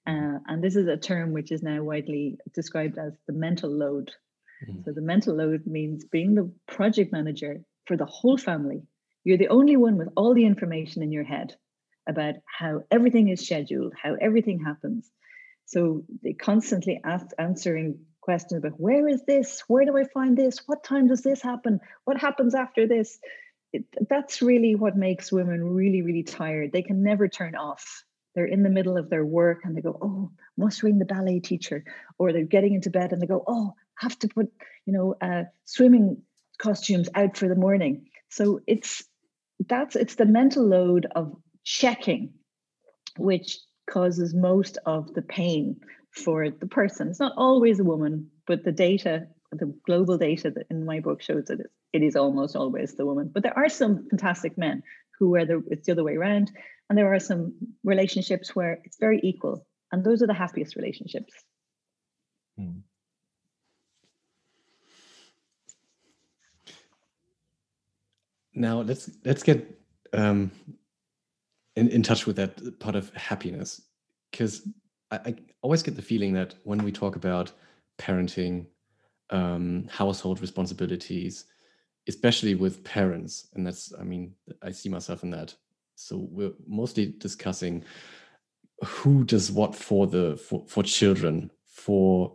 Uh, 0.07 0.39
and 0.47 0.63
this 0.63 0.77
is 0.77 0.87
a 0.87 0.97
term 0.97 1.33
which 1.33 1.53
is 1.53 1.63
now 1.63 1.83
widely 1.83 2.39
described 2.55 2.99
as 2.99 3.13
the 3.27 3.33
mental 3.33 3.71
load. 3.71 4.11
Mm-hmm. 4.67 4.83
So, 4.85 4.93
the 4.93 5.03
mental 5.03 5.37
load 5.37 5.67
means 5.67 6.05
being 6.05 6.35
the 6.35 6.51
project 6.67 7.13
manager 7.13 7.61
for 7.87 7.97
the 7.97 8.07
whole 8.07 8.39
family. 8.39 8.83
You're 9.25 9.39
the 9.39 9.49
only 9.49 9.77
one 9.77 9.99
with 9.99 10.09
all 10.17 10.35
the 10.35 10.47
information 10.47 11.03
in 11.03 11.13
your 11.13 11.25
head 11.25 11.55
about 12.09 12.37
how 12.47 12.85
everything 12.91 13.29
is 13.29 13.45
scheduled, 13.45 13.93
how 14.03 14.17
everything 14.21 14.61
happens. 14.65 15.11
So, 15.67 16.05
they 16.23 16.33
constantly 16.33 17.01
ask, 17.05 17.27
answering 17.39 17.99
questions 18.23 18.65
about 18.65 18.81
where 18.81 19.09
is 19.09 19.23
this? 19.27 19.63
Where 19.69 19.85
do 19.85 19.97
I 19.97 20.05
find 20.05 20.37
this? 20.37 20.61
What 20.67 20.85
time 20.85 21.09
does 21.09 21.23
this 21.23 21.43
happen? 21.43 21.81
What 22.05 22.19
happens 22.19 22.55
after 22.55 22.87
this? 22.87 23.19
It, 23.73 23.85
that's 24.09 24.43
really 24.43 24.75
what 24.75 24.97
makes 24.97 25.33
women 25.33 25.63
really, 25.63 26.03
really 26.03 26.23
tired. 26.23 26.73
They 26.73 26.83
can 26.83 27.03
never 27.03 27.29
turn 27.29 27.55
off. 27.55 28.05
They're 28.35 28.47
in 28.47 28.63
the 28.63 28.71
middle 28.71 28.97
of 28.97 29.11
their 29.11 29.25
work 29.25 29.61
and 29.65 29.77
they 29.77 29.81
go, 29.81 29.99
oh, 30.01 30.31
must 30.57 30.83
ring 30.83 30.99
the 30.99 31.05
ballet 31.05 31.41
teacher. 31.41 31.85
Or 32.19 32.33
they're 32.33 32.45
getting 32.45 32.75
into 32.75 32.91
bed 32.91 33.13
and 33.13 33.21
they 33.21 33.27
go, 33.27 33.45
oh, 33.47 33.75
have 33.99 34.19
to 34.21 34.29
put, 34.29 34.49
you 34.87 34.93
know, 34.93 35.17
uh, 35.21 35.45
swimming 35.65 36.23
costumes 36.59 37.09
out 37.15 37.37
for 37.37 37.49
the 37.49 37.55
morning. 37.55 38.07
So 38.31 38.61
it's 38.67 39.05
that's 39.67 39.97
it's 39.97 40.15
the 40.15 40.27
mental 40.27 40.65
load 40.65 41.07
of 41.17 41.35
checking, 41.65 42.33
which 43.17 43.59
causes 43.91 44.35
most 44.35 44.79
of 44.87 45.13
the 45.15 45.23
pain 45.23 45.81
for 46.13 46.51
the 46.51 46.67
person. 46.67 47.09
It's 47.09 47.21
not 47.21 47.33
always 47.37 47.81
a 47.81 47.85
woman, 47.85 48.31
but 48.47 48.65
the 48.65 48.73
data 48.73 49.27
the 49.53 49.75
global 49.87 50.19
data 50.19 50.51
that 50.51 50.67
in 50.71 50.85
my 50.85 51.01
book 51.01 51.23
shows 51.23 51.47
that 51.47 51.61
it 51.93 52.03
is 52.03 52.17
almost 52.17 52.55
always 52.55 52.95
the 52.95 53.07
woman. 53.07 53.31
But 53.33 53.43
there 53.43 53.59
are 53.59 53.69
some 53.69 54.09
fantastic 54.09 54.59
men 54.59 54.83
who 55.19 55.35
are 55.37 55.45
the 55.45 55.63
it's 55.71 55.87
the 55.87 55.93
other 55.93 56.05
way 56.05 56.17
around, 56.17 56.51
and 56.89 56.99
there 56.99 57.13
are 57.13 57.21
some 57.21 57.55
relationships 57.83 58.55
where 58.55 58.79
it's 58.85 58.99
very 58.99 59.21
equal, 59.23 59.67
and 59.91 60.05
those 60.05 60.23
are 60.23 60.27
the 60.27 60.35
happiest 60.35 60.77
relationships. 60.77 61.33
Hmm. 62.57 62.81
Now 68.55 68.81
let's 68.83 69.11
let's 69.25 69.43
get 69.43 69.81
um, 70.13 70.51
in 71.77 71.89
in 71.89 72.03
touch 72.03 72.27
with 72.27 72.37
that 72.37 72.79
part 72.81 72.97
of 72.97 73.15
happiness, 73.15 73.81
because 74.31 74.69
I, 75.11 75.17
I, 75.17 75.35
always 75.63 75.83
get 75.83 75.97
the 75.97 76.03
feeling 76.03 76.35
that 76.35 76.55
when 76.65 76.83
we 76.85 76.93
talk 76.93 77.17
about 77.17 77.53
parenting, 77.99 78.67
um, 79.31 79.87
household 79.91 80.41
responsibilities, 80.41 81.45
especially 82.09 82.55
with 82.55 82.85
parents, 82.85 83.49
and 83.55 83.67
that's, 83.67 83.93
I 83.99 84.05
mean, 84.05 84.35
I 84.63 84.71
see 84.71 84.89
myself 84.89 85.23
in 85.23 85.31
that. 85.31 85.55
So 85.95 86.29
we're 86.31 86.53
mostly 86.67 87.15
discussing 87.19 87.85
who 88.85 89.25
does 89.25 89.51
what 89.51 89.75
for 89.75 90.07
the 90.07 90.37
for, 90.37 90.65
for 90.69 90.83
children, 90.83 91.51
for 91.67 92.35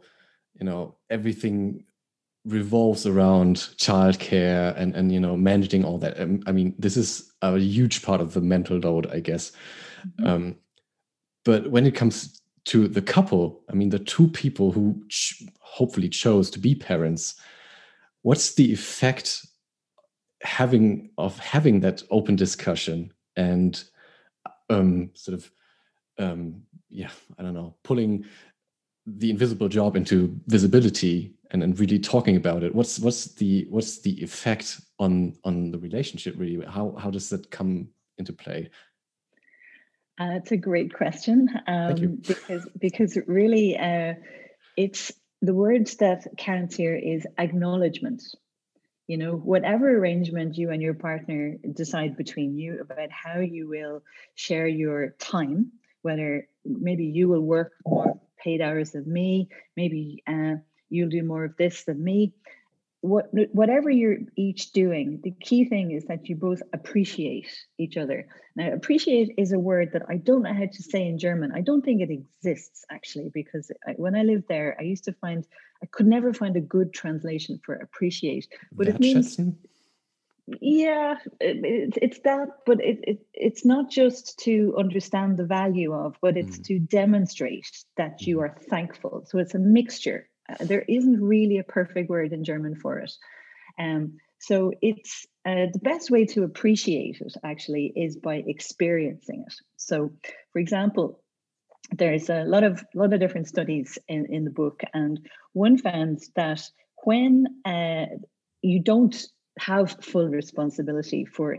you 0.59 0.65
know 0.65 0.97
everything 1.09 1.85
revolves 2.45 3.07
around 3.07 3.55
childcare 3.55 4.77
and 4.77 4.93
and 4.95 5.11
you 5.11 5.19
know 5.19 5.37
managing 5.37 5.85
all 5.85 5.97
that. 5.99 6.19
Um, 6.19 6.43
I 6.45 6.51
mean, 6.51 6.75
this 6.77 6.97
is 6.97 7.31
a 7.41 7.57
huge 7.57 8.01
part 8.01 8.19
of 8.19 8.33
the 8.33 8.41
mental 8.41 8.77
load, 8.77 9.07
I 9.07 9.21
guess. 9.21 9.53
Mm-hmm. 10.19 10.27
Um, 10.27 10.55
but 11.45 11.69
when 11.71 11.85
it 11.85 11.95
comes 11.95 12.41
to 12.65 12.87
the 12.87 13.01
couple, 13.01 13.61
I 13.69 13.73
mean, 13.73 13.89
the 13.89 13.99
two 13.99 14.27
people 14.29 14.71
who 14.71 15.03
ch- 15.09 15.43
hopefully 15.59 16.09
chose 16.09 16.49
to 16.51 16.59
be 16.59 16.75
parents, 16.75 17.35
what's 18.21 18.55
the 18.55 18.71
effect 18.71 19.45
having 20.41 21.09
of 21.17 21.39
having 21.39 21.79
that 21.81 22.03
open 22.09 22.35
discussion 22.35 23.11
and 23.35 23.83
um, 24.69 25.11
sort 25.13 25.37
of 25.37 25.51
um, 26.19 26.61
yeah, 26.89 27.09
I 27.37 27.43
don't 27.43 27.53
know, 27.53 27.75
pulling 27.83 28.25
the 29.05 29.29
invisible 29.29 29.67
job 29.67 29.95
into 29.95 30.39
visibility 30.47 31.33
and, 31.51 31.63
and 31.63 31.77
really 31.79 31.99
talking 31.99 32.35
about 32.35 32.63
it. 32.63 32.73
What's 32.73 32.99
what's 32.99 33.25
the 33.35 33.67
what's 33.69 33.99
the 33.99 34.21
effect 34.23 34.79
on 34.99 35.35
on 35.43 35.71
the 35.71 35.79
relationship 35.79 36.35
really? 36.37 36.63
How 36.65 36.95
how 36.97 37.09
does 37.09 37.29
that 37.29 37.51
come 37.51 37.89
into 38.17 38.33
play? 38.33 38.69
Uh, 40.19 40.33
it's 40.35 40.51
a 40.51 40.57
great 40.57 40.93
question 40.93 41.49
um, 41.67 42.21
because 42.27 42.67
because 42.79 43.17
really 43.27 43.77
uh, 43.77 44.13
it's 44.77 45.11
the 45.41 45.53
words 45.53 45.97
that 45.97 46.27
counts 46.37 46.75
here 46.75 46.95
is 46.95 47.25
acknowledgement. 47.37 48.21
You 49.07 49.17
know, 49.17 49.33
whatever 49.33 49.97
arrangement 49.97 50.57
you 50.57 50.69
and 50.69 50.81
your 50.81 50.93
partner 50.93 51.57
decide 51.73 52.15
between 52.15 52.57
you 52.57 52.79
about 52.79 53.09
how 53.11 53.39
you 53.39 53.67
will 53.67 54.01
share 54.35 54.67
your 54.67 55.15
time, 55.19 55.71
whether 56.03 56.47
maybe 56.63 57.05
you 57.05 57.27
will 57.27 57.41
work 57.41 57.73
more 57.85 58.19
paid 58.37 58.61
hours 58.61 58.91
than 58.91 59.11
me, 59.11 59.49
maybe 59.75 60.23
uh, 60.27 60.55
you'll 60.89 61.09
do 61.09 61.23
more 61.23 61.43
of 61.43 61.57
this 61.57 61.83
than 61.83 62.01
me 62.01 62.33
what 63.03 63.27
whatever 63.51 63.89
you're 63.89 64.19
each 64.37 64.71
doing 64.71 65.19
the 65.23 65.31
key 65.41 65.65
thing 65.65 65.91
is 65.91 66.05
that 66.05 66.29
you 66.29 66.37
both 66.37 66.63
appreciate 66.71 67.49
each 67.77 67.97
other. 67.97 68.25
Now 68.55 68.71
appreciate 68.71 69.33
is 69.37 69.51
a 69.51 69.59
word 69.59 69.91
that 69.91 70.03
i 70.07 70.15
don't 70.15 70.43
know 70.43 70.53
how 70.53 70.67
to 70.71 70.83
say 70.83 71.05
in 71.05 71.19
german. 71.19 71.51
I 71.53 71.59
don't 71.59 71.83
think 71.83 72.01
it 72.01 72.09
exists 72.09 72.85
actually 72.89 73.29
because 73.33 73.69
I, 73.85 73.91
when 73.97 74.15
i 74.15 74.23
lived 74.23 74.45
there 74.47 74.77
i 74.79 74.83
used 74.83 75.03
to 75.03 75.13
find 75.13 75.45
i 75.83 75.85
could 75.87 76.07
never 76.07 76.33
find 76.33 76.55
a 76.55 76.61
good 76.61 76.93
translation 76.93 77.59
for 77.65 77.75
appreciate. 77.75 78.47
But 78.71 78.87
it 78.87 79.01
means 79.01 79.37
yeah 80.61 81.15
it, 81.41 81.97
it's 82.01 82.19
that 82.19 82.47
but 82.65 82.79
it, 82.81 82.99
it 83.03 83.25
it's 83.33 83.65
not 83.65 83.89
just 83.89 84.37
to 84.39 84.75
understand 84.77 85.35
the 85.35 85.45
value 85.45 85.93
of 85.93 86.17
but 86.21 86.35
it's 86.37 86.57
mm. 86.57 86.65
to 86.65 86.79
demonstrate 86.79 87.83
that 87.97 88.21
you 88.21 88.37
mm-hmm. 88.37 88.45
are 88.45 88.57
thankful. 88.69 89.25
So 89.27 89.39
it's 89.39 89.55
a 89.55 89.59
mixture 89.59 90.29
uh, 90.49 90.65
there 90.65 90.83
isn't 90.87 91.21
really 91.21 91.57
a 91.57 91.63
perfect 91.63 92.09
word 92.09 92.33
in 92.33 92.43
German 92.43 92.75
for 92.75 92.99
it. 92.99 93.11
Um, 93.79 94.17
so 94.39 94.73
it's 94.81 95.25
uh, 95.45 95.67
the 95.71 95.79
best 95.81 96.11
way 96.11 96.25
to 96.25 96.43
appreciate 96.43 97.21
it 97.21 97.33
actually 97.43 97.93
is 97.95 98.17
by 98.17 98.43
experiencing 98.45 99.45
it. 99.47 99.53
So, 99.77 100.11
for 100.51 100.59
example, 100.59 101.21
there's 101.91 102.29
a 102.29 102.43
lot 102.43 102.63
of 102.63 102.83
lot 102.93 103.13
of 103.13 103.19
different 103.19 103.47
studies 103.47 103.97
in, 104.07 104.25
in 104.27 104.43
the 104.43 104.51
book, 104.51 104.81
and 104.93 105.27
one 105.53 105.77
found 105.77 106.21
that 106.35 106.61
when 107.03 107.45
uh, 107.65 108.05
you 108.61 108.81
don't 108.81 109.15
have 109.59 109.97
full 110.01 110.29
responsibility 110.29 111.25
for 111.25 111.57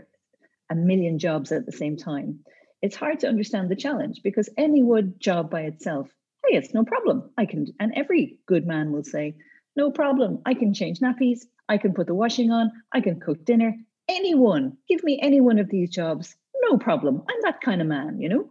a 0.69 0.75
million 0.75 1.19
jobs 1.19 1.51
at 1.51 1.65
the 1.65 1.71
same 1.71 1.95
time, 1.95 2.39
it's 2.81 2.95
hard 2.95 3.19
to 3.19 3.27
understand 3.27 3.69
the 3.69 3.75
challenge 3.75 4.21
because 4.23 4.49
any 4.57 4.83
one 4.83 5.15
job 5.19 5.49
by 5.49 5.61
itself 5.61 6.09
hey, 6.47 6.57
it's 6.57 6.73
no 6.73 6.83
problem. 6.83 7.29
I 7.37 7.45
can, 7.45 7.67
and 7.79 7.93
every 7.95 8.37
good 8.45 8.65
man 8.65 8.91
will 8.91 9.03
say, 9.03 9.35
no 9.75 9.91
problem. 9.91 10.41
I 10.45 10.53
can 10.53 10.73
change 10.73 10.99
nappies. 10.99 11.41
I 11.67 11.77
can 11.77 11.93
put 11.93 12.07
the 12.07 12.13
washing 12.13 12.51
on. 12.51 12.71
I 12.93 13.01
can 13.01 13.19
cook 13.19 13.43
dinner. 13.45 13.75
Anyone, 14.07 14.77
give 14.87 15.03
me 15.03 15.19
any 15.21 15.41
one 15.41 15.59
of 15.59 15.69
these 15.69 15.89
jobs. 15.89 16.35
No 16.61 16.77
problem. 16.77 17.23
I'm 17.29 17.41
that 17.41 17.61
kind 17.61 17.81
of 17.81 17.87
man, 17.87 18.21
you 18.21 18.29
know? 18.29 18.49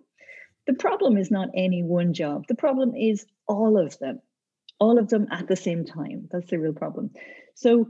The 0.66 0.74
problem 0.74 1.16
is 1.16 1.30
not 1.30 1.50
any 1.54 1.82
one 1.82 2.12
job. 2.14 2.46
The 2.48 2.54
problem 2.54 2.94
is 2.94 3.26
all 3.46 3.78
of 3.78 3.98
them, 3.98 4.20
all 4.78 4.98
of 4.98 5.08
them 5.08 5.28
at 5.30 5.46
the 5.46 5.56
same 5.56 5.84
time. 5.84 6.28
That's 6.30 6.50
the 6.50 6.58
real 6.58 6.72
problem. 6.72 7.10
So, 7.54 7.88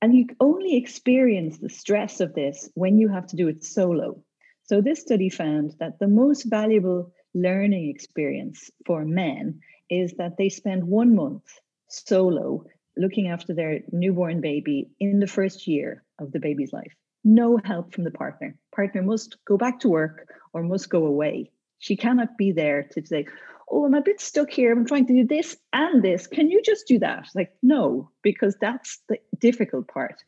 and 0.00 0.14
you 0.14 0.26
only 0.40 0.76
experience 0.76 1.58
the 1.58 1.68
stress 1.68 2.20
of 2.20 2.34
this 2.34 2.68
when 2.74 2.98
you 2.98 3.08
have 3.08 3.26
to 3.28 3.36
do 3.36 3.48
it 3.48 3.64
solo. 3.64 4.22
So, 4.64 4.80
this 4.80 5.00
study 5.00 5.28
found 5.28 5.74
that 5.80 5.98
the 5.98 6.08
most 6.08 6.44
valuable 6.44 7.12
learning 7.34 7.90
experience 7.90 8.70
for 8.86 9.04
men 9.04 9.60
is 9.90 10.14
that 10.14 10.36
they 10.36 10.48
spend 10.48 10.84
one 10.84 11.14
month 11.14 11.44
solo 11.88 12.64
looking 12.96 13.28
after 13.28 13.52
their 13.54 13.80
newborn 13.92 14.40
baby 14.40 14.88
in 15.00 15.20
the 15.20 15.26
first 15.26 15.66
year 15.66 16.02
of 16.18 16.32
the 16.32 16.38
baby's 16.38 16.72
life. 16.72 16.94
No 17.24 17.58
help 17.64 17.92
from 17.92 18.04
the 18.04 18.10
partner. 18.10 18.56
Partner 18.74 19.02
must 19.02 19.36
go 19.46 19.56
back 19.56 19.80
to 19.80 19.88
work 19.88 20.28
or 20.52 20.62
must 20.62 20.90
go 20.90 21.06
away. 21.06 21.50
She 21.78 21.96
cannot 21.96 22.36
be 22.38 22.52
there 22.52 22.84
to 22.92 23.04
say, 23.04 23.26
Oh, 23.70 23.86
I'm 23.86 23.94
a 23.94 24.02
bit 24.02 24.20
stuck 24.20 24.50
here. 24.50 24.72
I'm 24.72 24.86
trying 24.86 25.06
to 25.06 25.14
do 25.14 25.26
this 25.26 25.56
and 25.72 26.02
this. 26.02 26.26
Can 26.26 26.50
you 26.50 26.60
just 26.62 26.86
do 26.86 26.98
that? 26.98 27.28
Like, 27.34 27.54
no, 27.62 28.10
because 28.22 28.56
that's 28.60 29.00
the 29.08 29.18
difficult 29.38 29.88
part. 29.88 30.22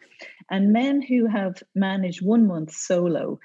And 0.51 0.73
men 0.73 1.03
who 1.03 1.27
have 1.27 1.63
managed 1.75 2.25
one 2.25 2.47
month 2.47 2.73
solo 2.73 3.39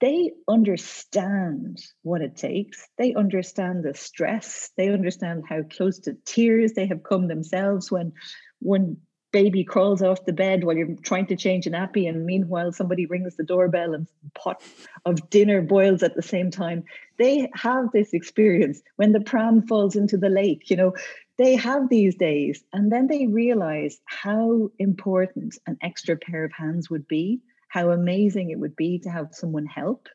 they 0.00 0.32
understand 0.48 1.80
what 2.02 2.20
it 2.20 2.36
takes. 2.36 2.86
They 2.98 3.14
understand 3.14 3.84
the 3.84 3.94
stress. 3.94 4.70
They 4.76 4.88
understand 4.88 5.44
how 5.48 5.62
close 5.62 6.00
to 6.00 6.16
tears 6.24 6.72
they 6.72 6.86
have 6.86 7.02
come 7.02 7.28
themselves 7.28 7.90
when 7.90 8.12
when 8.60 8.98
baby 9.34 9.64
crawls 9.64 10.00
off 10.00 10.24
the 10.26 10.32
bed 10.32 10.62
while 10.62 10.76
you're 10.76 10.94
trying 11.02 11.26
to 11.26 11.34
change 11.34 11.66
a 11.66 11.70
nappy 11.70 12.08
and 12.08 12.24
meanwhile 12.24 12.70
somebody 12.70 13.04
rings 13.04 13.34
the 13.34 13.42
doorbell 13.42 13.92
and 13.92 14.06
pot 14.32 14.62
of 15.04 15.28
dinner 15.28 15.60
boils 15.60 16.04
at 16.04 16.14
the 16.14 16.22
same 16.22 16.52
time 16.52 16.84
they 17.18 17.50
have 17.52 17.90
this 17.92 18.12
experience 18.12 18.80
when 18.94 19.10
the 19.10 19.20
pram 19.20 19.66
falls 19.66 19.96
into 19.96 20.16
the 20.16 20.28
lake 20.28 20.70
you 20.70 20.76
know 20.76 20.94
they 21.36 21.56
have 21.56 21.88
these 21.88 22.14
days 22.14 22.62
and 22.72 22.92
then 22.92 23.08
they 23.08 23.26
realize 23.26 23.98
how 24.04 24.70
important 24.78 25.58
an 25.66 25.76
extra 25.82 26.16
pair 26.16 26.44
of 26.44 26.52
hands 26.52 26.88
would 26.88 27.08
be 27.08 27.40
how 27.74 27.90
amazing 27.90 28.50
it 28.50 28.60
would 28.60 28.76
be 28.76 29.00
to 29.00 29.10
have 29.10 29.28
someone 29.32 29.66
help 29.66 30.06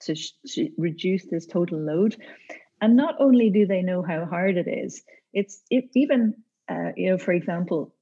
to, 0.00 0.14
sh- 0.14 0.38
to 0.46 0.70
reduce 0.78 1.24
this 1.26 1.46
total 1.46 1.80
load. 1.80 2.16
And 2.80 2.96
not 2.96 3.16
only 3.18 3.50
do 3.50 3.66
they 3.66 3.82
know 3.82 4.02
how 4.02 4.24
hard 4.24 4.56
it 4.56 4.68
is, 4.68 5.02
it's 5.32 5.60
it, 5.68 5.86
even, 5.96 6.34
uh, 6.70 6.90
you 6.96 7.10
know, 7.10 7.18
for 7.18 7.32
example, 7.32 7.92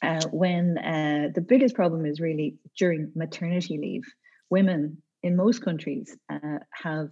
uh, 0.00 0.24
when 0.30 0.78
uh, 0.78 1.30
the 1.34 1.40
biggest 1.40 1.74
problem 1.74 2.06
is 2.06 2.20
really 2.20 2.54
during 2.78 3.10
maternity 3.16 3.78
leave, 3.78 4.04
women 4.48 5.02
in 5.24 5.34
most 5.34 5.60
countries 5.64 6.16
uh, 6.32 6.58
have 6.70 7.08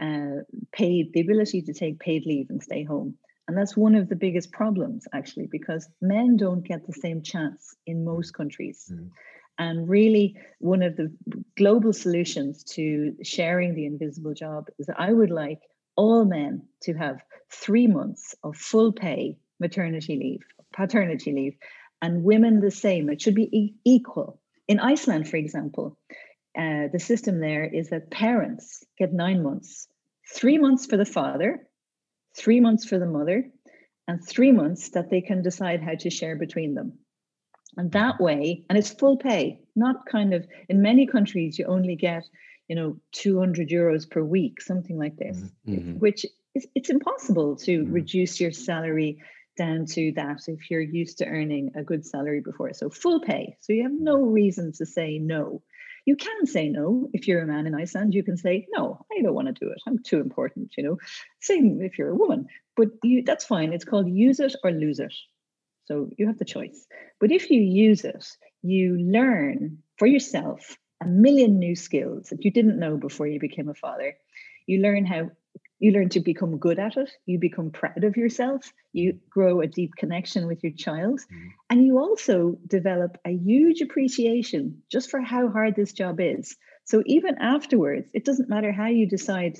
uh, 0.00 0.40
paid 0.72 1.12
the 1.12 1.20
ability 1.20 1.60
to 1.60 1.74
take 1.74 2.00
paid 2.00 2.24
leave 2.24 2.46
and 2.48 2.62
stay 2.62 2.82
home. 2.82 3.14
And 3.46 3.58
that's 3.58 3.76
one 3.76 3.94
of 3.94 4.08
the 4.08 4.16
biggest 4.16 4.52
problems, 4.52 5.06
actually, 5.12 5.48
because 5.52 5.86
men 6.00 6.38
don't 6.38 6.66
get 6.66 6.86
the 6.86 6.94
same 6.94 7.20
chance 7.22 7.76
in 7.86 8.02
most 8.02 8.32
countries. 8.32 8.90
Mm. 8.90 9.10
And 9.58 9.88
really, 9.88 10.36
one 10.58 10.82
of 10.82 10.96
the 10.96 11.12
global 11.56 11.92
solutions 11.92 12.64
to 12.74 13.14
sharing 13.22 13.74
the 13.74 13.86
invisible 13.86 14.34
job 14.34 14.68
is 14.78 14.88
I 14.96 15.12
would 15.12 15.30
like 15.30 15.60
all 15.96 16.24
men 16.24 16.66
to 16.82 16.94
have 16.94 17.22
three 17.50 17.86
months 17.86 18.34
of 18.42 18.56
full 18.56 18.92
pay 18.92 19.38
maternity 19.60 20.16
leave, 20.16 20.40
paternity 20.72 21.32
leave, 21.32 21.56
and 22.02 22.24
women 22.24 22.60
the 22.60 22.70
same. 22.70 23.08
It 23.08 23.22
should 23.22 23.34
be 23.36 23.74
equal. 23.84 24.40
In 24.66 24.80
Iceland, 24.80 25.28
for 25.28 25.36
example, 25.36 25.98
uh, 26.58 26.88
the 26.92 26.98
system 26.98 27.40
there 27.40 27.64
is 27.64 27.90
that 27.90 28.10
parents 28.10 28.84
get 28.98 29.12
nine 29.12 29.42
months, 29.42 29.88
three 30.32 30.58
months 30.58 30.86
for 30.86 30.96
the 30.96 31.04
father, 31.04 31.66
three 32.36 32.60
months 32.60 32.84
for 32.84 32.98
the 32.98 33.06
mother, 33.06 33.44
and 34.08 34.26
three 34.26 34.52
months 34.52 34.90
that 34.90 35.10
they 35.10 35.20
can 35.20 35.42
decide 35.42 35.80
how 35.82 35.94
to 35.94 36.10
share 36.10 36.36
between 36.36 36.74
them. 36.74 36.98
And 37.76 37.92
that 37.92 38.20
way, 38.20 38.64
and 38.68 38.78
it's 38.78 38.90
full 38.90 39.16
pay, 39.16 39.60
not 39.76 40.06
kind 40.06 40.34
of 40.34 40.46
in 40.68 40.82
many 40.82 41.06
countries, 41.06 41.58
you 41.58 41.66
only 41.66 41.96
get, 41.96 42.24
you 42.68 42.76
know, 42.76 42.96
200 43.12 43.68
euros 43.68 44.08
per 44.08 44.22
week, 44.22 44.60
something 44.60 44.98
like 44.98 45.16
this, 45.16 45.36
mm-hmm. 45.36 45.74
mm-hmm. 45.74 45.92
which 45.98 46.24
is 46.54 46.66
it's 46.74 46.90
impossible 46.90 47.56
to 47.56 47.82
mm-hmm. 47.82 47.92
reduce 47.92 48.40
your 48.40 48.52
salary 48.52 49.18
down 49.56 49.86
to 49.86 50.12
that 50.12 50.40
if 50.48 50.70
you're 50.70 50.80
used 50.80 51.18
to 51.18 51.26
earning 51.26 51.70
a 51.76 51.82
good 51.82 52.04
salary 52.04 52.40
before. 52.40 52.72
So 52.72 52.90
full 52.90 53.20
pay. 53.20 53.56
So 53.60 53.72
you 53.72 53.82
have 53.84 53.92
no 53.92 54.16
reason 54.20 54.72
to 54.72 54.86
say 54.86 55.18
no. 55.18 55.62
You 56.06 56.16
can 56.16 56.46
say 56.46 56.68
no 56.68 57.08
if 57.12 57.26
you're 57.26 57.42
a 57.42 57.46
man 57.46 57.66
in 57.66 57.74
Iceland. 57.74 58.14
You 58.14 58.22
can 58.22 58.36
say 58.36 58.66
no, 58.72 59.04
I 59.10 59.22
don't 59.22 59.34
want 59.34 59.48
to 59.48 59.52
do 59.52 59.70
it. 59.70 59.80
I'm 59.86 59.98
too 59.98 60.20
important. 60.20 60.74
You 60.76 60.84
know, 60.84 60.98
same 61.40 61.80
if 61.80 61.98
you're 61.98 62.10
a 62.10 62.16
woman. 62.16 62.46
But 62.76 62.88
you, 63.02 63.22
that's 63.24 63.44
fine. 63.44 63.72
It's 63.72 63.84
called 63.84 64.08
use 64.08 64.40
it 64.40 64.54
or 64.62 64.70
lose 64.70 64.98
it. 64.98 65.14
So 65.86 66.08
you 66.16 66.26
have 66.26 66.38
the 66.38 66.44
choice. 66.44 66.86
But 67.20 67.32
if 67.32 67.50
you 67.50 67.60
use 67.60 68.04
it, 68.04 68.26
you 68.62 68.96
learn 68.98 69.78
for 69.98 70.06
yourself 70.06 70.76
a 71.02 71.06
million 71.06 71.58
new 71.58 71.76
skills 71.76 72.28
that 72.30 72.44
you 72.44 72.50
didn't 72.50 72.78
know 72.78 72.96
before 72.96 73.26
you 73.26 73.38
became 73.38 73.68
a 73.68 73.74
father. 73.74 74.14
You 74.66 74.80
learn 74.80 75.04
how 75.04 75.30
you 75.78 75.92
learn 75.92 76.08
to 76.08 76.20
become 76.20 76.56
good 76.58 76.78
at 76.78 76.96
it 76.96 77.10
you 77.26 77.38
become 77.38 77.70
proud 77.70 78.04
of 78.04 78.16
yourself 78.16 78.72
you 78.92 79.18
grow 79.28 79.60
a 79.60 79.66
deep 79.66 79.94
connection 79.96 80.46
with 80.46 80.62
your 80.62 80.72
child 80.72 81.20
mm-hmm. 81.20 81.48
and 81.68 81.84
you 81.84 81.98
also 81.98 82.56
develop 82.66 83.18
a 83.26 83.30
huge 83.30 83.80
appreciation 83.80 84.82
just 84.90 85.10
for 85.10 85.20
how 85.20 85.48
hard 85.48 85.74
this 85.76 85.92
job 85.92 86.20
is 86.20 86.56
so 86.84 87.02
even 87.06 87.36
afterwards 87.38 88.08
it 88.14 88.24
doesn't 88.24 88.48
matter 88.48 88.72
how 88.72 88.86
you 88.86 89.06
decide 89.06 89.58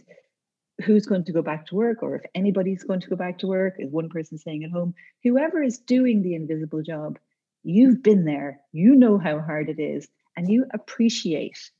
who's 0.82 1.06
going 1.06 1.24
to 1.24 1.32
go 1.32 1.42
back 1.42 1.66
to 1.66 1.74
work 1.74 2.02
or 2.02 2.16
if 2.16 2.22
anybody's 2.34 2.84
going 2.84 3.00
to 3.00 3.08
go 3.08 3.16
back 3.16 3.38
to 3.38 3.46
work 3.46 3.74
is 3.78 3.92
one 3.92 4.08
person 4.08 4.38
staying 4.38 4.64
at 4.64 4.70
home 4.70 4.94
whoever 5.22 5.62
is 5.62 5.78
doing 5.78 6.22
the 6.22 6.34
invisible 6.34 6.82
job 6.82 7.18
you've 7.62 8.02
been 8.02 8.24
there 8.24 8.60
you 8.72 8.94
know 8.94 9.18
how 9.18 9.40
hard 9.40 9.68
it 9.68 9.80
is 9.80 10.08
and 10.36 10.48
you 10.48 10.66
appreciate 10.72 11.70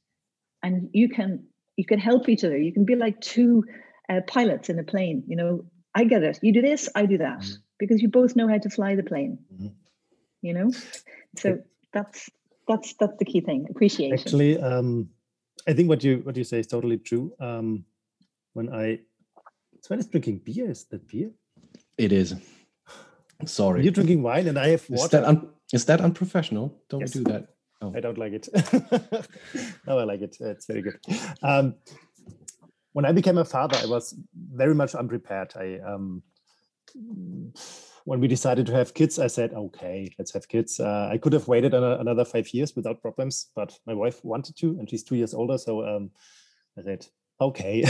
and 0.62 0.88
you 0.92 1.08
can 1.08 1.44
you 1.76 1.84
can 1.84 1.98
help 1.98 2.28
each 2.28 2.44
other 2.44 2.56
you 2.56 2.72
can 2.72 2.84
be 2.84 2.94
like 2.94 3.20
two 3.20 3.64
uh, 4.08 4.20
pilots 4.26 4.68
in 4.68 4.78
a 4.78 4.84
plane. 4.84 5.24
You 5.26 5.36
know, 5.36 5.64
I 5.94 6.04
get 6.04 6.22
it. 6.22 6.38
You 6.42 6.52
do 6.52 6.62
this, 6.62 6.88
I 6.94 7.06
do 7.06 7.18
that, 7.18 7.40
mm-hmm. 7.40 7.54
because 7.78 8.02
you 8.02 8.08
both 8.08 8.36
know 8.36 8.48
how 8.48 8.58
to 8.58 8.70
fly 8.70 8.94
the 8.96 9.02
plane. 9.02 9.38
Mm-hmm. 9.52 9.68
You 10.42 10.54
know, 10.54 10.72
so 11.36 11.58
that's 11.92 12.30
that's 12.68 12.94
that's 13.00 13.16
the 13.18 13.24
key 13.24 13.40
thing. 13.40 13.66
Appreciation. 13.70 14.18
Actually, 14.18 14.58
um, 14.60 15.08
I 15.66 15.72
think 15.72 15.88
what 15.88 16.04
you 16.04 16.18
what 16.18 16.36
you 16.36 16.44
say 16.44 16.58
is 16.58 16.66
totally 16.66 16.98
true. 16.98 17.32
Um, 17.40 17.84
when 18.54 18.72
I 18.72 19.00
Sven 19.82 19.98
is 19.98 20.06
drinking 20.06 20.38
beer, 20.38 20.70
is 20.70 20.84
that 20.84 21.06
beer? 21.06 21.30
It 21.98 22.10
is. 22.10 22.34
Sorry. 23.44 23.82
You're 23.82 23.92
drinking 23.92 24.22
wine 24.22 24.48
and 24.48 24.58
I 24.58 24.68
have 24.68 24.88
water. 24.88 25.04
Is 25.04 25.10
that, 25.10 25.24
un- 25.24 25.50
is 25.72 25.84
that 25.84 26.00
unprofessional? 26.00 26.80
Don't 26.88 27.00
yes. 27.00 27.10
do 27.10 27.24
that. 27.24 27.48
Oh. 27.82 27.92
I 27.94 28.00
don't 28.00 28.16
like 28.16 28.32
it. 28.32 28.48
no, 29.86 29.98
I 29.98 30.04
like 30.04 30.22
it. 30.22 30.36
It's 30.40 30.66
very 30.66 30.80
good. 30.80 30.98
Um, 31.42 31.74
when 32.92 33.04
I 33.04 33.12
became 33.12 33.36
a 33.36 33.44
father, 33.44 33.76
I 33.82 33.86
was 33.86 34.14
very 34.34 34.74
much 34.74 34.94
unprepared. 34.94 35.52
I 35.56 35.80
um, 35.86 36.22
when 38.04 38.20
we 38.20 38.28
decided 38.28 38.66
to 38.66 38.72
have 38.72 38.94
kids, 38.94 39.18
I 39.18 39.26
said, 39.26 39.52
"Okay, 39.52 40.08
let's 40.18 40.32
have 40.32 40.48
kids." 40.48 40.78
Uh, 40.78 41.10
I 41.12 41.18
could 41.18 41.32
have 41.32 41.48
waited 41.48 41.74
another 41.74 42.24
five 42.24 42.48
years 42.54 42.76
without 42.76 43.02
problems, 43.02 43.50
but 43.56 43.76
my 43.84 43.94
wife 43.94 44.24
wanted 44.24 44.56
to, 44.58 44.78
and 44.78 44.88
she's 44.88 45.02
two 45.02 45.16
years 45.16 45.34
older. 45.34 45.58
So 45.58 45.84
um, 45.84 46.10
I 46.78 46.82
said, 46.82 47.06
"Okay." 47.40 47.84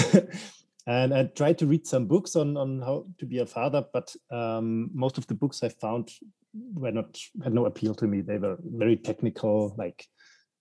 and 0.87 1.15
I 1.15 1.25
tried 1.25 1.59
to 1.59 1.67
read 1.67 1.87
some 1.87 2.07
books 2.07 2.37
on 2.37 2.57
on 2.57 2.81
how 2.81 3.07
to 3.19 3.27
be 3.27 3.39
a 3.39 3.47
father, 3.47 3.85
but 3.93 4.15
um, 4.31 4.91
most 4.93 5.19
of 5.19 5.27
the 5.27 5.35
books 5.35 5.63
I 5.63 5.69
found 5.69 6.11
were 6.75 6.93
not 6.93 7.19
had 7.43 7.55
no 7.55 7.67
appeal 7.67 7.95
to 7.97 8.07
me. 8.07 8.21
They 8.21 8.39
were 8.39 8.59
very 8.63 8.97
technical, 8.97 9.75
like 9.77 10.07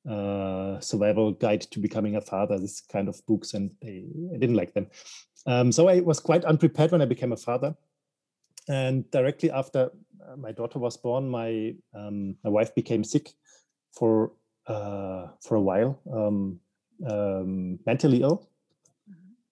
uh, 0.09 0.79
survival 0.79 1.31
guide 1.31 1.61
to 1.61 1.79
becoming 1.79 2.15
a 2.15 2.21
father, 2.21 2.59
this 2.59 2.81
kind 2.81 3.07
of 3.07 3.25
books, 3.25 3.53
and 3.53 3.71
they, 3.81 4.05
I 4.33 4.37
didn't 4.37 4.55
like 4.55 4.73
them. 4.73 4.87
Um, 5.45 5.71
so 5.71 5.87
I 5.87 5.99
was 5.99 6.19
quite 6.19 6.45
unprepared 6.45 6.91
when 6.91 7.01
I 7.01 7.05
became 7.05 7.33
a 7.33 7.37
father. 7.37 7.75
And 8.69 9.09
directly 9.11 9.51
after 9.51 9.91
uh, 10.25 10.37
my 10.37 10.53
daughter 10.53 10.79
was 10.79 10.95
born, 10.95 11.29
my 11.29 11.75
um, 11.93 12.37
my 12.43 12.49
wife 12.49 12.73
became 12.73 13.03
sick 13.03 13.29
for 13.91 14.31
uh, 14.67 15.27
for 15.41 15.55
a 15.55 15.61
while, 15.61 15.99
um, 16.11 16.59
um 17.05 17.79
mentally 17.85 18.21
ill. 18.21 18.49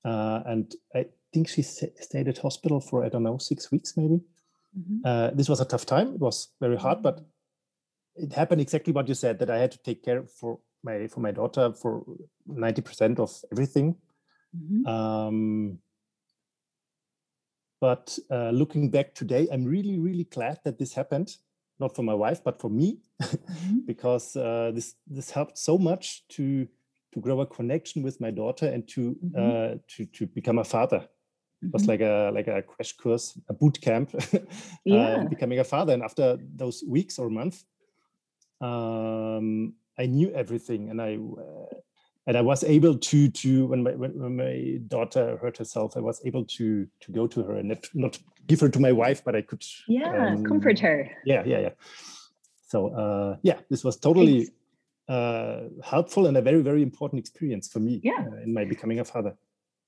Uh, 0.03 0.41
and 0.45 0.73
I 0.95 1.05
think 1.33 1.47
she 1.47 1.61
stayed 1.61 2.27
at 2.27 2.37
hospital 2.39 2.79
for 2.79 3.05
I 3.05 3.09
don't 3.09 3.23
know 3.23 3.37
six 3.37 3.71
weeks 3.71 3.95
maybe. 3.95 4.21
Mm-hmm. 4.77 4.97
Uh, 5.05 5.29
this 5.31 5.49
was 5.49 5.59
a 5.59 5.65
tough 5.65 5.85
time. 5.85 6.15
It 6.15 6.19
was 6.19 6.49
very 6.59 6.77
hard, 6.77 7.01
but 7.01 7.21
it 8.15 8.33
happened 8.33 8.61
exactly 8.61 8.93
what 8.93 9.07
you 9.07 9.13
said 9.13 9.39
that 9.39 9.49
I 9.49 9.57
had 9.57 9.71
to 9.71 9.79
take 9.79 10.03
care 10.03 10.23
for 10.23 10.59
my 10.83 11.07
for 11.07 11.19
my 11.19 11.31
daughter 11.31 11.73
for 11.73 12.03
90% 12.49 13.19
of 13.19 13.31
everything. 13.51 13.95
Mm-hmm. 14.55 14.85
Um, 14.85 15.79
but 17.79 18.17
uh, 18.29 18.51
looking 18.51 18.91
back 18.91 19.15
today, 19.15 19.47
I'm 19.51 19.65
really, 19.65 19.97
really 19.97 20.25
glad 20.25 20.59
that 20.65 20.77
this 20.77 20.93
happened, 20.93 21.35
not 21.79 21.95
for 21.95 22.03
my 22.03 22.13
wife, 22.13 22.43
but 22.43 22.61
for 22.61 22.69
me, 22.69 22.99
mm-hmm. 23.21 23.79
because 23.85 24.35
uh, 24.35 24.71
this 24.73 24.95
this 25.07 25.31
helped 25.31 25.57
so 25.57 25.77
much 25.77 26.27
to 26.29 26.67
to 27.13 27.19
grow 27.19 27.41
a 27.41 27.45
connection 27.45 28.03
with 28.03 28.19
my 28.21 28.31
daughter 28.31 28.67
and 28.67 28.87
to 28.89 29.15
mm-hmm. 29.23 29.75
uh, 29.75 29.77
to 29.87 30.05
to 30.05 30.27
become 30.27 30.59
a 30.59 30.63
father. 30.63 31.07
It 31.63 31.71
was 31.71 31.83
mm-hmm. 31.83 31.91
like 31.91 32.01
a 32.01 32.31
like 32.33 32.47
a 32.47 32.61
crash 32.61 32.93
course, 32.93 33.37
a 33.49 33.53
boot 33.53 33.79
camp, 33.81 34.15
uh, 34.91 35.23
becoming 35.25 35.59
a 35.59 35.63
father. 35.63 35.93
And 35.93 36.03
after 36.03 36.37
those 36.55 36.83
weeks 36.87 37.19
or 37.19 37.29
months, 37.29 37.65
um, 38.61 39.73
I 39.97 40.07
knew 40.07 40.31
everything, 40.31 40.89
and 40.89 41.01
I 41.01 41.17
uh, 41.17 41.75
and 42.27 42.37
I 42.37 42.41
was 42.41 42.63
able 42.63 42.97
to 42.97 43.29
to 43.29 43.65
when 43.67 43.83
my 43.83 43.91
when, 43.91 44.37
my 44.37 44.79
daughter 44.87 45.37
hurt 45.37 45.57
herself, 45.57 45.97
I 45.97 45.99
was 45.99 46.21
able 46.25 46.45
to 46.45 46.87
to 47.01 47.11
go 47.11 47.27
to 47.27 47.43
her 47.43 47.57
and 47.57 47.69
not, 47.69 47.89
not 47.93 48.19
give 48.47 48.59
her 48.61 48.69
to 48.69 48.79
my 48.79 48.91
wife, 48.91 49.23
but 49.23 49.35
I 49.35 49.41
could 49.41 49.63
yeah 49.87 50.33
um, 50.33 50.43
comfort 50.43 50.79
her. 50.79 51.11
Yeah, 51.25 51.43
yeah, 51.45 51.59
yeah. 51.59 51.73
So 52.67 52.87
uh, 52.87 53.37
yeah, 53.43 53.59
this 53.69 53.83
was 53.83 53.97
totally 53.97 54.49
uh, 55.11 55.69
helpful 55.83 56.23
and 56.27 56.37
a 56.37 56.41
very 56.41 56.61
very 56.61 56.81
important 56.81 57.19
experience 57.19 57.67
for 57.73 57.79
me. 57.79 57.99
Yeah. 58.03 58.25
Uh, 58.31 58.43
in 58.45 58.53
my 58.53 58.65
becoming 58.65 58.99
a 58.99 59.05
father. 59.05 59.33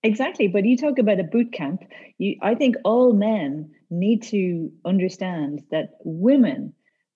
Exactly, 0.05 0.47
but 0.49 0.65
you 0.65 0.75
talk 0.75 0.99
about 0.99 1.21
a 1.21 1.23
boot 1.23 1.53
camp. 1.53 1.81
You, 2.17 2.35
I 2.41 2.55
think 2.55 2.75
all 2.83 3.13
men 3.13 3.71
need 3.89 4.23
to 4.23 4.69
understand 4.83 5.63
that 5.71 5.91
women 6.03 6.73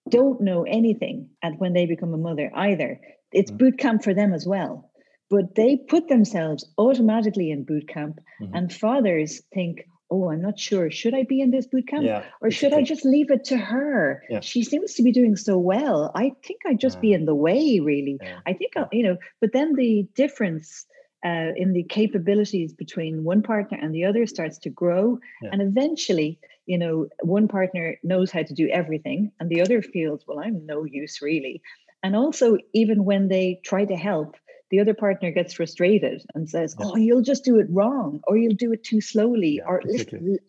don't 0.09 0.39
know 0.39 0.63
anything 0.63 1.29
and 1.43 1.59
when 1.59 1.73
they 1.73 1.85
become 1.85 2.13
a 2.13 2.17
mother 2.29 2.49
either. 2.55 3.01
It's 3.33 3.51
mm. 3.51 3.57
boot 3.57 3.77
camp 3.77 4.03
for 4.03 4.13
them 4.13 4.33
as 4.33 4.45
well. 4.47 4.89
But 5.29 5.55
they 5.55 5.75
put 5.75 6.07
themselves 6.07 6.65
automatically 6.77 7.51
in 7.51 7.65
boot 7.65 7.89
camp, 7.89 8.19
mm-hmm. 8.41 8.55
and 8.55 8.73
fathers 8.73 9.41
think, 9.53 9.81
oh, 10.09 10.31
I'm 10.31 10.41
not 10.41 10.59
sure. 10.59 10.89
Should 10.91 11.13
I 11.13 11.23
be 11.23 11.41
in 11.41 11.51
this 11.51 11.67
boot 11.67 11.87
camp? 11.87 12.05
Yeah, 12.05 12.23
or 12.41 12.51
should 12.51 12.73
I 12.73 12.81
just 12.81 13.05
leave 13.05 13.29
it 13.31 13.43
to 13.45 13.57
her? 13.57 14.23
Yeah. 14.29 14.39
She 14.39 14.63
seems 14.63 14.93
to 14.95 15.03
be 15.03 15.11
doing 15.11 15.35
so 15.35 15.57
well. 15.57 16.11
I 16.15 16.33
think 16.43 16.61
I'd 16.65 16.79
just 16.79 17.01
be 17.01 17.13
in 17.13 17.25
the 17.25 17.35
way, 17.35 17.79
really. 17.79 18.17
Yeah. 18.21 18.39
I 18.45 18.53
think, 18.53 18.77
I'll, 18.77 18.89
you 18.91 19.03
know, 19.03 19.17
but 19.41 19.53
then 19.53 19.73
the 19.75 20.07
difference 20.15 20.85
uh, 21.25 21.51
in 21.55 21.73
the 21.73 21.83
capabilities 21.83 22.73
between 22.73 23.23
one 23.23 23.41
partner 23.41 23.77
and 23.81 23.93
the 23.93 24.05
other 24.05 24.25
starts 24.27 24.57
to 24.59 24.69
grow. 24.69 25.19
And 25.51 25.61
eventually, 25.61 26.39
you 26.67 26.77
know, 26.77 27.07
one 27.21 27.47
partner 27.47 27.97
knows 28.03 28.31
how 28.31 28.43
to 28.43 28.53
do 28.53 28.69
everything 28.69 29.31
and 29.39 29.49
the 29.49 29.61
other 29.61 29.81
feels, 29.81 30.23
well, 30.27 30.39
I'm 30.39 30.65
no 30.65 30.83
use 30.85 31.21
really. 31.21 31.61
And 32.03 32.15
also, 32.15 32.57
even 32.73 33.03
when 33.03 33.27
they 33.27 33.59
try 33.63 33.83
to 33.85 33.95
help, 33.95 34.35
the 34.69 34.79
other 34.79 34.93
partner 34.93 35.31
gets 35.31 35.53
frustrated 35.53 36.23
and 36.35 36.49
says, 36.49 36.75
yeah. 36.79 36.85
"Oh, 36.87 36.95
you'll 36.95 37.21
just 37.21 37.43
do 37.43 37.59
it 37.59 37.67
wrong, 37.69 38.21
or 38.27 38.37
you'll 38.37 38.55
do 38.55 38.71
it 38.73 38.83
too 38.83 39.01
slowly, 39.01 39.55
yeah, 39.57 39.65
or 39.65 39.81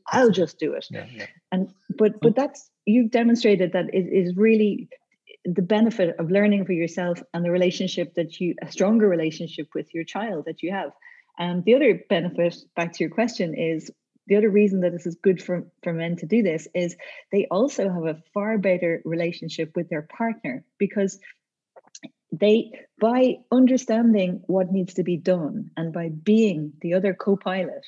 I'll 0.07 0.31
just 0.31 0.59
do 0.59 0.73
it." 0.73 0.87
Yeah, 0.91 1.07
and 1.53 1.73
but 1.97 2.21
but 2.21 2.33
mm. 2.33 2.37
that's 2.37 2.71
you've 2.87 3.11
demonstrated 3.11 3.73
that 3.73 3.95
it 3.95 4.07
is 4.07 4.37
really 4.37 4.89
the 5.45 5.62
benefit 5.62 6.16
of 6.19 6.31
learning 6.31 6.64
for 6.64 6.73
yourself 6.73 7.23
and 7.33 7.45
the 7.45 7.51
relationship 7.51 8.14
that 8.14 8.41
you 8.41 8.55
a 8.62 8.71
stronger 8.71 9.09
relationship 9.09 9.69
with 9.75 9.95
your 9.95 10.05
child 10.05 10.45
that 10.47 10.62
you 10.62 10.73
have. 10.73 10.93
And 11.39 11.64
the 11.64 11.77
other 11.77 12.03
benefit, 12.09 12.57
back 12.75 12.93
to 12.95 13.05
your 13.05 13.11
question, 13.11 13.55
is 13.55 13.93
the 14.29 14.37
other 14.37 14.51
reason 14.51 14.81
that 14.81 14.93
this 14.93 15.07
is 15.07 15.14
good 15.14 15.43
for, 15.43 15.64
for 15.83 15.93
men 15.93 16.16
to 16.16 16.27
do 16.27 16.43
this 16.43 16.69
is 16.75 16.97
they 17.33 17.47
also 17.51 17.89
have 17.89 18.05
a 18.05 18.23
far 18.35 18.59
better 18.59 19.01
relationship 19.05 19.75
with 19.75 19.89
their 19.89 20.03
partner 20.03 20.64
because 20.79 21.19
they 22.33 22.70
by 23.01 23.37
understanding 23.51 24.43
what 24.47 24.72
needs 24.72 24.95
to 24.95 25.03
be 25.03 25.16
done 25.16 25.70
and 25.76 25.93
by 25.93 26.09
being 26.09 26.72
the 26.81 26.95
other 26.95 27.14
co-pilot 27.14 27.87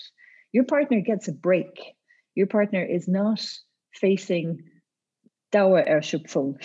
your 0.53 0.65
partner 0.65 1.01
gets 1.01 1.29
a 1.29 1.33
break 1.33 1.95
your 2.35 2.47
partner 2.47 2.83
is 2.83 3.07
not 3.07 3.45
facing 3.93 4.63
Dauererschöpfung 5.53 6.57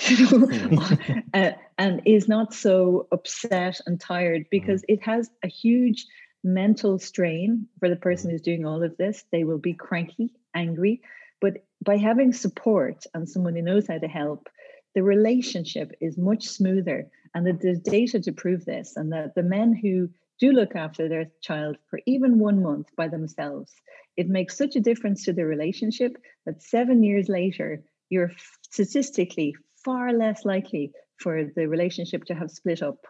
uh, 1.34 1.51
and 1.78 2.01
is 2.05 2.28
not 2.28 2.53
so 2.53 3.07
upset 3.11 3.82
and 3.86 3.99
tired 3.99 4.45
because 4.51 4.82
mm. 4.82 4.86
it 4.89 5.03
has 5.03 5.30
a 5.43 5.47
huge 5.47 6.05
mental 6.45 6.99
strain 6.99 7.67
for 7.80 7.89
the 7.89 7.95
person 7.95 8.30
who's 8.30 8.41
doing 8.41 8.65
all 8.65 8.84
of 8.84 8.95
this. 8.97 9.26
They 9.32 9.43
will 9.43 9.57
be 9.57 9.73
cranky, 9.73 10.32
angry. 10.53 11.01
But 11.41 11.65
by 11.84 11.97
having 11.97 12.32
support 12.32 13.05
and 13.13 13.28
someone 13.28 13.55
who 13.55 13.63
knows 13.63 13.88
how 13.88 13.97
to 13.97 14.07
help, 14.07 14.47
the 14.96 15.04
relationship 15.04 15.91
is 16.02 16.18
much 16.18 16.48
smoother. 16.48 17.08
And 17.34 17.46
that 17.46 17.62
there's 17.62 17.82
data 17.82 18.22
to 18.22 18.32
prove 18.32 18.64
this, 18.64 18.96
and 18.96 19.12
that 19.12 19.36
the 19.36 19.43
men 19.43 19.74
who 19.76 20.10
do 20.39 20.54
look 20.54 20.74
after 20.74 21.10
their 21.10 21.26
child 21.41 21.76
for 21.89 22.00
even 22.06 22.39
one 22.39 22.64
month 22.64 22.88
by 22.96 23.10
themselves, 23.10 23.74
it 24.16 24.30
makes 24.30 24.58
such 24.58 24.78
a 24.78 24.80
difference 24.80 25.26
to 25.26 25.34
the 25.34 25.46
relationship 25.46 26.16
that 26.46 26.64
seven 26.64 27.04
years 27.04 27.28
later, 27.28 27.84
you're 28.10 28.32
statistically 28.62 29.54
far 29.84 30.14
less 30.14 30.46
likely 30.46 30.93
for 31.18 31.52
the 31.56 31.68
relationship 31.68 32.24
to 32.26 32.36
have 32.36 32.50
split 32.50 32.82
up. 32.82 33.06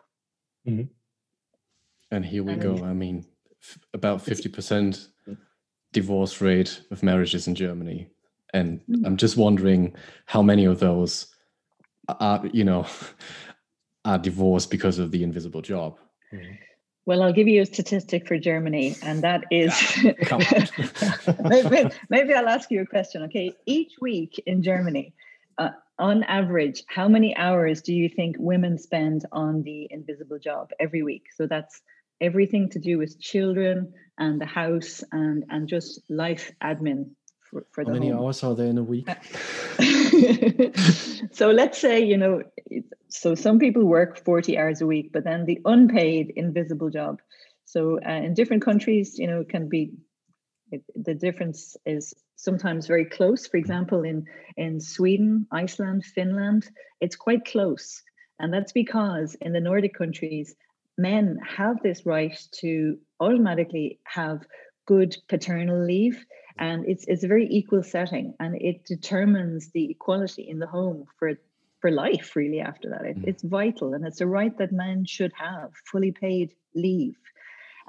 Mm-hmm. 0.67 0.91
And 2.09 2.25
here 2.25 2.43
we 2.43 2.53
and 2.53 2.61
go. 2.61 2.83
I 2.83 2.93
mean, 2.93 3.25
f- 3.61 3.77
about 3.93 4.25
50% 4.25 5.07
divorce 5.93 6.41
rate 6.41 6.81
of 6.91 7.03
marriages 7.03 7.47
in 7.47 7.55
Germany. 7.55 8.07
And 8.53 8.79
mm. 8.89 9.05
I'm 9.05 9.17
just 9.17 9.37
wondering 9.37 9.95
how 10.25 10.41
many 10.41 10.65
of 10.65 10.79
those 10.79 11.34
are, 12.07 12.45
you 12.51 12.63
know, 12.63 12.85
are 14.05 14.17
divorced 14.17 14.69
because 14.69 14.99
of 14.99 15.11
the 15.11 15.23
invisible 15.23 15.61
job. 15.61 15.97
Mm. 16.33 16.57
Well, 17.07 17.21
I'll 17.21 17.33
give 17.33 17.47
you 17.47 17.61
a 17.61 17.65
statistic 17.65 18.27
for 18.27 18.39
Germany, 18.39 18.95
and 19.03 19.23
that 19.23 19.43
is 19.51 19.79
maybe, 21.43 21.89
maybe, 22.09 22.33
I'll 22.33 22.49
ask 22.49 22.71
you 22.71 22.81
a 22.81 22.85
question. 22.85 23.21
Okay, 23.23 23.53
each 23.67 23.93
week 24.01 24.41
in 24.47 24.63
Germany, 24.63 25.13
uh, 25.59 25.69
on 25.99 26.23
average, 26.23 26.83
how 26.87 27.07
many 27.07 27.37
hours 27.37 27.83
do 27.83 27.93
you 27.93 28.09
think 28.09 28.37
women 28.39 28.79
spend 28.79 29.23
on 29.31 29.61
the 29.61 29.87
invisible 29.91 30.39
job 30.39 30.71
every 30.79 31.03
week? 31.03 31.25
So 31.35 31.45
that's 31.45 31.79
everything 32.21 32.69
to 32.69 32.79
do 32.79 32.97
with 32.97 33.19
children 33.19 33.93
and 34.17 34.41
the 34.41 34.45
house 34.45 35.03
and 35.11 35.43
and 35.49 35.67
just 35.67 36.01
life 36.09 36.51
admin 36.63 37.11
for, 37.55 37.65
for 37.71 37.83
how 37.83 37.87
the 37.87 37.93
many 37.93 38.09
home. 38.09 38.25
hours 38.25 38.43
are 38.43 38.53
there 38.53 38.67
in 38.67 38.77
a 38.77 38.83
week? 38.83 39.07
so 41.31 41.51
let's 41.51 41.79
say 41.79 42.03
you 42.03 42.17
know 42.17 42.43
so 43.07 43.33
some 43.33 43.59
people 43.59 43.85
work 43.85 44.23
40 44.23 44.57
hours 44.57 44.81
a 44.81 44.85
week, 44.85 45.11
but 45.13 45.23
then 45.23 45.45
the 45.45 45.61
unpaid 45.63 46.33
invisible 46.35 46.89
job. 46.89 47.21
So 47.63 47.99
uh, 48.05 48.11
in 48.11 48.33
different 48.33 48.63
countries, 48.63 49.17
you 49.17 49.27
know, 49.27 49.41
it 49.41 49.49
can 49.49 49.69
be 49.69 49.93
it, 50.71 50.83
the 50.95 51.13
difference 51.13 51.77
is 51.85 52.13
sometimes 52.35 52.87
very 52.87 53.05
close. 53.05 53.47
For 53.47 53.55
example, 53.55 54.03
in 54.03 54.25
in 54.57 54.81
Sweden, 54.81 55.47
Iceland, 55.51 56.03
Finland, 56.03 56.69
it's 56.99 57.15
quite 57.15 57.45
close, 57.45 58.03
and 58.39 58.53
that's 58.53 58.73
because 58.73 59.35
in 59.35 59.53
the 59.53 59.61
Nordic 59.61 59.97
countries, 59.97 60.55
men 60.97 61.39
have 61.57 61.81
this 61.81 62.05
right 62.05 62.37
to 62.59 62.97
automatically 63.21 63.99
have 64.03 64.45
good 64.85 65.15
paternal 65.29 65.85
leave 65.85 66.25
and 66.57 66.85
it's 66.87 67.05
it's 67.07 67.23
a 67.23 67.27
very 67.27 67.47
equal 67.49 67.83
setting 67.83 68.33
and 68.39 68.55
it 68.61 68.85
determines 68.85 69.69
the 69.71 69.91
equality 69.91 70.43
in 70.43 70.59
the 70.59 70.67
home 70.67 71.05
for 71.19 71.33
for 71.81 71.91
life 71.91 72.35
really 72.35 72.61
after 72.61 72.89
that. 72.89 73.05
It, 73.05 73.19
mm. 73.19 73.27
it's 73.27 73.43
vital 73.43 73.93
and 73.93 74.05
it's 74.05 74.21
a 74.21 74.27
right 74.27 74.57
that 74.57 74.71
men 74.71 75.05
should 75.05 75.33
have 75.37 75.71
fully 75.91 76.11
paid 76.11 76.53
leave 76.73 77.17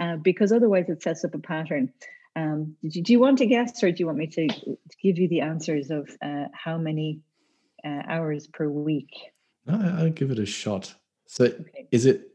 uh, 0.01 0.17
because 0.17 0.53
otherwise 0.53 0.89
it 0.89 1.03
sets 1.03 1.25
up 1.25 1.35
a 1.35 1.39
pattern. 1.39 1.93
Um, 2.35 2.77
do, 2.83 2.99
you, 2.99 3.03
do, 3.03 3.13
you 3.13 3.21
want 3.21 3.39
to 3.39 3.47
guess 3.47 3.83
or 3.83 3.91
do 3.91 3.97
you 3.99 4.07
want 4.07 4.19
me 4.19 4.27
to, 4.27 4.49
to 4.49 4.97
give 5.03 5.17
you 5.17 5.29
the 5.29 5.41
answers 5.41 5.91
of 5.91 6.11
uh, 6.21 6.45
how 6.53 6.77
many 6.77 7.21
uh, 7.83 8.03
hours 8.07 8.47
per 8.47 8.69
week? 8.69 9.09
No, 9.65 9.81
i'll 9.99 10.11
give 10.11 10.31
it 10.31 10.39
a 10.39 10.47
shot. 10.47 10.95
So 11.27 11.47
okay. 11.47 11.89
is 11.91 12.05
it 12.05 12.33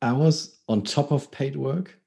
hours 0.00 0.58
on 0.68 0.82
top 0.82 1.12
of 1.12 1.30
paid 1.30 1.56
work 1.56 1.97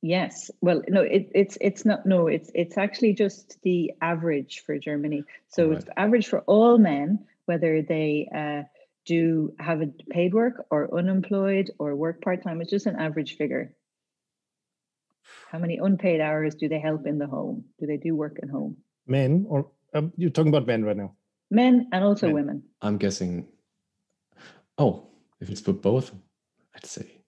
Yes. 0.00 0.50
Well, 0.60 0.82
no, 0.88 1.02
it, 1.02 1.30
it's 1.34 1.58
it's 1.60 1.84
not. 1.84 2.06
No, 2.06 2.28
it's 2.28 2.50
it's 2.54 2.78
actually 2.78 3.14
just 3.14 3.60
the 3.62 3.92
average 4.00 4.62
for 4.64 4.78
Germany. 4.78 5.24
So 5.48 5.68
right. 5.68 5.78
it's 5.78 5.88
average 5.96 6.28
for 6.28 6.40
all 6.40 6.78
men 6.78 7.26
whether 7.46 7.82
they 7.82 8.28
uh, 8.32 8.62
do 9.06 9.54
have 9.58 9.80
a 9.80 9.86
paid 10.10 10.34
work 10.34 10.66
or 10.70 10.94
unemployed 10.96 11.70
or 11.78 11.96
work 11.96 12.20
part 12.20 12.42
time. 12.42 12.60
It's 12.60 12.70
just 12.70 12.86
an 12.86 12.96
average 12.96 13.36
figure. 13.36 13.74
How 15.50 15.58
many 15.58 15.78
unpaid 15.78 16.20
hours 16.20 16.54
do 16.54 16.68
they 16.68 16.78
help 16.78 17.06
in 17.06 17.18
the 17.18 17.26
home? 17.26 17.64
Do 17.80 17.86
they 17.86 17.96
do 17.96 18.14
work 18.14 18.38
at 18.42 18.50
home? 18.50 18.76
Men, 19.06 19.46
or 19.48 19.70
um, 19.94 20.12
you're 20.16 20.30
talking 20.30 20.50
about 20.50 20.66
men 20.66 20.84
right 20.84 20.96
now? 20.96 21.14
Men 21.50 21.88
and 21.90 22.04
also 22.04 22.26
men. 22.26 22.34
women. 22.34 22.62
I'm 22.82 22.98
guessing. 22.98 23.48
Oh, 24.76 25.08
if 25.40 25.48
it's 25.48 25.62
for 25.62 25.72
both, 25.72 26.12
I'd 26.76 26.84
say 26.84 27.22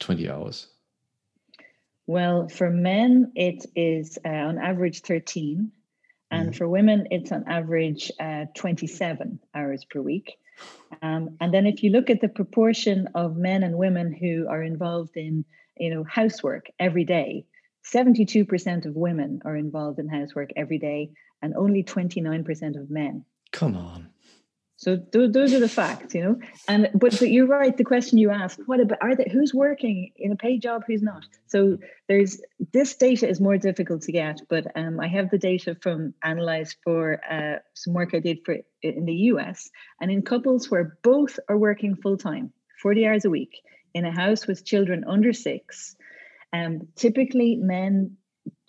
20 0.00 0.28
hours. 0.28 0.66
Well, 2.10 2.48
for 2.48 2.70
men, 2.70 3.30
it 3.36 3.66
is 3.76 4.18
uh, 4.24 4.30
on 4.30 4.58
average 4.58 5.02
13 5.02 5.70
and 6.32 6.50
mm. 6.50 6.56
for 6.56 6.68
women, 6.68 7.06
it's 7.12 7.30
on 7.30 7.44
average 7.46 8.10
uh, 8.18 8.46
27 8.56 9.38
hours 9.54 9.84
per 9.84 10.00
week. 10.00 10.36
Um, 11.02 11.36
and 11.40 11.54
then 11.54 11.68
if 11.68 11.84
you 11.84 11.90
look 11.90 12.10
at 12.10 12.20
the 12.20 12.28
proportion 12.28 13.06
of 13.14 13.36
men 13.36 13.62
and 13.62 13.78
women 13.78 14.12
who 14.12 14.48
are 14.48 14.60
involved 14.60 15.16
in, 15.16 15.44
you 15.76 15.94
know, 15.94 16.02
housework 16.02 16.66
every 16.80 17.04
day, 17.04 17.46
72% 17.94 18.86
of 18.86 18.96
women 18.96 19.40
are 19.44 19.54
involved 19.54 20.00
in 20.00 20.08
housework 20.08 20.50
every 20.56 20.78
day 20.78 21.12
and 21.42 21.54
only 21.54 21.84
29% 21.84 22.76
of 22.76 22.90
men. 22.90 23.24
Come 23.52 23.76
on. 23.76 24.08
So 24.80 24.96
th- 24.96 25.32
those 25.32 25.52
are 25.52 25.60
the 25.60 25.68
facts, 25.68 26.14
you 26.14 26.24
know. 26.24 26.40
And 26.66 26.88
but 26.94 27.18
but 27.18 27.30
you're 27.30 27.46
right. 27.46 27.76
The 27.76 27.84
question 27.84 28.16
you 28.16 28.30
asked: 28.30 28.60
What 28.64 28.80
about 28.80 28.98
are 29.02 29.14
they? 29.14 29.28
Who's 29.30 29.52
working 29.52 30.10
in 30.16 30.32
a 30.32 30.36
paid 30.36 30.62
job? 30.62 30.84
Who's 30.86 31.02
not? 31.02 31.26
So 31.48 31.76
there's 32.08 32.40
this 32.72 32.94
data 32.96 33.28
is 33.28 33.42
more 33.42 33.58
difficult 33.58 34.00
to 34.02 34.12
get. 34.12 34.40
But 34.48 34.68
um, 34.74 34.98
I 34.98 35.06
have 35.08 35.28
the 35.28 35.36
data 35.36 35.76
from 35.82 36.14
analyzed 36.22 36.78
for 36.82 37.20
uh, 37.30 37.58
some 37.74 37.92
work 37.92 38.14
I 38.14 38.20
did 38.20 38.38
for 38.42 38.56
in 38.80 39.04
the 39.04 39.14
U.S. 39.32 39.68
and 40.00 40.10
in 40.10 40.22
couples 40.22 40.70
where 40.70 40.96
both 41.02 41.38
are 41.50 41.58
working 41.58 41.94
full 41.94 42.16
time, 42.16 42.50
40 42.80 43.06
hours 43.06 43.24
a 43.26 43.30
week, 43.30 43.60
in 43.92 44.06
a 44.06 44.10
house 44.10 44.46
with 44.46 44.64
children 44.64 45.04
under 45.06 45.34
six. 45.34 45.94
Um, 46.54 46.88
typically, 46.96 47.56
men, 47.56 48.16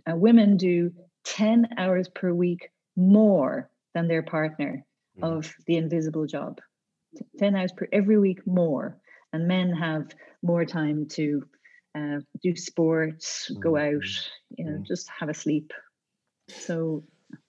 uh, 0.06 0.18
women 0.18 0.58
do 0.58 0.92
10 1.24 1.70
hours 1.78 2.10
per 2.10 2.34
week 2.34 2.70
more 2.98 3.70
than 3.94 4.10
their 4.10 4.24
partner 4.24 4.86
mm. 5.20 5.38
of 5.38 5.54
the 5.68 5.78
invisible 5.78 6.26
job 6.26 6.60
10 7.40 7.56
hours 7.56 7.72
per 7.72 7.88
every 7.92 8.18
week 8.18 8.46
more 8.46 8.98
and 9.34 9.48
men 9.48 9.72
have 9.72 10.14
more 10.44 10.66
time 10.66 11.08
to 11.08 11.44
uh, 11.98 12.20
do 12.42 12.56
sports 12.56 13.52
go 13.60 13.74
mm. 13.74 13.96
out 13.96 14.08
you 14.58 14.66
know 14.66 14.78
mm. 14.78 14.86
just 14.86 15.10
have 15.10 15.30
a 15.30 15.34
sleep 15.34 15.74
so 16.48 17.04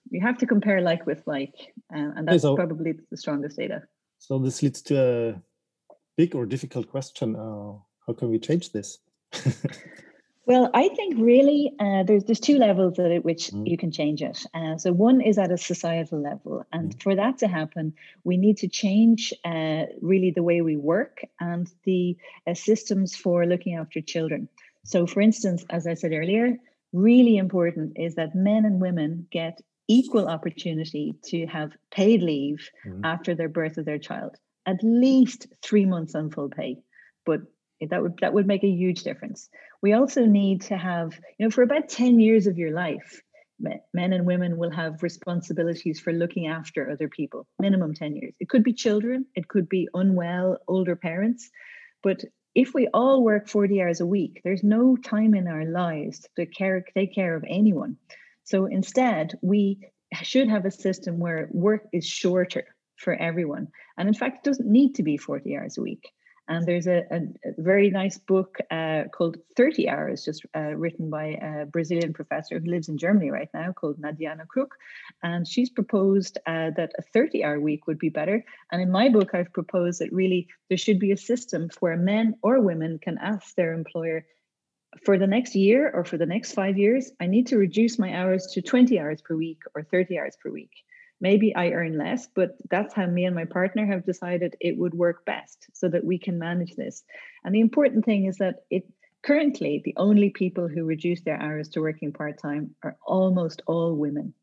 you 0.09 0.21
have 0.21 0.37
to 0.37 0.45
compare 0.45 0.81
like 0.81 1.05
with 1.05 1.21
like 1.25 1.53
uh, 1.95 2.11
and 2.15 2.27
that's 2.27 2.41
so, 2.41 2.55
probably 2.55 2.93
the 3.09 3.17
strongest 3.17 3.57
data 3.57 3.81
so 4.19 4.37
this 4.39 4.61
leads 4.61 4.81
to 4.81 4.95
a 4.99 5.41
big 6.17 6.35
or 6.35 6.45
difficult 6.45 6.89
question 6.89 7.35
uh, 7.35 7.73
how 8.05 8.13
can 8.17 8.29
we 8.29 8.37
change 8.37 8.71
this 8.71 8.99
Well, 10.45 10.69
I 10.73 10.89
think 10.89 11.15
really 11.17 11.73
uh, 11.79 12.03
there's 12.03 12.25
there's 12.25 12.39
two 12.39 12.57
levels 12.57 12.99
at 12.99 13.23
which 13.23 13.51
mm. 13.51 13.65
you 13.65 13.77
can 13.77 13.91
change 13.91 14.21
it. 14.21 14.45
Uh, 14.53 14.77
so 14.77 14.91
one 14.91 15.21
is 15.21 15.37
at 15.37 15.51
a 15.51 15.57
societal 15.57 16.21
level, 16.21 16.65
and 16.73 16.93
mm. 16.93 17.01
for 17.01 17.15
that 17.15 17.37
to 17.37 17.47
happen, 17.47 17.93
we 18.25 18.35
need 18.35 18.57
to 18.57 18.67
change 18.67 19.33
uh, 19.45 19.83
really 20.01 20.31
the 20.31 20.43
way 20.43 20.61
we 20.61 20.75
work 20.75 21.21
and 21.39 21.71
the 21.85 22.17
uh, 22.45 22.53
systems 22.53 23.15
for 23.15 23.45
looking 23.45 23.75
after 23.75 24.01
children. 24.01 24.49
So, 24.83 25.07
for 25.07 25.21
instance, 25.21 25.63
as 25.69 25.87
I 25.87 25.93
said 25.93 26.11
earlier, 26.11 26.57
really 26.91 27.37
important 27.37 27.93
is 27.95 28.15
that 28.15 28.35
men 28.35 28.65
and 28.65 28.81
women 28.81 29.27
get 29.31 29.61
equal 29.87 30.27
opportunity 30.27 31.15
to 31.25 31.45
have 31.47 31.71
paid 31.89 32.21
leave 32.21 32.69
mm. 32.85 32.99
after 33.05 33.33
their 33.33 33.49
birth 33.49 33.77
of 33.77 33.85
their 33.85 33.99
child, 33.99 34.35
at 34.65 34.83
least 34.83 35.47
three 35.61 35.85
months 35.85 36.15
on 36.15 36.31
full 36.31 36.49
pay, 36.49 36.79
but 37.25 37.41
that 37.87 38.01
would 38.01 38.17
that 38.21 38.33
would 38.33 38.47
make 38.47 38.63
a 38.63 38.67
huge 38.67 39.03
difference. 39.03 39.49
We 39.81 39.93
also 39.93 40.25
need 40.25 40.61
to 40.63 40.77
have, 40.77 41.13
you 41.37 41.45
know, 41.45 41.51
for 41.51 41.61
about 41.61 41.89
10 41.89 42.19
years 42.19 42.47
of 42.47 42.57
your 42.57 42.71
life, 42.71 43.21
men 43.59 44.13
and 44.13 44.25
women 44.25 44.57
will 44.57 44.71
have 44.71 45.03
responsibilities 45.03 45.99
for 45.99 46.13
looking 46.13 46.47
after 46.47 46.89
other 46.89 47.09
people, 47.09 47.47
minimum 47.59 47.93
10 47.93 48.15
years. 48.15 48.33
It 48.39 48.49
could 48.49 48.63
be 48.63 48.73
children, 48.73 49.25
it 49.35 49.47
could 49.47 49.69
be 49.69 49.89
unwell 49.93 50.57
older 50.67 50.95
parents, 50.95 51.49
but 52.01 52.23
if 52.55 52.73
we 52.73 52.87
all 52.93 53.23
work 53.23 53.47
40 53.47 53.81
hours 53.81 53.99
a 53.99 54.05
week, 54.05 54.41
there's 54.43 54.63
no 54.63 54.95
time 54.95 55.33
in 55.33 55.47
our 55.47 55.65
lives 55.65 56.27
to 56.35 56.45
care, 56.45 56.85
take 56.93 57.15
care 57.15 57.35
of 57.35 57.43
anyone. 57.47 57.97
So 58.43 58.65
instead, 58.65 59.33
we 59.41 59.79
should 60.21 60.49
have 60.49 60.65
a 60.65 60.71
system 60.71 61.17
where 61.17 61.49
work 61.51 61.87
is 61.91 62.05
shorter 62.05 62.65
for 62.97 63.13
everyone. 63.13 63.69
And 63.97 64.07
in 64.07 64.13
fact, 64.13 64.45
it 64.45 64.49
doesn't 64.49 64.69
need 64.69 64.95
to 64.95 65.03
be 65.03 65.17
40 65.17 65.57
hours 65.57 65.77
a 65.77 65.81
week. 65.81 66.11
And 66.47 66.65
there's 66.67 66.87
a, 66.87 67.03
a, 67.09 67.21
very 67.57 67.89
nice 67.89 68.17
book 68.17 68.57
uh, 68.69 69.03
called 69.13 69.37
30 69.55 69.87
Hours, 69.87 70.25
just 70.25 70.45
uh, 70.53 70.75
written 70.75 71.09
by 71.09 71.37
a 71.41 71.65
Brazilian 71.65 72.11
professor 72.13 72.59
who 72.59 72.69
lives 72.69 72.89
in 72.89 72.97
Germany 72.97 73.31
right 73.31 73.47
now 73.53 73.71
called 73.71 74.01
Nadiana 74.01 74.45
Kruk. 74.45 74.71
And 75.21 75.47
she's 75.47 75.69
proposed 75.69 76.37
uh, 76.45 76.71
that 76.75 76.91
a 76.97 77.01
30 77.01 77.45
hour 77.45 77.59
week 77.61 77.87
would 77.87 77.97
be 77.97 78.09
better. 78.09 78.43
And 78.71 78.81
in 78.81 78.91
my 78.91 79.07
book, 79.07 79.33
I've 79.33 79.53
proposed 79.53 80.01
that 80.01 80.11
really 80.11 80.47
there 80.67 80.77
should 80.77 80.99
be 80.99 81.11
a 81.11 81.17
system 81.17 81.69
where 81.79 81.95
men 81.95 82.35
or 82.41 82.59
women 82.59 82.99
can 82.99 83.17
ask 83.19 83.55
their 83.55 83.71
employer 83.71 84.25
for 85.05 85.17
the 85.17 85.27
next 85.27 85.55
year 85.55 85.89
or 85.91 86.03
for 86.03 86.17
the 86.17 86.25
next 86.25 86.53
five 86.53 86.77
years, 86.77 87.11
I 87.19 87.25
need 87.25 87.47
to 87.47 87.57
reduce 87.57 87.97
my 87.97 88.13
hours 88.13 88.47
to 88.53 88.61
20 88.61 88.99
hours 88.99 89.21
per 89.21 89.35
week 89.35 89.61
or 89.73 89.83
30 89.83 90.19
hours 90.19 90.35
per 90.41 90.51
week 90.51 90.71
maybe 91.23 91.55
I 91.55 91.69
earn 91.69 91.97
less, 91.97 92.27
but 92.27 92.57
that's 92.69 92.93
how 92.93 93.05
me 93.05 93.23
and 93.23 93.33
my 93.33 93.45
partner 93.45 93.85
have 93.85 94.05
decided 94.05 94.57
it 94.59 94.77
would 94.77 94.93
work 94.93 95.25
best 95.25 95.67
so 95.71 95.87
that 95.87 96.03
we 96.03 96.19
can 96.19 96.37
manage 96.37 96.75
this. 96.75 97.01
And 97.45 97.55
the 97.55 97.61
important 97.61 98.03
thing 98.03 98.25
is 98.25 98.37
that 98.37 98.65
it 98.69 98.83
currently 99.23 99.81
the 99.85 99.95
only 99.95 100.31
people 100.31 100.67
who 100.67 100.83
reduce 100.83 101.21
their 101.21 101.41
hours 101.41 101.69
to 101.69 101.79
working 101.79 102.11
part-time 102.11 102.75
are 102.83 102.97
almost 103.07 103.61
all 103.67 103.95
women. 103.95 104.33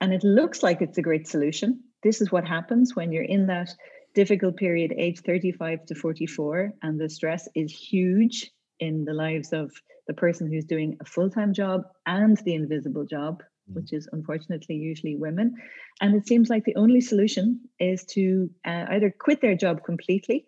And 0.00 0.14
it 0.14 0.22
looks 0.22 0.62
like 0.62 0.80
it's 0.80 0.98
a 0.98 1.08
great 1.10 1.26
solution. 1.26 1.82
This 2.04 2.20
is 2.20 2.30
what 2.30 2.46
happens 2.46 2.94
when 2.94 3.10
you're 3.10 3.24
in 3.24 3.48
that 3.48 3.74
difficult 4.14 4.56
period, 4.56 4.94
age 4.96 5.20
35 5.22 5.86
to 5.86 5.94
44, 5.96 6.74
and 6.80 7.00
the 7.00 7.10
stress 7.10 7.48
is 7.56 7.72
huge 7.72 8.52
in 8.78 9.04
the 9.04 9.14
lives 9.14 9.52
of 9.52 9.72
the 10.06 10.14
person 10.14 10.46
who's 10.46 10.64
doing 10.64 10.96
a 11.00 11.04
full 11.04 11.28
time 11.28 11.52
job 11.52 11.82
and 12.06 12.36
the 12.44 12.54
invisible 12.54 13.04
job. 13.04 13.42
Which 13.72 13.92
is 13.92 14.08
unfortunately 14.12 14.76
usually 14.76 15.16
women. 15.16 15.56
And 16.00 16.14
it 16.14 16.26
seems 16.26 16.48
like 16.48 16.64
the 16.64 16.76
only 16.76 17.00
solution 17.00 17.60
is 17.78 18.04
to 18.06 18.50
uh, 18.64 18.86
either 18.90 19.14
quit 19.18 19.40
their 19.40 19.56
job 19.56 19.84
completely, 19.84 20.46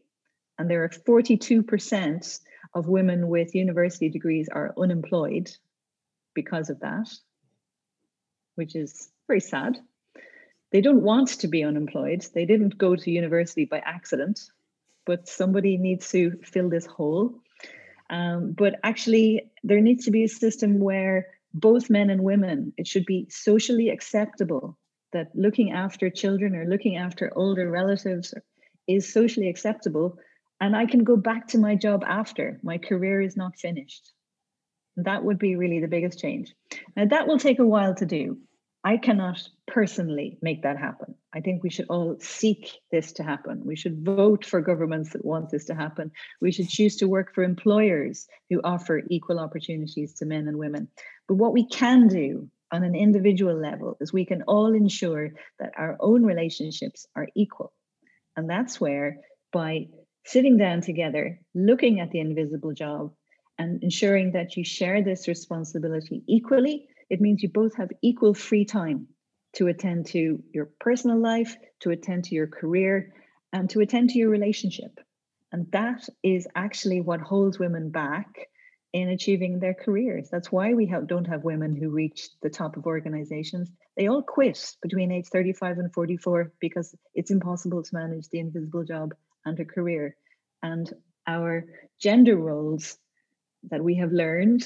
and 0.59 0.71
there 0.71 0.85
are 0.85 0.89
42% 0.89 2.41
of 2.75 2.87
women 2.87 3.29
with 3.29 3.55
university 3.55 4.09
degrees 4.09 4.49
are 4.53 4.75
unemployed 4.79 5.51
because 6.35 6.71
of 6.71 6.81
that, 6.81 7.09
which 8.55 8.77
is 8.77 9.11
very 9.27 9.41
sad. 9.41 9.79
They 10.71 10.81
don't 10.81 11.03
want 11.03 11.29
to 11.41 11.49
be 11.49 11.64
unemployed. 11.64 12.27
They 12.35 12.45
didn't 12.45 12.79
go 12.79 12.95
to 12.95 13.11
university 13.11 13.64
by 13.64 13.79
accident, 13.79 14.41
but 15.05 15.29
somebody 15.29 15.77
needs 15.77 16.11
to 16.11 16.39
fill 16.45 16.68
this 16.68 16.87
hole. 16.87 17.41
Um, 18.09 18.53
but 18.53 18.79
actually, 18.83 19.51
there 19.64 19.81
needs 19.81 20.05
to 20.05 20.11
be 20.11 20.25
a 20.25 20.29
system 20.29 20.79
where 20.79 21.27
both 21.53 21.91
men 21.91 22.11
and 22.11 22.23
women, 22.23 22.73
it 22.77 22.87
should 22.87 23.07
be 23.07 23.27
socially 23.31 23.89
acceptable 23.89 24.79
that 25.13 25.29
looking 25.35 25.73
after 25.73 26.09
children 26.11 26.55
or 26.55 26.67
looking 26.67 26.97
after 26.97 27.33
older 27.37 27.71
relatives 27.71 28.33
is 28.87 29.13
socially 29.13 29.49
acceptable 29.49 30.17
and 30.61 30.77
I 30.77 30.87
can 30.87 31.05
go 31.05 31.17
back 31.17 31.49
to 31.49 31.59
my 31.59 31.75
job 31.75 32.05
after 32.07 32.61
my 32.63 32.79
career 32.79 33.21
is 33.21 33.37
not 33.37 33.59
finished. 33.59 34.13
That 34.97 35.25
would 35.25 35.39
be 35.39 35.57
really 35.57 35.81
the 35.81 35.89
biggest 35.89 36.19
change. 36.19 36.55
Now, 36.97 37.07
that 37.07 37.27
will 37.27 37.39
take 37.39 37.59
a 37.59 37.67
while 37.67 37.95
to 37.95 38.07
do. 38.07 38.39
I 38.85 38.99
cannot 38.99 39.41
personally 39.71 40.39
make 40.43 40.62
that 40.62 40.77
happen. 40.77 41.14
I 41.33 41.41
think 41.41 41.62
we 41.62 41.71
should 41.71 41.87
all 41.89 42.16
seek 42.21 42.73
this 42.91 43.12
to 43.12 43.23
happen. 43.23 43.62
We 43.64 43.77
should 43.77 44.05
vote 44.05 44.45
for 44.45 44.61
governments 44.61 45.11
that 45.11 45.25
want 45.25 45.51
this 45.51 45.64
to 45.66 45.75
happen. 45.75 46.11
We 46.41 46.53
should 46.53 46.68
choose 46.68 46.97
to 46.97 47.09
work 47.09 47.35
for 47.35 47.43
employers 47.43 48.27
who 48.51 48.61
offer 48.62 49.03
equal 49.09 49.39
opportunities 49.39 50.14
to 50.14 50.27
men 50.27 50.49
and 50.49 50.59
women. 50.59 50.89
But 51.29 51.37
what 51.37 51.53
we 51.53 51.66
can 51.66 52.09
do 52.09 52.51
on 52.73 52.85
an 52.85 52.95
individual 52.95 53.55
level 53.55 53.97
is 54.01 54.12
we 54.12 54.27
can 54.27 54.43
all 54.43 54.75
ensure 54.75 55.31
that 55.59 55.73
our 55.77 55.97
own 56.01 56.25
relationships 56.25 57.07
are 57.16 57.29
equal. 57.35 57.73
And 58.37 58.49
that's 58.49 58.81
where, 58.81 59.18
by 59.53 59.87
sitting 60.25 60.57
down 60.57 60.81
together, 60.81 61.41
looking 61.55 62.01
at 62.01 62.11
the 62.11 62.21
invisible 62.21 62.73
job, 62.73 63.12
and 63.59 63.83
ensuring 63.83 64.33
that 64.33 64.57
you 64.57 64.64
share 64.64 65.03
this 65.03 65.29
responsibility 65.29 66.23
equally, 66.27 66.89
it 67.11 67.21
means 67.21 67.43
you 67.43 67.51
both 67.51 67.77
have 67.77 67.91
equal 68.03 68.33
free 68.33 68.64
time 68.64 69.07
to 69.55 69.67
attend 69.67 70.07
to 70.07 70.43
your 70.53 70.67
personal 70.79 71.19
life, 71.19 71.57
to 71.81 71.91
attend 71.91 72.25
to 72.25 72.35
your 72.35 72.47
career, 72.47 73.13
and 73.53 73.69
to 73.71 73.81
attend 73.81 74.11
to 74.11 74.19
your 74.19 74.31
relationship. 74.31 75.01
And 75.53 75.71
that 75.73 76.09
is 76.23 76.47
actually 76.55 77.01
what 77.01 77.21
holds 77.21 77.59
women 77.59 77.91
back 77.91 78.49
in 78.93 79.09
achieving 79.09 79.59
their 79.59 79.75
careers. 79.75 80.29
That's 80.31 80.51
why 80.51 80.75
we 80.75 80.87
have, 80.87 81.07
don't 81.07 81.27
have 81.27 81.45
women 81.45 81.75
who 81.77 81.91
reach 81.91 82.29
the 82.43 82.51
top 82.51 82.77
of 82.77 82.87
organizations. 82.87 83.71
They 83.97 84.09
all 84.09 84.23
quit 84.23 84.75
between 84.83 85.13
age 85.13 85.27
35 85.27 85.79
and 85.79 85.93
44 85.93 86.53
because 86.61 86.95
it's 87.15 87.31
impossible 87.31 87.83
to 87.83 87.95
manage 87.95 88.29
the 88.29 88.41
invisible 88.41 88.85
job 88.85 89.15
and 89.45 89.59
a 89.61 89.65
career. 89.65 90.17
And 90.63 90.93
our 91.27 91.67
gender 92.01 92.37
roles 92.37 92.99
that 93.71 93.83
we 93.83 93.97
have 93.97 94.13
learned 94.13 94.65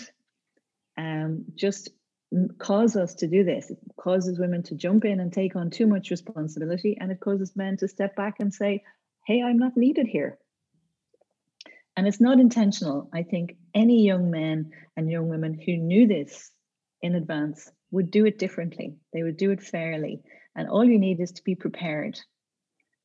um, 0.96 1.44
just 1.54 1.90
cause 2.58 2.96
us 2.96 3.14
to 3.16 3.26
do 3.26 3.44
this. 3.44 3.70
It 3.70 3.78
causes 3.96 4.38
women 4.38 4.62
to 4.64 4.74
jump 4.74 5.04
in 5.04 5.20
and 5.20 5.32
take 5.32 5.56
on 5.56 5.70
too 5.70 5.86
much 5.86 6.10
responsibility, 6.10 6.96
and 7.00 7.10
it 7.10 7.20
causes 7.20 7.56
men 7.56 7.76
to 7.78 7.88
step 7.88 8.16
back 8.16 8.36
and 8.40 8.52
say, 8.52 8.82
Hey, 9.26 9.42
I'm 9.42 9.58
not 9.58 9.76
needed 9.76 10.06
here. 10.06 10.38
And 11.96 12.06
it's 12.06 12.20
not 12.20 12.40
intentional. 12.40 13.08
I 13.12 13.22
think 13.22 13.56
any 13.72 14.04
young 14.04 14.30
men 14.30 14.72
and 14.96 15.10
young 15.10 15.28
women 15.28 15.54
who 15.54 15.76
knew 15.76 16.06
this 16.06 16.50
in 17.00 17.14
advance 17.14 17.70
would 17.90 18.10
do 18.10 18.26
it 18.26 18.38
differently. 18.38 18.96
They 19.12 19.22
would 19.22 19.36
do 19.36 19.50
it 19.52 19.62
fairly. 19.62 20.22
And 20.56 20.68
all 20.68 20.84
you 20.84 20.98
need 20.98 21.20
is 21.20 21.32
to 21.32 21.44
be 21.44 21.54
prepared 21.54 22.18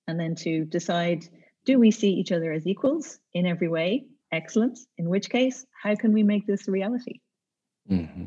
and 0.08 0.20
then 0.20 0.36
to 0.36 0.66
decide 0.66 1.26
do 1.66 1.78
we 1.78 1.92
see 1.92 2.14
each 2.14 2.32
other 2.32 2.52
as 2.52 2.66
equals 2.66 3.20
in 3.34 3.46
every 3.46 3.68
way? 3.68 4.06
Excellent. 4.32 4.80
In 4.98 5.08
which 5.08 5.30
case, 5.30 5.66
how 5.84 5.96
can 5.96 6.14
we 6.14 6.24
make 6.24 6.48
this 6.48 6.68
a 6.68 6.72
reality? 6.72 7.20
Mm-hmm. 7.90 8.26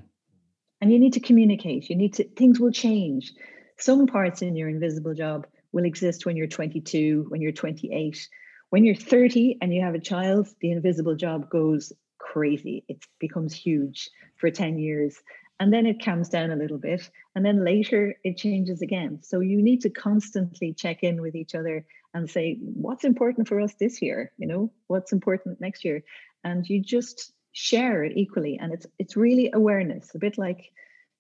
And 0.83 0.93
you 0.93 0.99
need 0.99 1.13
to 1.13 1.21
communicate. 1.21 1.89
You 1.89 1.95
need 1.95 2.15
to, 2.15 2.25
things 2.25 2.59
will 2.59 2.73
change. 2.73 3.33
Some 3.79 4.09
parts 4.09 4.43
in 4.43 4.57
your 4.57 4.69
invisible 4.69 5.15
job 5.15 5.47
will 5.71 5.85
exist 5.85 6.27
when 6.27 6.37
you're 6.37 6.49
22, 6.49 7.27
when 7.29 7.41
you're 7.41 7.53
28. 7.53 8.29
When 8.71 8.85
you're 8.85 8.97
30 8.97 9.59
and 9.63 9.73
you 9.73 9.81
have 9.83 9.95
a 9.95 10.01
child, 10.01 10.49
the 10.61 10.73
invisible 10.73 11.15
job 11.15 11.49
goes 11.49 11.93
crazy. 12.19 12.85
It 12.89 13.05
becomes 13.21 13.55
huge 13.55 14.11
for 14.37 14.51
10 14.51 14.81
years 14.81 15.17
and 15.61 15.73
then 15.73 15.87
it 15.87 16.05
calms 16.05 16.29
down 16.29 16.51
a 16.51 16.57
little 16.57 16.79
bit 16.79 17.09
and 17.37 17.47
then 17.47 17.65
later 17.65 18.17
it 18.25 18.37
changes 18.37 18.83
again 18.83 19.21
so 19.23 19.39
you 19.39 19.63
need 19.63 19.83
to 19.83 19.91
constantly 19.91 20.73
check 20.73 21.05
in 21.05 21.21
with 21.21 21.37
each 21.37 21.55
other 21.55 21.85
and 22.15 22.29
say 22.29 22.59
what's 22.61 23.05
important 23.05 23.47
for 23.47 23.61
us 23.61 23.73
this 23.79 24.03
year 24.03 24.33
you 24.39 24.49
know 24.49 24.73
what's 24.89 25.13
important 25.13 25.61
next 25.61 25.85
year 25.85 26.03
and 26.43 26.69
you 26.69 26.83
just 26.83 27.33
share 27.53 28.05
it 28.05 28.13
equally 28.17 28.59
and 28.61 28.73
it's 28.73 28.87
it's 28.99 29.17
really 29.17 29.51
awareness 29.53 30.15
a 30.15 30.19
bit 30.19 30.39
like 30.39 30.71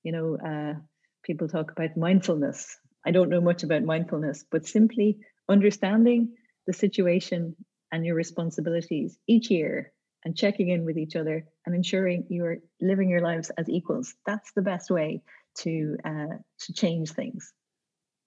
you 0.02 0.12
know 0.12 0.36
uh, 0.36 0.74
people 1.22 1.48
talk 1.48 1.70
about 1.72 1.96
mindfulness 1.96 2.78
i 3.06 3.10
don't 3.10 3.28
know 3.28 3.40
much 3.40 3.62
about 3.62 3.82
mindfulness 3.82 4.44
but 4.50 4.66
simply 4.66 5.18
understanding 5.48 6.32
the 6.66 6.72
situation 6.72 7.54
and 7.92 8.06
your 8.06 8.14
responsibilities 8.14 9.18
each 9.28 9.50
year 9.50 9.92
and 10.24 10.36
checking 10.36 10.68
in 10.68 10.84
with 10.84 10.96
each 10.96 11.16
other 11.16 11.44
and 11.66 11.74
ensuring 11.74 12.26
you're 12.28 12.58
living 12.80 13.08
your 13.08 13.20
lives 13.20 13.50
as 13.58 13.68
equals. 13.68 14.14
That's 14.26 14.52
the 14.52 14.62
best 14.62 14.90
way 14.90 15.22
to 15.58 15.96
uh, 16.04 16.36
to 16.60 16.72
change 16.72 17.10
things. 17.10 17.52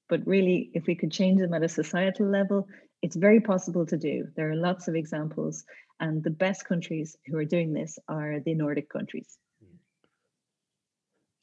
But 0.07 0.25
really, 0.27 0.69
if 0.73 0.85
we 0.85 0.95
could 0.95 1.11
change 1.11 1.39
them 1.39 1.53
at 1.53 1.63
a 1.63 1.69
societal 1.69 2.29
level, 2.29 2.67
it's 3.01 3.15
very 3.15 3.39
possible 3.41 3.85
to 3.87 3.97
do. 3.97 4.27
There 4.35 4.51
are 4.51 4.55
lots 4.55 4.87
of 4.87 4.95
examples, 4.95 5.63
and 5.99 6.23
the 6.23 6.29
best 6.29 6.65
countries 6.65 7.17
who 7.25 7.37
are 7.37 7.45
doing 7.45 7.73
this 7.73 7.97
are 8.07 8.39
the 8.39 8.53
Nordic 8.53 8.89
countries. 8.89 9.37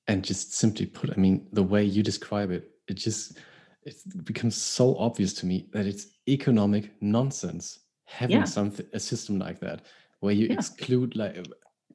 And 0.09 0.24
just 0.24 0.55
simply 0.55 0.86
put, 0.86 1.11
I 1.11 1.14
mean, 1.14 1.46
the 1.53 1.62
way 1.62 1.84
you 1.84 2.03
describe 2.03 2.50
it, 2.50 2.70
it 2.88 2.94
just 2.94 3.38
it 3.84 3.96
becomes 4.24 4.57
so 4.57 4.96
obvious 4.96 5.32
to 5.34 5.46
me 5.46 5.68
that 5.72 5.86
it's 5.86 6.07
economic 6.28 6.90
nonsense 7.00 7.80
having 8.05 8.38
yeah. 8.38 8.44
something 8.44 8.86
a 8.92 9.00
system 9.00 9.38
like 9.38 9.59
that 9.61 9.82
where 10.20 10.32
you 10.32 10.46
yeah. 10.46 10.55
exclude 10.55 11.16
like 11.16 11.46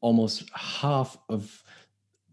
almost 0.02 0.50
half 0.54 1.18
of 1.30 1.64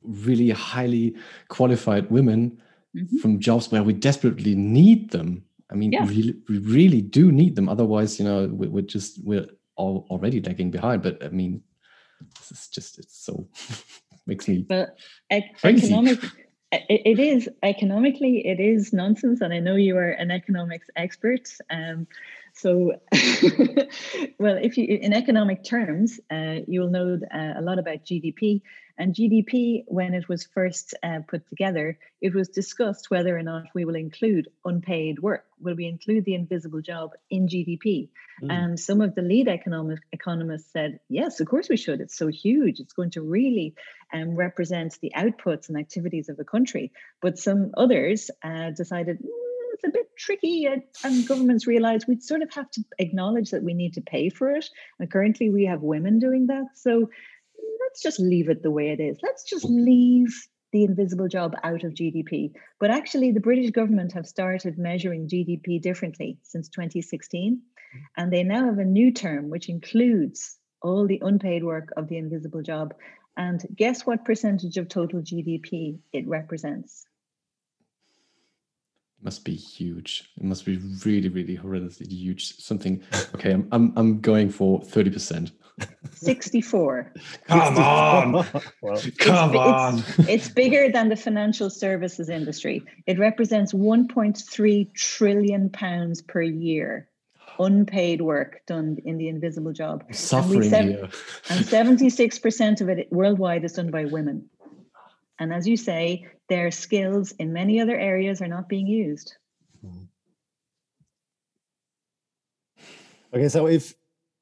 really 0.02 0.50
highly 0.50 1.14
qualified 1.48 2.10
women 2.10 2.60
mm-hmm. 2.96 3.18
from 3.18 3.38
jobs 3.38 3.70
where 3.70 3.82
we 3.82 3.92
desperately 3.92 4.54
need 4.54 5.10
them. 5.10 5.44
I 5.70 5.76
mean, 5.76 5.92
yeah. 5.92 6.04
we, 6.04 6.34
we 6.48 6.58
really 6.58 7.00
do 7.00 7.32
need 7.32 7.56
them. 7.56 7.68
Otherwise, 7.68 8.18
you 8.18 8.24
know, 8.24 8.48
we're 8.52 8.82
just 8.82 9.24
we're 9.24 9.46
all 9.76 10.06
already 10.10 10.40
lagging 10.40 10.70
behind. 10.70 11.02
But 11.02 11.22
I 11.22 11.28
mean, 11.28 11.62
this 12.38 12.52
is 12.52 12.68
just 12.68 12.98
it's 12.98 13.16
so 13.16 13.48
makes 14.26 14.48
me 14.48 14.64
but 14.68 14.98
crazy. 15.60 15.86
economic 15.86 16.18
it 16.72 17.18
is 17.18 17.48
economically 17.62 18.46
it 18.46 18.58
is 18.58 18.92
nonsense 18.92 19.40
and 19.40 19.52
i 19.52 19.60
know 19.60 19.76
you 19.76 19.96
are 19.96 20.10
an 20.10 20.30
economics 20.30 20.88
expert 20.96 21.48
um, 21.70 22.06
so, 22.54 22.92
well, 24.38 24.56
if 24.56 24.78
you 24.78 24.86
in 24.86 25.12
economic 25.12 25.64
terms, 25.64 26.20
uh, 26.30 26.56
you'll 26.68 26.90
know 26.90 27.18
uh, 27.34 27.54
a 27.56 27.62
lot 27.62 27.78
about 27.78 28.04
GDP. 28.04 28.62
And 28.96 29.12
GDP, 29.12 29.82
when 29.88 30.14
it 30.14 30.28
was 30.28 30.44
first 30.44 30.94
uh, 31.02 31.18
put 31.26 31.48
together, 31.48 31.98
it 32.20 32.32
was 32.32 32.48
discussed 32.48 33.10
whether 33.10 33.36
or 33.36 33.42
not 33.42 33.64
we 33.74 33.84
will 33.84 33.96
include 33.96 34.48
unpaid 34.64 35.18
work. 35.18 35.44
Will 35.60 35.74
we 35.74 35.86
include 35.86 36.24
the 36.24 36.34
invisible 36.34 36.80
job 36.80 37.10
in 37.28 37.48
GDP? 37.48 38.10
Mm. 38.40 38.52
And 38.52 38.80
some 38.80 39.00
of 39.00 39.16
the 39.16 39.22
lead 39.22 39.48
economic 39.48 39.98
economists 40.12 40.72
said, 40.72 41.00
yes, 41.08 41.40
of 41.40 41.48
course 41.48 41.68
we 41.68 41.76
should. 41.76 42.00
It's 42.00 42.16
so 42.16 42.28
huge. 42.28 42.78
It's 42.78 42.92
going 42.92 43.10
to 43.10 43.22
really 43.22 43.74
um, 44.12 44.36
represent 44.36 44.96
the 45.02 45.12
outputs 45.16 45.68
and 45.68 45.76
activities 45.76 46.28
of 46.28 46.38
a 46.38 46.44
country. 46.44 46.92
But 47.20 47.36
some 47.36 47.72
others 47.76 48.30
uh, 48.44 48.70
decided 48.70 49.18
it's 49.74 49.84
a 49.84 49.90
bit 49.90 50.06
tricky 50.16 50.64
and, 50.64 50.82
and 51.04 51.26
governments 51.28 51.66
realize 51.66 52.06
we 52.06 52.18
sort 52.20 52.42
of 52.42 52.52
have 52.54 52.70
to 52.70 52.82
acknowledge 52.98 53.50
that 53.50 53.62
we 53.62 53.74
need 53.74 53.94
to 53.94 54.00
pay 54.00 54.30
for 54.30 54.50
it. 54.50 54.64
And 54.98 55.10
currently 55.10 55.50
we 55.50 55.66
have 55.66 55.82
women 55.82 56.18
doing 56.18 56.46
that. 56.46 56.64
So 56.74 57.10
let's 57.82 58.02
just 58.02 58.18
leave 58.18 58.48
it 58.48 58.62
the 58.62 58.70
way 58.70 58.90
it 58.90 59.00
is. 59.00 59.18
Let's 59.22 59.44
just 59.44 59.64
leave 59.64 60.34
the 60.72 60.84
invisible 60.84 61.28
job 61.28 61.54
out 61.62 61.84
of 61.84 61.94
gdp 61.94 62.50
but 62.80 62.90
actually 62.90 63.30
the 63.30 63.38
british 63.38 63.70
government 63.70 64.12
have 64.12 64.26
started 64.26 64.76
measuring 64.76 65.28
gdp 65.28 65.80
differently 65.80 66.36
since 66.42 66.68
2016 66.68 67.62
and 68.16 68.32
they 68.32 68.42
now 68.42 68.64
have 68.64 68.78
a 68.78 68.84
new 68.84 69.12
term 69.12 69.50
which 69.50 69.68
includes 69.68 70.58
all 70.84 71.06
the 71.06 71.20
unpaid 71.22 71.64
work 71.64 71.88
of 71.96 72.08
the 72.08 72.18
invisible 72.18 72.62
job. 72.62 72.94
And 73.36 73.64
guess 73.74 74.06
what 74.06 74.24
percentage 74.24 74.76
of 74.76 74.88
total 74.88 75.20
gdp 75.20 75.98
it 76.12 76.28
represents 76.28 77.06
Must 79.24 79.44
be 79.44 79.54
huge. 79.54 80.30
It 80.36 80.44
must 80.44 80.66
be 80.66 80.76
really, 81.04 81.30
really 81.30 81.56
horrendously 81.56 82.12
huge. 82.12 82.56
Something. 82.58 83.02
Okay, 83.34 83.52
I'm 83.52 83.66
I'm, 83.72 83.92
I'm 83.96 84.20
going 84.20 84.50
for 84.50 84.82
thirty 84.82 85.10
percent. 85.10 85.50
64. 86.12 87.12
Come 87.48 87.78
on. 87.78 88.32
well, 88.82 89.02
Come 89.18 89.50
it's, 89.50 89.58
on. 89.58 89.98
It's, 89.98 90.28
it's 90.28 90.48
bigger 90.48 90.88
than 90.88 91.08
the 91.08 91.16
financial 91.16 91.68
services 91.68 92.28
industry. 92.28 92.84
It 93.06 93.18
represents 93.18 93.72
1.3 93.72 94.94
trillion 94.94 95.70
pounds 95.70 96.22
per 96.22 96.42
year 96.42 97.08
unpaid 97.58 98.20
work 98.20 98.62
done 98.66 98.98
in 99.04 99.18
the 99.18 99.28
invisible 99.28 99.72
job. 99.72 100.04
Suffering 100.12 100.70
sev- 100.70 100.84
here. 100.84 101.08
And 101.50 101.64
76% 101.64 102.80
of 102.80 102.88
it 102.88 103.12
worldwide 103.12 103.64
is 103.64 103.72
done 103.72 103.90
by 103.90 104.04
women. 104.04 104.48
And 105.38 105.52
as 105.52 105.66
you 105.66 105.76
say, 105.76 106.26
their 106.48 106.70
skills 106.70 107.32
in 107.32 107.52
many 107.52 107.80
other 107.80 107.98
areas 107.98 108.42
are 108.42 108.48
not 108.48 108.68
being 108.68 108.86
used. 108.86 109.36
Okay, 113.34 113.48
so 113.48 113.66
if 113.66 113.94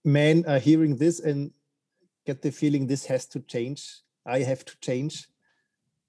men 0.05 0.45
are 0.47 0.59
hearing 0.59 0.97
this 0.97 1.21
and 1.21 1.51
get 2.27 2.43
the 2.43 2.51
feeling 2.51 2.87
this 2.87 3.07
has 3.07 3.27
to 3.27 3.41
change, 3.41 4.03
I 4.27 4.41
have 4.41 4.65
to 4.67 4.77
change, 4.81 5.29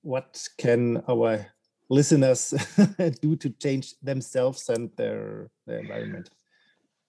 what 0.01 0.45
can 0.57 1.01
our 1.07 1.45
listeners 1.89 2.53
do 3.21 3.35
to 3.37 3.49
change 3.51 3.95
themselves 4.01 4.67
and 4.69 4.89
their, 4.97 5.49
their 5.65 5.79
environment? 5.79 6.29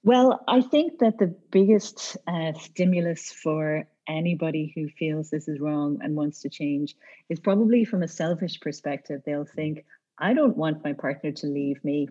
Well, 0.04 0.44
I 0.46 0.60
think 0.60 0.98
that 0.98 1.18
the 1.18 1.34
biggest 1.50 2.16
uh, 2.26 2.52
stimulus 2.52 3.32
for 3.32 3.88
anybody 4.08 4.72
who 4.74 4.88
feels 4.88 5.30
this 5.30 5.48
is 5.48 5.60
wrong 5.60 5.98
and 6.02 6.14
wants 6.14 6.40
to 6.42 6.48
change 6.48 6.96
is 7.28 7.40
probably 7.40 7.84
from 7.84 8.02
a 8.02 8.08
selfish 8.08 8.60
perspective. 8.60 9.22
They'll 9.24 9.44
think, 9.44 9.84
I 10.18 10.34
don't 10.34 10.56
want 10.56 10.84
my 10.84 10.92
partner 10.92 11.32
to 11.32 11.46
leave 11.46 11.82
me. 11.84 12.08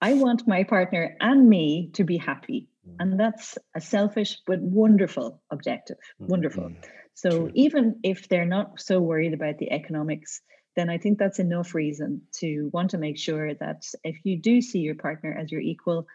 I 0.00 0.14
want 0.14 0.48
my 0.48 0.64
partner 0.64 1.16
and 1.20 1.48
me 1.48 1.90
to 1.94 2.04
be 2.04 2.16
happy. 2.16 2.68
And 2.98 3.18
that's 3.18 3.56
a 3.76 3.80
selfish 3.80 4.38
but 4.46 4.60
wonderful 4.60 5.40
objective. 5.50 5.98
Wonderful. 6.18 6.64
Mm, 6.64 6.76
So 7.14 7.30
true. 7.30 7.50
even 7.54 8.00
if 8.02 8.28
they're 8.28 8.44
not 8.44 8.80
so 8.80 9.00
worried 9.00 9.34
about 9.34 9.58
the 9.58 9.70
economics, 9.70 10.40
then 10.74 10.88
I 10.88 10.98
think 10.98 11.18
that's 11.18 11.38
enough 11.38 11.74
reason 11.74 12.22
to 12.40 12.70
want 12.72 12.90
to 12.90 12.98
make 12.98 13.18
sure 13.18 13.54
that 13.54 13.84
if 14.02 14.16
you 14.24 14.40
do 14.40 14.60
see 14.60 14.80
your 14.80 14.94
partner 14.94 15.36
as 15.38 15.52
your 15.52 15.60
equal, 15.60 16.06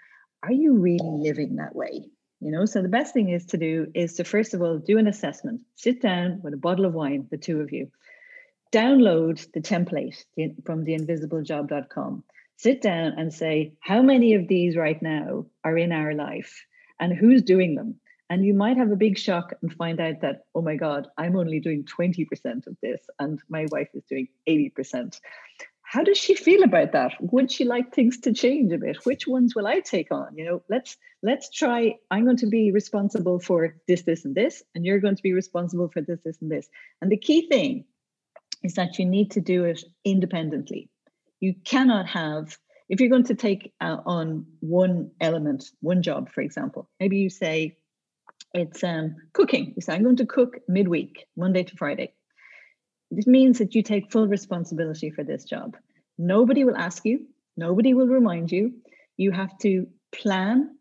are 0.43 0.51
you 0.51 0.73
really 0.73 0.99
living 1.03 1.55
that 1.57 1.75
way? 1.75 2.09
You 2.39 2.51
know, 2.51 2.65
so 2.65 2.81
the 2.81 2.89
best 2.89 3.13
thing 3.13 3.29
is 3.29 3.45
to 3.47 3.57
do 3.57 3.87
is 3.95 4.13
to 4.15 4.23
first 4.23 4.53
of 4.53 4.61
all 4.61 4.77
do 4.77 4.97
an 4.97 5.07
assessment. 5.07 5.61
Sit 5.75 6.01
down 6.01 6.41
with 6.43 6.53
a 6.53 6.57
bottle 6.57 6.85
of 6.85 6.93
wine, 6.93 7.27
the 7.31 7.37
two 7.37 7.61
of 7.61 7.71
you. 7.71 7.91
Download 8.71 9.39
the 9.53 9.61
template 9.61 10.23
from 10.35 10.55
the- 10.55 10.61
from 10.63 10.85
theinvisiblejob.com. 10.85 12.23
Sit 12.57 12.81
down 12.81 13.13
and 13.17 13.33
say, 13.33 13.73
how 13.79 14.01
many 14.01 14.33
of 14.33 14.47
these 14.47 14.75
right 14.75 15.01
now 15.01 15.45
are 15.63 15.77
in 15.77 15.91
our 15.91 16.13
life 16.13 16.65
and 16.99 17.13
who's 17.13 17.41
doing 17.41 17.75
them? 17.75 17.99
And 18.29 18.45
you 18.45 18.53
might 18.53 18.77
have 18.77 18.91
a 18.91 18.97
big 18.97 19.17
shock 19.17 19.53
and 19.61 19.71
find 19.73 19.99
out 19.99 20.21
that, 20.21 20.45
oh 20.53 20.61
my 20.61 20.75
God, 20.75 21.07
I'm 21.17 21.37
only 21.37 21.59
doing 21.59 21.85
20% 21.85 22.67
of 22.67 22.75
this 22.81 22.99
and 23.19 23.41
my 23.47 23.67
wife 23.71 23.89
is 23.93 24.03
doing 24.05 24.27
80%. 24.47 25.19
How 25.89 26.03
does 26.03 26.17
she 26.17 26.35
feel 26.35 26.63
about 26.63 26.91
that? 26.91 27.13
Would 27.21 27.49
she 27.49 27.63
like 27.63 27.95
things 27.95 28.19
to 28.19 28.33
change 28.33 28.73
a 28.73 28.77
bit? 28.77 29.05
Which 29.05 29.25
ones 29.25 29.55
will 29.55 29.65
I 29.65 29.79
take 29.79 30.11
on? 30.11 30.35
You 30.35 30.43
know, 30.43 30.63
let's 30.69 30.97
let's 31.23 31.49
try. 31.49 31.95
I'm 32.11 32.25
going 32.25 32.37
to 32.37 32.47
be 32.47 32.73
responsible 32.73 33.39
for 33.39 33.73
this, 33.87 34.01
this, 34.01 34.25
and 34.25 34.35
this, 34.35 34.63
and 34.75 34.85
you're 34.85 34.99
going 34.99 35.15
to 35.15 35.23
be 35.23 35.31
responsible 35.31 35.87
for 35.87 36.01
this, 36.01 36.19
this, 36.25 36.41
and 36.41 36.51
this. 36.51 36.67
And 37.01 37.09
the 37.09 37.17
key 37.17 37.47
thing 37.47 37.85
is 38.63 38.73
that 38.73 38.99
you 38.99 39.05
need 39.05 39.31
to 39.31 39.39
do 39.39 39.63
it 39.63 39.81
independently. 40.03 40.89
You 41.39 41.55
cannot 41.63 42.07
have, 42.07 42.57
if 42.89 42.99
you're 42.99 43.09
going 43.09 43.23
to 43.31 43.35
take 43.35 43.71
uh, 43.79 43.97
on 44.05 44.45
one 44.59 45.11
element, 45.21 45.71
one 45.79 46.01
job, 46.01 46.29
for 46.29 46.41
example, 46.41 46.89
maybe 46.99 47.19
you 47.19 47.29
say 47.29 47.77
it's 48.53 48.83
um, 48.83 49.15
cooking. 49.31 49.73
You 49.77 49.81
say, 49.81 49.93
I'm 49.93 50.03
going 50.03 50.17
to 50.17 50.25
cook 50.25 50.57
midweek, 50.67 51.27
Monday 51.37 51.63
to 51.63 51.75
Friday. 51.77 52.13
This 53.11 53.27
means 53.27 53.59
that 53.59 53.75
you 53.75 53.83
take 53.83 54.11
full 54.11 54.27
responsibility 54.27 55.09
for 55.09 55.23
this 55.23 55.45
job. 55.45 55.77
Nobody 56.17 56.63
will 56.63 56.75
ask 56.75 57.05
you, 57.05 57.27
nobody 57.55 57.93
will 57.93 58.07
remind 58.07 58.51
you. 58.51 58.73
You 59.15 59.31
have 59.31 59.57
to 59.59 59.87
plan, 60.13 60.77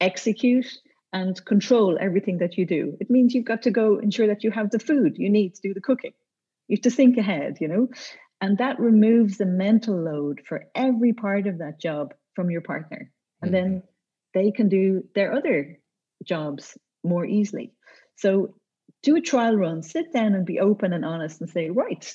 execute, 0.00 0.66
and 1.12 1.42
control 1.44 1.98
everything 2.00 2.38
that 2.38 2.56
you 2.56 2.66
do. 2.66 2.96
It 3.00 3.10
means 3.10 3.34
you've 3.34 3.44
got 3.44 3.62
to 3.62 3.70
go 3.70 3.98
ensure 3.98 4.28
that 4.28 4.44
you 4.44 4.50
have 4.50 4.70
the 4.70 4.78
food 4.78 5.14
you 5.16 5.28
need 5.28 5.54
to 5.54 5.62
do 5.62 5.74
the 5.74 5.80
cooking. 5.80 6.12
You 6.68 6.76
have 6.76 6.82
to 6.82 6.90
think 6.90 7.16
ahead, 7.16 7.58
you 7.60 7.68
know, 7.68 7.88
and 8.40 8.58
that 8.58 8.78
removes 8.78 9.38
the 9.38 9.46
mental 9.46 9.96
load 9.96 10.40
for 10.46 10.64
every 10.74 11.12
part 11.12 11.46
of 11.46 11.58
that 11.58 11.80
job 11.80 12.14
from 12.34 12.50
your 12.50 12.60
partner. 12.60 13.10
And 13.42 13.52
mm-hmm. 13.52 13.70
then 13.70 13.82
they 14.34 14.50
can 14.52 14.68
do 14.68 15.02
their 15.14 15.32
other 15.32 15.78
jobs 16.24 16.78
more 17.02 17.24
easily. 17.24 17.72
So 18.16 18.54
do 19.02 19.16
a 19.16 19.20
trial 19.20 19.56
run, 19.56 19.82
sit 19.82 20.12
down 20.12 20.34
and 20.34 20.46
be 20.46 20.60
open 20.60 20.92
and 20.92 21.04
honest 21.04 21.40
and 21.40 21.48
say, 21.48 21.70
right, 21.70 22.14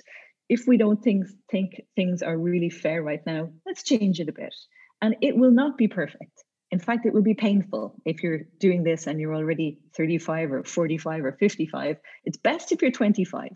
if 0.50 0.68
we 0.68 0.78
don't 0.78 1.02
think, 1.04 1.26
think 1.50 1.82
things 1.96 2.22
are 2.22 2.38
really 2.38 2.70
fair 2.70 3.02
right 3.02 3.26
now, 3.26 3.50
let's 3.66 3.84
change 3.84 4.20
it 4.20 4.30
a 4.30 4.34
bit. 4.34 4.54
And 5.02 5.16
it 5.22 5.36
will 5.36 5.52
not 5.52 5.78
be 5.78 5.88
perfect. 5.88 6.44
In 6.72 6.80
fact, 6.80 7.06
it 7.06 7.14
will 7.14 7.22
be 7.22 7.36
painful 7.36 7.96
if 8.06 8.24
you're 8.24 8.42
doing 8.60 8.84
this 8.84 9.08
and 9.08 9.20
you're 9.20 9.36
already 9.36 9.80
35 9.96 10.52
or 10.52 10.64
45 10.64 11.26
or 11.26 11.32
55. 11.34 11.98
It's 12.26 12.38
best 12.38 12.72
if 12.72 12.82
you're 12.82 12.92
25 12.92 13.50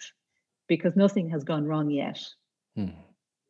because 0.67 0.95
nothing 0.95 1.30
has 1.30 1.43
gone 1.43 1.65
wrong 1.65 1.89
yet. 1.89 2.19
Hmm. 2.75 2.89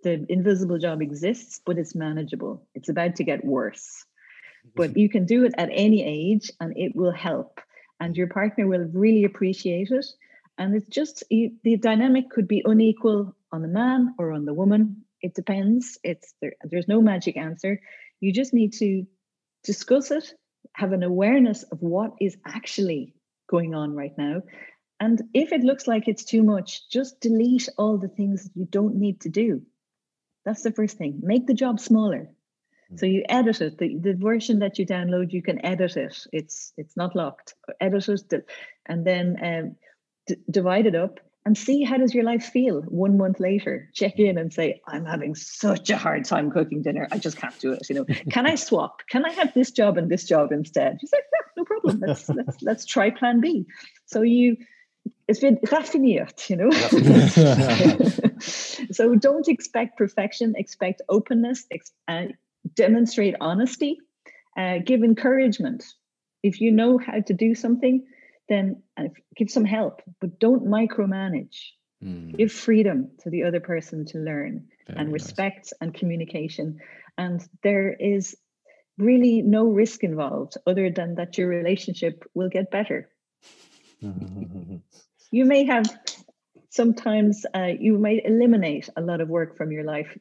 The 0.04 0.26
invisible 0.30 0.80
job 0.80 1.02
exists, 1.02 1.62
but 1.66 1.78
it's 1.78 1.94
manageable. 1.94 2.66
It's 2.74 2.90
about 2.90 3.18
to 3.18 3.24
get 3.24 3.44
worse. 3.44 4.06
But 4.76 4.96
you 4.98 5.10
can 5.10 5.26
do 5.26 5.44
it 5.44 5.54
at 5.58 5.70
any 5.72 6.04
age 6.04 6.52
and 6.60 6.74
it 6.78 6.96
will 6.96 7.12
help. 7.12 7.60
And 8.00 8.16
your 8.16 8.28
partner 8.28 8.68
will 8.68 8.88
really 8.94 9.26
appreciate 9.26 9.92
it. 9.92 10.06
And 10.58 10.76
it's 10.76 10.88
just 10.88 11.24
the 11.30 11.78
dynamic 11.82 12.30
could 12.30 12.48
be 12.48 12.62
unequal 12.66 13.36
on 13.52 13.62
the 13.62 13.68
man 13.68 14.16
or 14.18 14.32
on 14.34 14.46
the 14.46 14.54
woman. 14.54 15.04
It 15.22 15.34
depends. 15.36 16.00
It's 16.04 16.34
there, 16.42 16.54
there's 16.64 16.88
no 16.88 17.02
magic 17.02 17.38
answer. 17.38 17.82
You 18.20 18.34
just 18.34 18.54
need 18.54 18.74
to 18.74 19.06
discuss 19.64 20.12
it, 20.12 20.34
have 20.74 20.94
an 20.94 21.04
awareness 21.04 21.64
of 21.64 21.82
what 21.82 22.14
is 22.22 22.38
actually 22.46 23.14
going 23.50 23.76
on 23.76 23.96
right 23.96 24.18
now. 24.18 24.42
And 25.00 25.22
if 25.34 25.52
it 25.54 25.62
looks 25.62 25.88
like 25.88 26.08
it's 26.08 26.26
too 26.26 26.44
much, 26.44 26.90
just 26.90 27.22
delete 27.22 27.70
all 27.78 27.98
the 27.98 28.10
things 28.10 28.50
you 28.54 28.66
don't 28.66 28.96
need 28.96 29.22
to 29.22 29.30
do. 29.30 29.62
That's 30.46 30.64
the 30.64 30.72
first 30.72 30.98
thing. 30.98 31.20
Make 31.22 31.48
the 31.48 31.54
job 31.54 31.80
smaller. 31.80 32.30
So 32.96 33.06
you 33.06 33.24
edit 33.30 33.62
it. 33.62 33.78
The, 33.78 33.98
the 33.98 34.14
version 34.14 34.60
that 34.60 34.80
you 34.80 34.86
download, 34.86 35.32
you 35.32 35.42
can 35.42 35.64
edit 35.64 35.96
it. 35.96 36.26
It's 36.34 36.74
it's 36.76 36.98
not 36.98 37.16
locked. 37.16 37.54
Edit 37.80 38.10
it, 38.10 38.46
and 38.88 39.06
then 39.06 39.38
um, 39.44 39.76
d- 40.26 40.42
divide 40.50 40.88
it 40.88 40.96
up 40.96 41.20
and 41.46 41.58
see 41.58 41.84
how 41.84 41.98
does 41.98 42.14
your 42.14 42.24
life 42.24 42.44
feel 42.46 42.82
one 42.82 43.18
month 43.18 43.40
later. 43.40 43.90
Check 43.94 44.20
in 44.20 44.38
and 44.38 44.54
say, 44.54 44.82
I'm 44.88 45.06
having 45.06 45.36
such 45.36 45.90
a 45.90 45.98
hard 45.98 46.26
time 46.26 46.52
cooking 46.52 46.82
dinner. 46.82 47.08
I 47.12 47.18
just 47.18 47.38
can't 47.38 47.58
do 47.60 47.74
it. 47.74 47.90
You 47.90 47.96
know, 47.96 48.06
can 48.32 48.46
I 48.46 48.56
swap? 48.56 49.02
Can 49.08 49.24
I 49.26 49.32
have 49.32 49.54
this 49.54 49.72
job 49.72 49.98
and 49.98 50.10
this 50.10 50.24
job 50.24 50.52
instead? 50.52 50.98
You 51.02 51.08
say, 51.08 51.18
yeah, 51.18 51.48
no 51.58 51.66
problem. 51.66 52.00
Let's 52.06 52.28
let's 52.40 52.62
let's 52.62 52.86
try 52.86 53.10
Plan 53.12 53.40
B. 53.40 53.66
So 54.06 54.22
you. 54.22 54.58
It's 55.28 55.40
been 55.40 55.58
raffiniert, 55.58 56.50
you 56.50 56.56
know. 56.56 56.72
so 58.40 59.16
don't 59.16 59.48
expect 59.48 59.98
perfection. 59.98 60.56
Expect 60.58 61.04
openness. 61.08 61.66
Ex- 61.72 61.92
uh, 62.08 62.26
demonstrate 62.74 63.36
honesty, 63.40 63.98
uh, 64.58 64.80
give 64.86 65.04
encouragement. 65.04 65.84
If 66.44 66.62
you 66.62 66.72
know 66.72 66.98
how 66.98 67.22
to 67.22 67.34
do 67.34 67.56
something, 67.56 68.06
then 68.48 68.82
uh, 68.98 69.10
give 69.36 69.50
some 69.50 69.66
help, 69.66 70.02
but 70.20 70.40
don't 70.40 70.66
micromanage. 70.66 71.58
Hmm. 72.02 72.32
Give 72.32 72.52
freedom 72.52 73.12
to 73.24 73.30
the 73.30 73.44
other 73.44 73.60
person 73.60 74.06
to 74.08 74.20
learn 74.20 74.68
Very 74.88 75.00
and 75.00 75.10
nice. 75.10 75.14
respect 75.14 75.74
and 75.82 75.94
communication. 75.94 76.80
And 77.18 77.46
there 77.62 77.94
is 77.94 78.38
really 78.98 79.42
no 79.42 79.66
risk 79.66 80.04
involved 80.04 80.58
other 80.66 80.90
than 80.90 81.16
that 81.16 81.38
your 81.38 81.48
relationship 81.48 82.24
will 82.34 82.50
get 82.50 82.72
better. 82.72 83.10
You 85.32 85.46
may 85.46 85.66
have 85.66 85.86
sometimes 86.70 87.46
uh, 87.54 87.70
you 87.80 88.00
might 88.00 88.26
eliminate 88.26 88.90
a 88.96 89.02
lot 89.02 89.22
of 89.22 89.30
work 89.30 89.58
from 89.58 89.72
your 89.72 89.84
life 89.84 90.18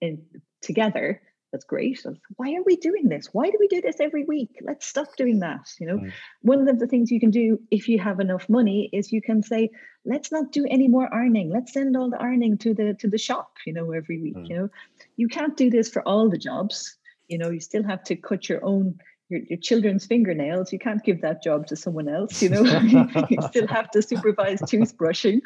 in, 0.00 0.22
together 0.62 1.20
that's 1.52 1.64
great. 1.64 2.02
Why 2.36 2.54
are 2.54 2.62
we 2.64 2.76
doing 2.76 3.08
this? 3.08 3.28
Why 3.32 3.50
do 3.50 3.56
we 3.60 3.68
do 3.68 3.82
this 3.82 4.00
every 4.00 4.24
week? 4.24 4.58
Let's 4.62 4.86
stop 4.86 5.14
doing 5.16 5.40
that 5.40 5.70
you 5.78 5.86
know? 5.86 5.98
Mm. 5.98 6.12
one 6.40 6.66
of 6.66 6.78
the 6.78 6.86
things 6.86 7.10
you 7.10 7.20
can 7.20 7.30
do 7.30 7.60
if 7.70 7.88
you 7.88 7.98
have 7.98 8.20
enough 8.20 8.48
money 8.48 8.88
is 8.92 9.12
you 9.12 9.20
can 9.20 9.42
say 9.42 9.70
let's 10.06 10.32
not 10.32 10.50
do 10.50 10.66
any 10.70 10.88
more 10.88 11.14
ironing. 11.14 11.50
Let's 11.50 11.72
send 11.74 11.96
all 11.96 12.10
the 12.10 12.20
ironing 12.20 12.56
to 12.58 12.74
the 12.74 12.94
to 13.00 13.08
the 13.08 13.18
shop 13.18 13.50
you 13.66 13.74
know 13.74 13.92
every 13.92 14.20
week 14.20 14.36
Mm. 14.36 14.48
you 14.48 14.56
know? 14.56 14.68
You 15.16 15.28
can't 15.28 15.56
do 15.56 15.68
this 15.68 15.90
for 15.90 16.02
all 16.08 16.30
the 16.30 16.38
jobs 16.38 16.96
you 17.28 17.36
know? 17.38 17.50
You 17.50 17.60
still 17.60 17.84
have 17.84 18.02
to 18.04 18.16
cut 18.16 18.48
your 18.48 18.64
own 18.64 18.98
your, 19.28 19.40
your 19.48 19.58
children's 19.58 20.04
fingernails. 20.04 20.72
You 20.72 20.78
can't 20.78 21.02
give 21.04 21.22
that 21.22 21.42
job 21.42 21.66
to 21.68 21.76
someone 21.76 22.08
else 22.08 22.42
you 22.42 22.48
know? 22.48 22.62
You 23.30 23.42
still 23.42 23.66
have 23.66 23.90
to 23.90 24.00
supervise 24.00 24.60
toothbrushing. 24.62 25.40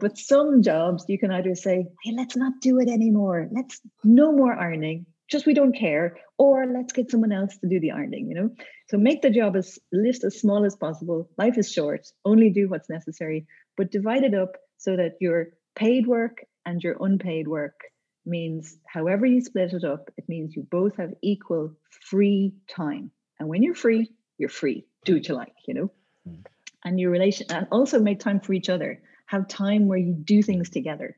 But 0.00 0.18
some 0.18 0.62
jobs 0.62 1.04
you 1.08 1.18
can 1.20 1.30
either 1.30 1.54
say 1.54 1.86
hey 2.02 2.12
let's 2.16 2.36
not 2.36 2.54
do 2.60 2.80
it 2.80 2.88
anymore. 2.88 3.48
Let's 3.52 3.80
no 4.02 4.32
more 4.32 4.54
ironing 4.58 5.06
just 5.28 5.46
we 5.46 5.54
don't 5.54 5.76
care, 5.76 6.18
or 6.38 6.66
let's 6.66 6.92
get 6.92 7.10
someone 7.10 7.32
else 7.32 7.56
to 7.58 7.68
do 7.68 7.80
the 7.80 7.90
ironing, 7.90 8.28
you 8.28 8.34
know? 8.34 8.50
So 8.88 8.96
make 8.96 9.22
the 9.22 9.30
job 9.30 9.56
as 9.56 9.78
list 9.92 10.24
as 10.24 10.38
small 10.38 10.64
as 10.64 10.76
possible. 10.76 11.28
Life 11.36 11.58
is 11.58 11.70
short, 11.70 12.06
only 12.24 12.50
do 12.50 12.68
what's 12.68 12.88
necessary, 12.88 13.46
but 13.76 13.90
divide 13.90 14.24
it 14.24 14.34
up 14.34 14.56
so 14.78 14.96
that 14.96 15.16
your 15.20 15.48
paid 15.74 16.06
work 16.06 16.44
and 16.64 16.82
your 16.82 16.96
unpaid 17.00 17.48
work 17.48 17.80
means 18.24 18.76
however 18.86 19.24
you 19.24 19.40
split 19.40 19.72
it 19.72 19.84
up, 19.84 20.10
it 20.16 20.28
means 20.28 20.54
you 20.56 20.66
both 20.70 20.96
have 20.96 21.12
equal 21.22 21.72
free 22.08 22.54
time. 22.68 23.10
And 23.38 23.48
when 23.48 23.62
you're 23.62 23.74
free, 23.74 24.10
you're 24.38 24.48
free. 24.48 24.86
Do 25.04 25.14
what 25.14 25.28
you 25.28 25.34
like, 25.34 25.54
you 25.66 25.74
know? 25.74 25.90
Mm. 26.28 26.44
And 26.84 27.00
your 27.00 27.10
relation 27.10 27.46
and 27.50 27.66
also 27.70 28.00
make 28.00 28.20
time 28.20 28.40
for 28.40 28.52
each 28.52 28.68
other. 28.68 29.00
Have 29.26 29.48
time 29.48 29.88
where 29.88 29.98
you 29.98 30.12
do 30.12 30.42
things 30.42 30.70
together. 30.70 31.16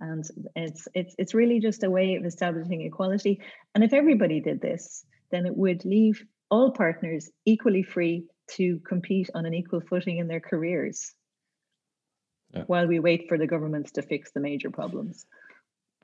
And 0.00 0.24
it's 0.56 0.88
it's 0.94 1.14
it's 1.18 1.34
really 1.34 1.60
just 1.60 1.84
a 1.84 1.90
way 1.90 2.14
of 2.14 2.24
establishing 2.24 2.82
equality. 2.82 3.40
And 3.74 3.84
if 3.84 3.92
everybody 3.92 4.40
did 4.40 4.60
this, 4.60 5.04
then 5.30 5.46
it 5.46 5.56
would 5.56 5.84
leave 5.84 6.24
all 6.50 6.72
partners 6.72 7.30
equally 7.44 7.82
free 7.82 8.26
to 8.52 8.80
compete 8.80 9.30
on 9.34 9.46
an 9.46 9.54
equal 9.54 9.80
footing 9.80 10.18
in 10.18 10.26
their 10.26 10.40
careers 10.40 11.14
yeah. 12.52 12.64
while 12.66 12.86
we 12.86 12.98
wait 12.98 13.28
for 13.28 13.38
the 13.38 13.46
governments 13.46 13.92
to 13.92 14.02
fix 14.02 14.32
the 14.32 14.40
major 14.40 14.70
problems. 14.70 15.26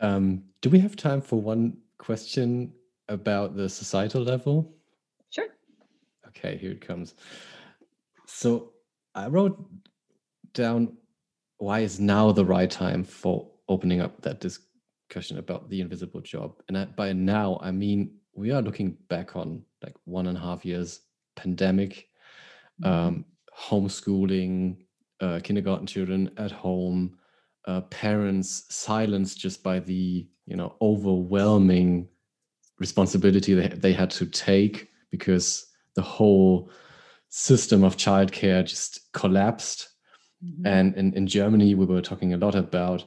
Um, 0.01 0.44
do 0.61 0.70
we 0.70 0.78
have 0.78 0.94
time 0.94 1.20
for 1.20 1.40
one 1.40 1.78
question 1.99 2.72
about 3.09 3.57
the 3.57 3.68
societal 3.68 4.22
level? 4.22 4.74
Sure. 5.30 5.49
Okay, 6.28 6.57
here 6.57 6.72
it 6.72 6.80
comes. 6.80 7.14
So 8.26 8.72
I 9.14 9.28
wrote 9.28 9.59
down 10.53 10.97
why 11.59 11.80
is 11.80 11.99
now 11.99 12.32
the 12.32 12.44
right 12.44 12.70
time 12.70 13.03
for 13.03 13.49
opening 13.68 14.00
up 14.00 14.20
that 14.22 14.40
discussion 14.40 15.38
about 15.38 15.68
the 15.68 15.80
invisible 15.80 16.20
job. 16.20 16.54
And 16.68 16.78
I, 16.78 16.84
by 16.86 17.12
now, 17.12 17.58
I 17.62 17.70
mean 17.70 18.16
we 18.34 18.50
are 18.52 18.62
looking 18.62 18.96
back 19.08 19.36
on 19.36 19.62
like 19.82 19.94
one 20.04 20.26
and 20.26 20.36
a 20.36 20.40
half 20.40 20.64
years 20.64 21.00
pandemic, 21.36 22.08
mm-hmm. 22.82 22.90
um, 22.90 23.24
homeschooling, 23.58 24.76
uh, 25.20 25.40
kindergarten 25.42 25.86
children 25.86 26.30
at 26.36 26.50
home, 26.50 27.18
uh, 27.66 27.80
parents 27.82 28.64
silenced 28.68 29.38
just 29.38 29.62
by 29.62 29.78
the 29.80 30.26
you 30.46 30.56
know 30.56 30.76
overwhelming 30.80 32.08
responsibility 32.78 33.54
they, 33.54 33.68
they 33.68 33.92
had 33.92 34.10
to 34.10 34.26
take 34.26 34.88
because 35.10 35.66
the 35.94 36.02
whole 36.02 36.70
system 37.28 37.84
of 37.84 37.96
childcare 37.96 38.64
just 38.64 39.12
collapsed. 39.12 39.88
Mm-hmm. 40.44 40.66
And 40.66 40.94
in, 40.94 41.12
in 41.14 41.26
Germany, 41.26 41.74
we 41.74 41.86
were 41.86 42.02
talking 42.02 42.34
a 42.34 42.36
lot 42.36 42.54
about, 42.54 43.04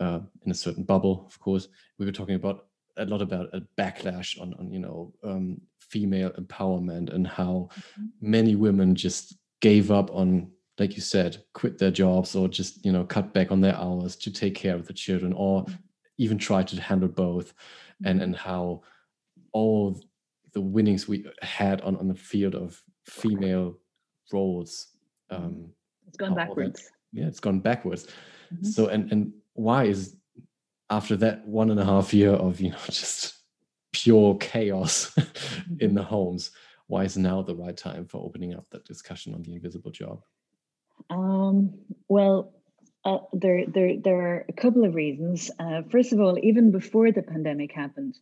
uh, 0.00 0.20
in 0.44 0.50
a 0.50 0.54
certain 0.54 0.82
bubble, 0.82 1.24
of 1.26 1.38
course, 1.38 1.68
we 1.98 2.06
were 2.06 2.12
talking 2.12 2.34
about 2.34 2.66
a 2.98 3.04
lot 3.04 3.22
about 3.22 3.48
a 3.52 3.62
backlash 3.78 4.40
on, 4.40 4.54
on 4.54 4.70
you 4.70 4.78
know, 4.78 5.12
um, 5.22 5.60
female 5.80 6.30
empowerment 6.30 7.12
and 7.12 7.26
how 7.26 7.68
mm-hmm. 7.72 8.06
many 8.20 8.56
women 8.56 8.94
just 8.94 9.36
gave 9.60 9.90
up 9.90 10.10
on 10.14 10.50
like 10.78 10.94
you 10.94 11.00
said, 11.00 11.42
quit 11.54 11.78
their 11.78 11.90
jobs 11.90 12.34
or 12.34 12.48
just 12.48 12.84
you 12.84 12.92
know 12.92 13.04
cut 13.04 13.32
back 13.32 13.50
on 13.50 13.60
their 13.60 13.76
hours 13.76 14.16
to 14.16 14.30
take 14.30 14.54
care 14.54 14.74
of 14.74 14.86
the 14.86 14.92
children, 14.92 15.32
or 15.32 15.64
mm-hmm. 15.64 15.74
even 16.18 16.38
try 16.38 16.62
to 16.62 16.80
handle 16.80 17.08
both, 17.08 17.54
and 18.04 18.22
and 18.22 18.36
how 18.36 18.82
all 19.52 19.98
the 20.52 20.60
winnings 20.60 21.08
we 21.08 21.26
had 21.42 21.80
on 21.80 21.96
on 21.96 22.08
the 22.08 22.14
field 22.14 22.54
of 22.54 22.82
female 23.06 23.78
roles. 24.32 24.88
Um, 25.30 25.70
it's 26.06 26.16
gone 26.16 26.34
backwards. 26.34 26.82
That, 26.82 26.90
yeah, 27.12 27.26
it's 27.26 27.40
gone 27.40 27.60
backwards. 27.60 28.06
Mm-hmm. 28.52 28.66
So 28.66 28.88
and 28.88 29.10
and 29.10 29.32
why 29.56 29.84
is 29.84 30.16
after 30.90 31.16
that 31.16 31.46
one 31.46 31.70
and 31.70 31.80
a 31.80 31.84
half 31.84 32.14
year 32.14 32.32
of 32.32 32.60
you 32.60 32.70
know 32.70 32.78
just 32.86 33.34
pure 33.92 34.36
chaos 34.36 35.12
mm-hmm. 35.14 35.74
in 35.80 35.94
the 35.94 36.02
homes 36.02 36.50
why 36.86 37.02
is 37.02 37.16
now 37.16 37.42
the 37.42 37.54
right 37.54 37.76
time 37.76 38.06
for 38.06 38.22
opening 38.22 38.54
up 38.54 38.64
that 38.70 38.84
discussion 38.84 39.34
on 39.34 39.42
the 39.42 39.54
invisible 39.54 39.90
job 39.90 40.22
um, 41.10 41.74
well, 42.08 42.52
uh, 43.04 43.18
there, 43.32 43.66
there, 43.66 43.96
there 44.02 44.20
are 44.20 44.44
a 44.48 44.52
couple 44.52 44.84
of 44.84 44.94
reasons. 44.94 45.50
Uh, 45.58 45.82
first 45.90 46.12
of 46.12 46.20
all, 46.20 46.38
even 46.42 46.72
before 46.72 47.12
the 47.12 47.22
pandemic 47.22 47.72
happened, 47.72 48.18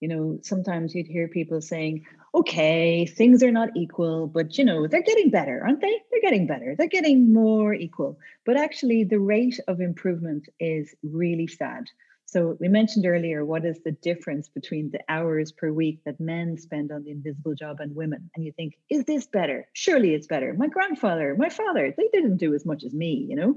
you 0.00 0.08
know, 0.08 0.38
sometimes 0.42 0.94
you'd 0.94 1.06
hear 1.06 1.28
people 1.28 1.60
saying, 1.60 2.04
okay, 2.34 3.06
things 3.06 3.42
are 3.42 3.50
not 3.50 3.70
equal, 3.76 4.26
but 4.26 4.58
you 4.58 4.64
know, 4.64 4.86
they're 4.86 5.02
getting 5.02 5.30
better, 5.30 5.62
aren't 5.64 5.80
they? 5.80 6.00
They're 6.10 6.20
getting 6.20 6.46
better. 6.46 6.74
They're 6.76 6.86
getting 6.86 7.32
more 7.32 7.74
equal. 7.74 8.18
But 8.44 8.56
actually, 8.56 9.04
the 9.04 9.18
rate 9.18 9.58
of 9.66 9.80
improvement 9.80 10.48
is 10.60 10.94
really 11.02 11.46
sad. 11.46 11.86
So 12.26 12.58
we 12.60 12.68
mentioned 12.68 13.06
earlier 13.06 13.42
what 13.42 13.64
is 13.64 13.80
the 13.82 13.92
difference 13.92 14.50
between 14.50 14.90
the 14.90 15.00
hours 15.08 15.50
per 15.50 15.72
week 15.72 16.00
that 16.04 16.20
men 16.20 16.58
spend 16.58 16.92
on 16.92 17.04
the 17.04 17.10
invisible 17.10 17.54
job 17.54 17.80
and 17.80 17.96
women. 17.96 18.28
And 18.36 18.44
you 18.44 18.52
think, 18.52 18.74
is 18.90 19.04
this 19.06 19.26
better? 19.26 19.66
Surely 19.72 20.12
it's 20.12 20.26
better. 20.26 20.52
My 20.52 20.66
grandfather, 20.68 21.34
my 21.38 21.48
father, 21.48 21.94
they 21.96 22.08
didn't 22.12 22.36
do 22.36 22.52
as 22.52 22.66
much 22.66 22.84
as 22.84 22.92
me, 22.92 23.26
you 23.26 23.34
know? 23.34 23.56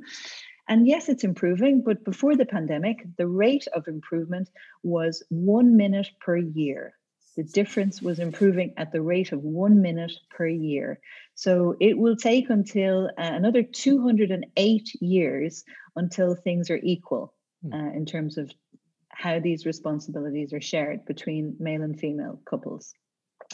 And 0.67 0.87
yes, 0.87 1.09
it's 1.09 1.23
improving, 1.23 1.81
but 1.83 2.05
before 2.05 2.35
the 2.35 2.45
pandemic, 2.45 3.05
the 3.17 3.27
rate 3.27 3.67
of 3.75 3.87
improvement 3.87 4.49
was 4.83 5.23
one 5.29 5.75
minute 5.75 6.07
per 6.19 6.37
year. 6.37 6.93
The 7.35 7.43
difference 7.43 8.01
was 8.01 8.19
improving 8.19 8.73
at 8.77 8.91
the 8.91 9.01
rate 9.01 9.31
of 9.31 9.41
one 9.41 9.81
minute 9.81 10.11
per 10.29 10.47
year. 10.47 10.99
So 11.35 11.75
it 11.79 11.97
will 11.97 12.15
take 12.15 12.49
until 12.49 13.05
uh, 13.07 13.11
another 13.17 13.63
208 13.63 15.01
years 15.01 15.63
until 15.95 16.35
things 16.35 16.69
are 16.69 16.79
equal. 16.81 17.33
Hmm. 17.63 17.73
Uh, 17.73 17.91
in 17.93 18.05
terms 18.05 18.37
of 18.37 18.51
how 19.09 19.39
these 19.39 19.65
responsibilities 19.65 20.53
are 20.53 20.61
shared 20.61 21.05
between 21.05 21.55
male 21.59 21.83
and 21.83 21.99
female 21.99 22.41
couples. 22.49 22.93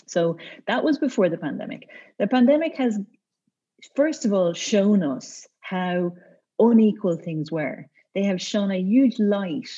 So 0.05 0.37
that 0.67 0.83
was 0.83 0.97
before 0.97 1.29
the 1.29 1.37
pandemic. 1.37 1.89
The 2.19 2.27
pandemic 2.27 2.75
has, 2.77 2.97
first 3.95 4.25
of 4.25 4.33
all, 4.33 4.53
shown 4.53 5.03
us 5.03 5.47
how 5.59 6.13
unequal 6.59 7.17
things 7.17 7.51
were. 7.51 7.85
They 8.15 8.23
have 8.23 8.41
shone 8.41 8.71
a 8.71 8.79
huge 8.79 9.19
light 9.19 9.69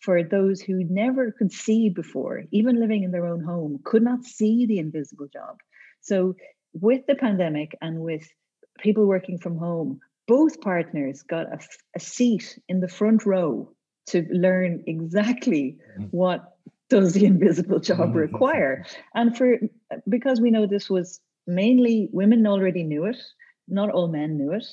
for 0.00 0.22
those 0.22 0.60
who 0.60 0.84
never 0.84 1.32
could 1.32 1.52
see 1.52 1.88
before, 1.88 2.44
even 2.50 2.80
living 2.80 3.04
in 3.04 3.10
their 3.10 3.26
own 3.26 3.42
home, 3.42 3.80
could 3.84 4.02
not 4.02 4.24
see 4.24 4.66
the 4.66 4.78
invisible 4.78 5.28
job. 5.32 5.58
So, 6.00 6.36
with 6.74 7.06
the 7.06 7.14
pandemic 7.14 7.76
and 7.80 8.00
with 8.00 8.28
people 8.78 9.06
working 9.06 9.38
from 9.38 9.56
home, 9.56 10.00
both 10.26 10.60
partners 10.60 11.22
got 11.22 11.46
a, 11.46 11.58
a 11.96 12.00
seat 12.00 12.58
in 12.68 12.80
the 12.80 12.88
front 12.88 13.24
row 13.24 13.70
to 14.06 14.26
learn 14.30 14.84
exactly 14.86 15.78
mm-hmm. 15.98 16.04
what 16.10 16.56
does 16.90 17.14
the 17.14 17.24
invisible 17.24 17.80
job 17.80 17.98
mm-hmm. 17.98 18.18
require 18.18 18.84
and 19.14 19.36
for 19.36 19.58
because 20.08 20.40
we 20.40 20.50
know 20.50 20.66
this 20.66 20.90
was 20.90 21.20
mainly 21.46 22.08
women 22.12 22.46
already 22.46 22.82
knew 22.82 23.04
it 23.04 23.16
not 23.68 23.90
all 23.90 24.08
men 24.08 24.36
knew 24.36 24.52
it 24.52 24.66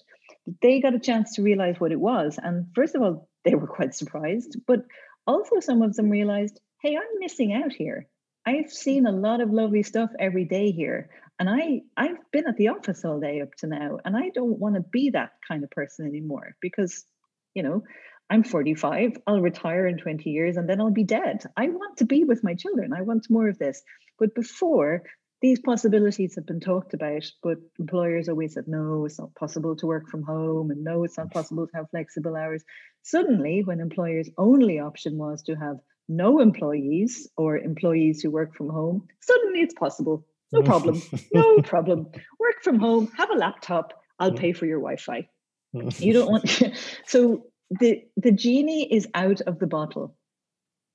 they 0.62 0.80
got 0.80 0.96
a 0.96 1.00
chance 1.00 1.36
to 1.36 1.44
realize 1.44 1.80
what 1.80 1.92
it 1.92 2.00
was 2.00 2.39
and 2.42 2.66
first 2.76 2.96
of 2.96 3.02
all 3.02 3.30
they 3.46 3.56
were 3.56 3.68
quite 3.68 3.94
surprised 3.94 4.58
but 4.68 4.80
also 5.28 5.60
some 5.60 5.82
of 5.82 5.96
them 5.96 6.10
realized 6.10 6.60
hey 6.82 6.96
i'm 6.96 7.20
missing 7.20 7.54
out 7.54 7.72
here 7.72 8.08
i've 8.46 8.72
seen 8.72 9.06
a 9.06 9.12
lot 9.12 9.42
of 9.42 9.52
lovely 9.52 9.84
stuff 9.84 10.10
every 10.20 10.46
day 10.46 10.72
here 10.72 11.10
and 11.39 11.50
i 11.50 11.82
i've 11.96 12.18
been 12.32 12.48
at 12.48 12.58
the 12.58 12.70
office 12.70 13.06
all 13.06 13.20
day 13.20 13.42
up 13.42 13.54
to 13.56 13.68
now 13.68 13.98
and 14.04 14.18
i 14.18 14.30
don't 14.30 14.60
want 14.60 14.76
to 14.76 14.82
be 14.82 15.12
that 15.12 15.32
kind 15.48 15.64
of 15.64 15.70
person 15.70 16.08
anymore 16.08 16.56
because 16.62 17.06
you 17.54 17.64
know 17.64 17.84
I'm 18.32 18.46
45, 18.46 19.18
I'll 19.28 19.42
retire 19.42 19.86
in 19.86 19.98
20 19.98 20.30
years 20.30 20.56
and 20.56 20.70
then 20.70 20.80
I'll 20.80 20.89
be 20.89 21.04
dead. 21.04 21.44
I 21.58 21.68
want 21.68 21.98
to 21.98 22.06
be 22.06 22.24
with 22.24 22.46
my 22.46 22.54
children. 22.56 22.94
I 22.94 23.02
want 23.02 23.30
more 23.30 23.50
of 23.50 23.58
this. 23.60 23.84
But 24.18 24.34
before, 24.34 25.04
these 25.42 25.60
possibilities 25.60 26.36
have 26.36 26.46
been 26.46 26.60
talked 26.60 26.94
about, 26.94 27.26
but 27.42 27.58
employers 27.80 28.30
always 28.30 28.54
said, 28.54 28.66
no, 28.68 29.06
it's 29.06 29.20
not 29.20 29.34
possible 29.34 29.76
to 29.78 29.88
work 29.88 30.08
from 30.08 30.22
home, 30.22 30.70
and 30.70 30.84
no, 30.84 31.04
it's 31.04 31.18
not 31.18 31.32
possible 31.32 31.66
to 31.66 31.76
have 31.76 31.89
flexible 31.89 32.36
hours. 32.36 32.64
Suddenly, 33.04 33.64
when 33.64 33.80
employers' 33.80 34.30
only 34.38 34.80
option 34.80 35.18
was 35.18 35.42
to 35.44 35.56
have 35.56 35.78
no 36.08 36.39
employees 36.39 37.28
or 37.38 37.58
employees 37.58 38.22
who 38.22 38.30
work 38.30 38.56
from 38.56 38.70
home, 38.70 39.08
suddenly 39.20 39.62
it's 39.62 39.74
possible. 39.74 40.26
No 40.52 40.62
mm. 40.62 40.66
problem. 40.66 41.02
no 41.34 41.58
problem. 41.64 42.08
Work 42.39 42.64
from 42.64 42.80
home, 42.80 43.12
have 43.18 43.32
a 43.32 43.38
laptop, 43.38 43.94
I'll 44.20 44.32
mm. 44.32 44.39
pay 44.39 44.54
for 44.54 44.68
your 44.68 44.80
Wi 44.80 44.98
Fi. 44.98 45.28
Mm. 45.76 46.00
You 46.00 46.14
don't 46.14 46.32
want, 46.32 46.50
so 47.08 47.48
the 47.72 48.04
the 48.16 48.32
genie 48.32 48.94
is 48.94 49.08
out 49.16 49.42
of 49.42 49.58
the 49.58 49.68
bottle. 49.68 50.16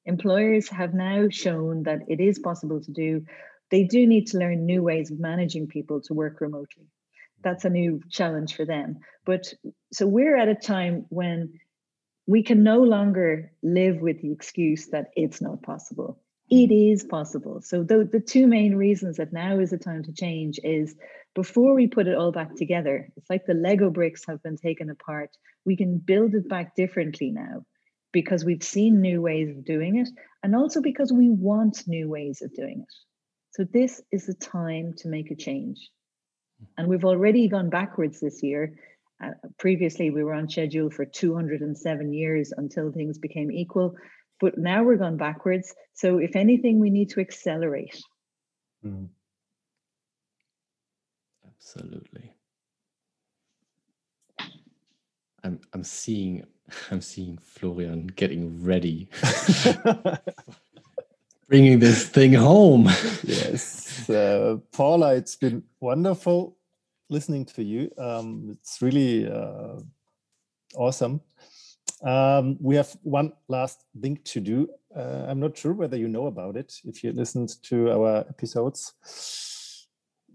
Employers 0.04 0.68
have 0.68 0.94
now 0.94 1.28
shown 1.30 1.82
that 1.82 2.02
it 2.08 2.20
is 2.20 2.38
possible 2.38 2.80
to 2.80 2.92
do. 2.92 3.24
They 3.70 3.84
do 3.84 4.06
need 4.06 4.28
to 4.28 4.38
learn 4.38 4.64
new 4.64 4.82
ways 4.82 5.10
of 5.10 5.18
managing 5.18 5.66
people 5.66 6.00
to 6.02 6.14
work 6.14 6.40
remotely. 6.40 6.86
That's 7.42 7.64
a 7.64 7.70
new 7.70 8.00
challenge 8.10 8.54
for 8.54 8.64
them. 8.64 8.98
But 9.24 9.52
so 9.92 10.06
we're 10.06 10.36
at 10.36 10.48
a 10.48 10.54
time 10.54 11.06
when 11.08 11.58
we 12.26 12.42
can 12.42 12.62
no 12.62 12.82
longer 12.82 13.52
live 13.62 14.00
with 14.00 14.20
the 14.20 14.32
excuse 14.32 14.88
that 14.88 15.10
it's 15.14 15.40
not 15.40 15.62
possible. 15.62 16.20
It 16.50 16.70
mm-hmm. 16.70 16.92
is 16.92 17.04
possible. 17.04 17.60
So 17.60 17.82
the, 17.82 18.08
the 18.10 18.20
two 18.20 18.46
main 18.46 18.76
reasons 18.76 19.16
that 19.16 19.32
now 19.32 19.58
is 19.58 19.70
the 19.70 19.78
time 19.78 20.02
to 20.04 20.12
change 20.12 20.58
is 20.62 20.94
before 21.34 21.74
we 21.74 21.86
put 21.86 22.06
it 22.06 22.16
all 22.16 22.32
back 22.32 22.54
together, 22.56 23.08
it's 23.16 23.28
like 23.28 23.46
the 23.46 23.54
Lego 23.54 23.90
bricks 23.90 24.24
have 24.26 24.42
been 24.42 24.56
taken 24.56 24.90
apart. 24.90 25.30
We 25.64 25.76
can 25.76 25.98
build 25.98 26.34
it 26.34 26.48
back 26.48 26.74
differently 26.74 27.30
now 27.30 27.64
because 28.12 28.44
we've 28.44 28.62
seen 28.62 29.00
new 29.00 29.20
ways 29.20 29.50
of 29.50 29.64
doing 29.64 29.96
it 29.96 30.08
and 30.42 30.54
also 30.54 30.80
because 30.80 31.12
we 31.12 31.28
want 31.28 31.86
new 31.86 32.08
ways 32.08 32.42
of 32.42 32.54
doing 32.54 32.80
it. 32.80 32.94
So 33.56 33.64
this 33.64 34.02
is 34.12 34.26
the 34.26 34.34
time 34.34 34.92
to 34.98 35.08
make 35.08 35.30
a 35.30 35.34
change. 35.34 35.90
And 36.76 36.88
we've 36.88 37.06
already 37.06 37.48
gone 37.48 37.70
backwards 37.70 38.20
this 38.20 38.42
year. 38.42 38.74
Uh, 39.22 39.30
previously, 39.58 40.10
we 40.10 40.22
were 40.22 40.34
on 40.34 40.46
schedule 40.46 40.90
for 40.90 41.06
207 41.06 42.12
years 42.12 42.52
until 42.54 42.92
things 42.92 43.16
became 43.16 43.50
equal, 43.50 43.96
but 44.40 44.58
now 44.58 44.84
we're 44.84 44.96
gone 44.96 45.16
backwards. 45.16 45.74
So, 45.94 46.18
if 46.18 46.36
anything, 46.36 46.80
we 46.80 46.90
need 46.90 47.08
to 47.10 47.20
accelerate. 47.20 47.98
Mm. 48.84 49.08
Absolutely. 51.46 52.34
I'm 55.42 55.60
I'm 55.72 55.84
seeing 55.84 56.44
I'm 56.90 57.00
seeing 57.00 57.38
Florian 57.38 58.08
getting 58.08 58.62
ready. 58.62 59.08
Bringing 61.48 61.78
this 61.78 62.08
thing 62.08 62.32
home. 62.32 62.84
yes. 63.22 64.08
Uh, 64.10 64.56
Paula, 64.72 65.14
it's 65.14 65.36
been 65.36 65.62
wonderful 65.80 66.56
listening 67.08 67.44
to 67.44 67.62
you. 67.62 67.90
Um, 67.98 68.48
it's 68.50 68.82
really 68.82 69.30
uh, 69.30 69.80
awesome. 70.74 71.20
Um, 72.02 72.56
we 72.60 72.74
have 72.76 72.96
one 73.02 73.32
last 73.48 73.84
thing 74.00 74.18
to 74.24 74.40
do. 74.40 74.68
Uh, 74.94 75.26
I'm 75.28 75.40
not 75.40 75.56
sure 75.56 75.72
whether 75.72 75.96
you 75.96 76.08
know 76.08 76.26
about 76.26 76.56
it 76.56 76.74
if 76.84 77.04
you 77.04 77.12
listened 77.12 77.50
to 77.64 77.90
our 77.92 78.24
episodes. 78.28 78.94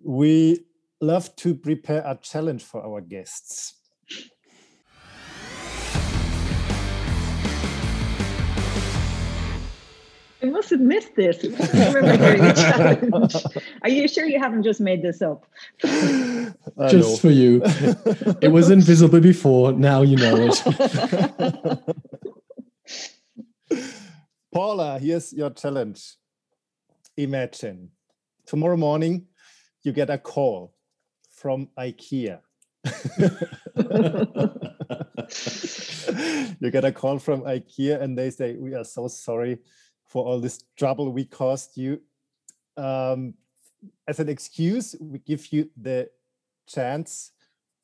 We 0.03 0.65
love 1.01 1.35
to 1.37 1.55
prepare 1.55 2.03
a 2.05 2.17
challenge 2.21 2.63
for 2.63 2.83
our 2.85 3.01
guests. 3.01 3.75
I 10.43 10.47
must 10.47 10.71
have 10.71 10.79
missed 10.79 11.15
this. 11.15 11.45
I 11.73 11.91
remember 11.91 12.25
hearing 12.25 12.45
a 12.45 12.53
challenge. 12.53 13.35
Are 13.83 13.89
you 13.89 14.07
sure 14.07 14.25
you 14.25 14.39
haven't 14.39 14.63
just 14.63 14.81
made 14.81 15.03
this 15.03 15.21
up? 15.21 15.45
just 16.89 17.21
for 17.21 17.29
you. 17.29 17.61
it 18.41 18.51
was 18.51 18.71
invisible 18.71 19.19
before. 19.19 19.71
Now 19.73 20.01
you 20.01 20.17
know 20.17 20.49
it. 20.49 20.63
Paula, 24.51 24.97
here's 24.99 25.31
your 25.31 25.51
challenge. 25.51 26.15
Imagine 27.17 27.91
tomorrow 28.45 28.77
morning 28.77 29.27
you 29.83 29.91
get 29.91 30.09
a 30.09 30.17
call 30.17 30.73
from 31.29 31.69
IKEA. 31.77 32.39
you 36.59 36.71
get 36.71 36.83
a 36.83 36.91
call 36.91 37.19
from 37.19 37.41
IKEA 37.41 38.01
and 38.01 38.17
they 38.17 38.31
say, 38.31 38.55
We 38.55 38.73
are 38.73 38.83
so 38.83 39.07
sorry 39.07 39.59
for 40.11 40.25
all 40.25 40.41
this 40.41 40.65
trouble 40.77 41.09
we 41.09 41.23
caused 41.23 41.77
you. 41.77 42.01
Um, 42.75 43.33
as 44.05 44.19
an 44.19 44.27
excuse, 44.27 44.93
we 44.99 45.19
give 45.19 45.53
you 45.53 45.69
the 45.81 46.09
chance 46.67 47.31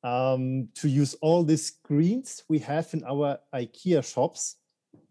um, 0.04 0.68
to 0.76 0.90
use 0.90 1.14
all 1.22 1.44
the 1.44 1.58
screens 1.58 2.44
we 2.50 2.60
have 2.60 2.94
in 2.94 3.04
our 3.06 3.40
IKEA 3.56 4.04
shops 4.04 4.58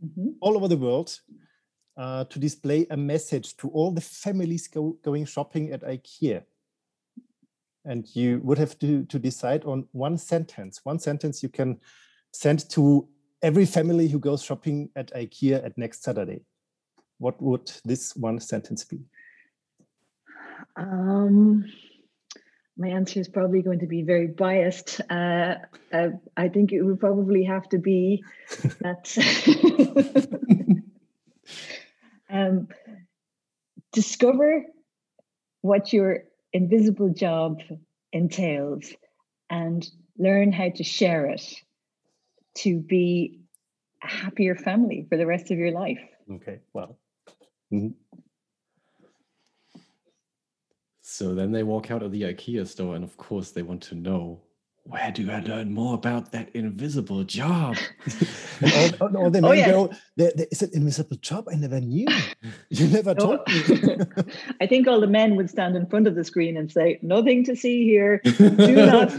mm-hmm. 0.05 0.29
all 0.43 0.57
over 0.57 0.69
the 0.69 0.77
world 0.77 1.19
uh, 1.97 2.25
to 2.25 2.39
display 2.39 2.87
a 2.91 2.97
message 2.97 3.57
to 3.57 3.71
all 3.71 3.91
the 3.91 4.01
families 4.03 4.69
go, 4.69 4.99
going 5.03 5.25
shopping 5.25 5.73
at 5.73 5.81
IKEA. 5.83 6.43
And 7.87 8.07
you 8.15 8.41
would 8.45 8.59
have 8.59 8.79
to, 8.81 9.05
to 9.05 9.19
decide 9.19 9.65
on 9.65 9.89
one 9.93 10.19
sentence, 10.19 10.81
one 10.85 10.99
sentence 10.99 11.43
you 11.43 11.49
can 11.49 11.81
send 12.33 12.69
to 12.71 13.09
every 13.41 13.65
family 13.65 14.07
who 14.09 14.19
goes 14.19 14.43
shopping 14.43 14.91
at 14.97 15.15
IKEA 15.15 15.65
at 15.65 15.79
next 15.79 16.03
Saturday 16.03 16.43
what 17.19 17.41
would 17.43 17.71
this 17.85 18.15
one 18.17 18.41
sentence 18.41 18.85
be? 18.85 19.01
Um, 20.77 21.65
my 22.77 22.89
answer 22.89 23.21
is 23.21 23.29
probably 23.29 23.63
going 23.63 23.79
to 23.81 23.87
be 23.87 24.03
very 24.03 24.27
biased. 24.27 25.01
Uh, 25.09 25.57
uh, 25.93 26.09
I 26.37 26.49
think 26.49 26.73
it 26.73 26.83
would 26.83 27.01
probably 27.01 27.45
have 27.45 27.69
to 27.71 27.79
be 27.79 28.23
that 28.81 29.17
um, 32.31 32.69
discover 33.93 34.65
what 35.63 35.93
your 35.93 36.25
invisible 36.53 37.09
job 37.09 37.63
entails 38.13 38.93
and 39.49 39.89
learn 40.19 40.53
how 40.53 40.69
to 40.71 40.85
share 40.85 41.27
it 41.27 41.43
to 42.57 42.79
be 42.79 43.41
a 44.03 44.07
happier 44.07 44.55
family 44.55 45.07
for 45.09 45.17
the 45.17 45.27
rest 45.27 45.51
of 45.51 45.59
your 45.59 45.73
life. 45.73 46.01
Okay, 46.31 46.61
well, 46.73 46.99
Mm-hmm. 47.73 47.89
So 51.01 51.35
then 51.35 51.53
they 51.53 51.63
walk 51.63 51.91
out 51.91 52.03
of 52.03 52.13
the 52.13 52.23
IKEA 52.23 52.67
store, 52.67 52.95
and 52.95 53.05
of 53.05 53.17
course, 53.17 53.51
they 53.51 53.63
want 53.63 53.83
to 53.85 53.95
know 53.95 54.43
where 54.89 55.11
do 55.11 55.31
I 55.31 55.41
learn 55.41 55.73
more 55.73 55.95
about 55.95 56.33
that 56.33 56.51
invisible 56.55 57.25
job? 57.25 57.77
or, 58.63 58.91
or, 59.01 59.17
or, 59.17 59.31
they 59.31 59.41
oh, 59.41 59.53
yeah. 59.53 59.71
go, 59.71 59.91
there, 60.17 60.33
there 60.35 60.47
is 60.51 60.61
an 60.63 60.71
invisible 60.75 61.17
job 61.17 61.49
I 61.51 61.55
never 61.57 61.81
knew. 61.81 62.07
You 62.71 62.87
never 62.89 63.15
told 63.15 63.41
me. 63.49 63.99
I 64.61 64.67
think 64.67 64.87
all 64.87 65.01
the 65.01 65.09
men 65.09 65.35
would 65.37 65.49
stand 65.51 65.77
in 65.77 65.87
front 65.87 66.07
of 66.07 66.15
the 66.15 66.25
screen 66.25 66.57
and 66.57 66.71
say, 66.71 67.01
nothing 67.03 67.43
to 67.45 67.57
see 67.57 67.85
here. 67.85 68.21
Do 68.25 68.51
not, 68.87 69.11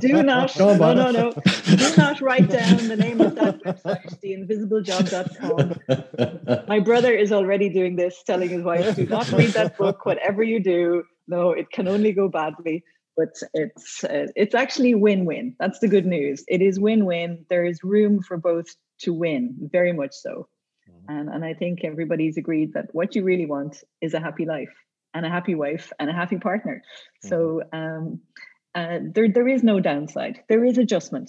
do 0.00 0.22
not, 0.22 0.58
no, 0.58 0.74
no, 0.74 1.10
no, 1.10 1.34
do 1.64 1.96
not 1.96 2.22
write 2.22 2.48
down 2.48 2.88
the 2.88 2.96
name 2.96 3.20
of 3.20 3.34
that 3.34 3.62
website, 3.62 4.18
theinvisiblejob.com. 4.24 6.66
My 6.66 6.80
brother 6.80 7.12
is 7.12 7.30
already 7.30 7.68
doing 7.68 7.96
this, 7.96 8.22
telling 8.24 8.48
his 8.48 8.62
wife, 8.62 8.96
do 8.96 9.04
not 9.06 9.30
read 9.32 9.50
that 9.50 9.76
book, 9.76 10.06
whatever 10.06 10.42
you 10.42 10.60
do. 10.60 11.04
No, 11.28 11.50
it 11.52 11.70
can 11.70 11.86
only 11.86 12.12
go 12.12 12.28
badly 12.28 12.82
but 13.20 13.34
it's 13.54 14.04
uh, 14.04 14.26
it's 14.42 14.54
actually 14.54 14.94
win-win. 14.94 15.46
That's 15.60 15.80
the 15.80 15.92
good 15.94 16.06
news. 16.06 16.44
It 16.48 16.62
is 16.62 16.80
win-win. 16.80 17.44
There 17.50 17.66
is 17.70 17.84
room 17.84 18.22
for 18.22 18.36
both 18.36 18.68
to 19.00 19.12
win 19.12 19.42
very 19.78 19.92
much 19.92 20.14
so. 20.26 20.34
Mm-hmm. 20.88 21.12
and, 21.14 21.28
and 21.34 21.42
i 21.44 21.54
think 21.60 21.84
everybody's 21.84 22.36
agreed 22.42 22.70
that 22.76 22.86
what 22.98 23.14
you 23.14 23.22
really 23.30 23.48
want 23.54 23.72
is 24.00 24.14
a 24.14 24.20
happy 24.28 24.46
life 24.56 24.74
and 25.14 25.26
a 25.26 25.34
happy 25.36 25.54
wife 25.54 25.86
and 25.98 26.08
a 26.08 26.18
happy 26.22 26.38
partner. 26.38 26.76
Mm-hmm. 26.78 27.28
so 27.28 27.62
um, 27.80 28.20
uh, 28.74 28.98
there, 29.14 29.28
there 29.36 29.48
is 29.48 29.62
no 29.64 29.80
downside. 29.80 30.36
There 30.48 30.64
is 30.64 30.78
adjustment. 30.78 31.28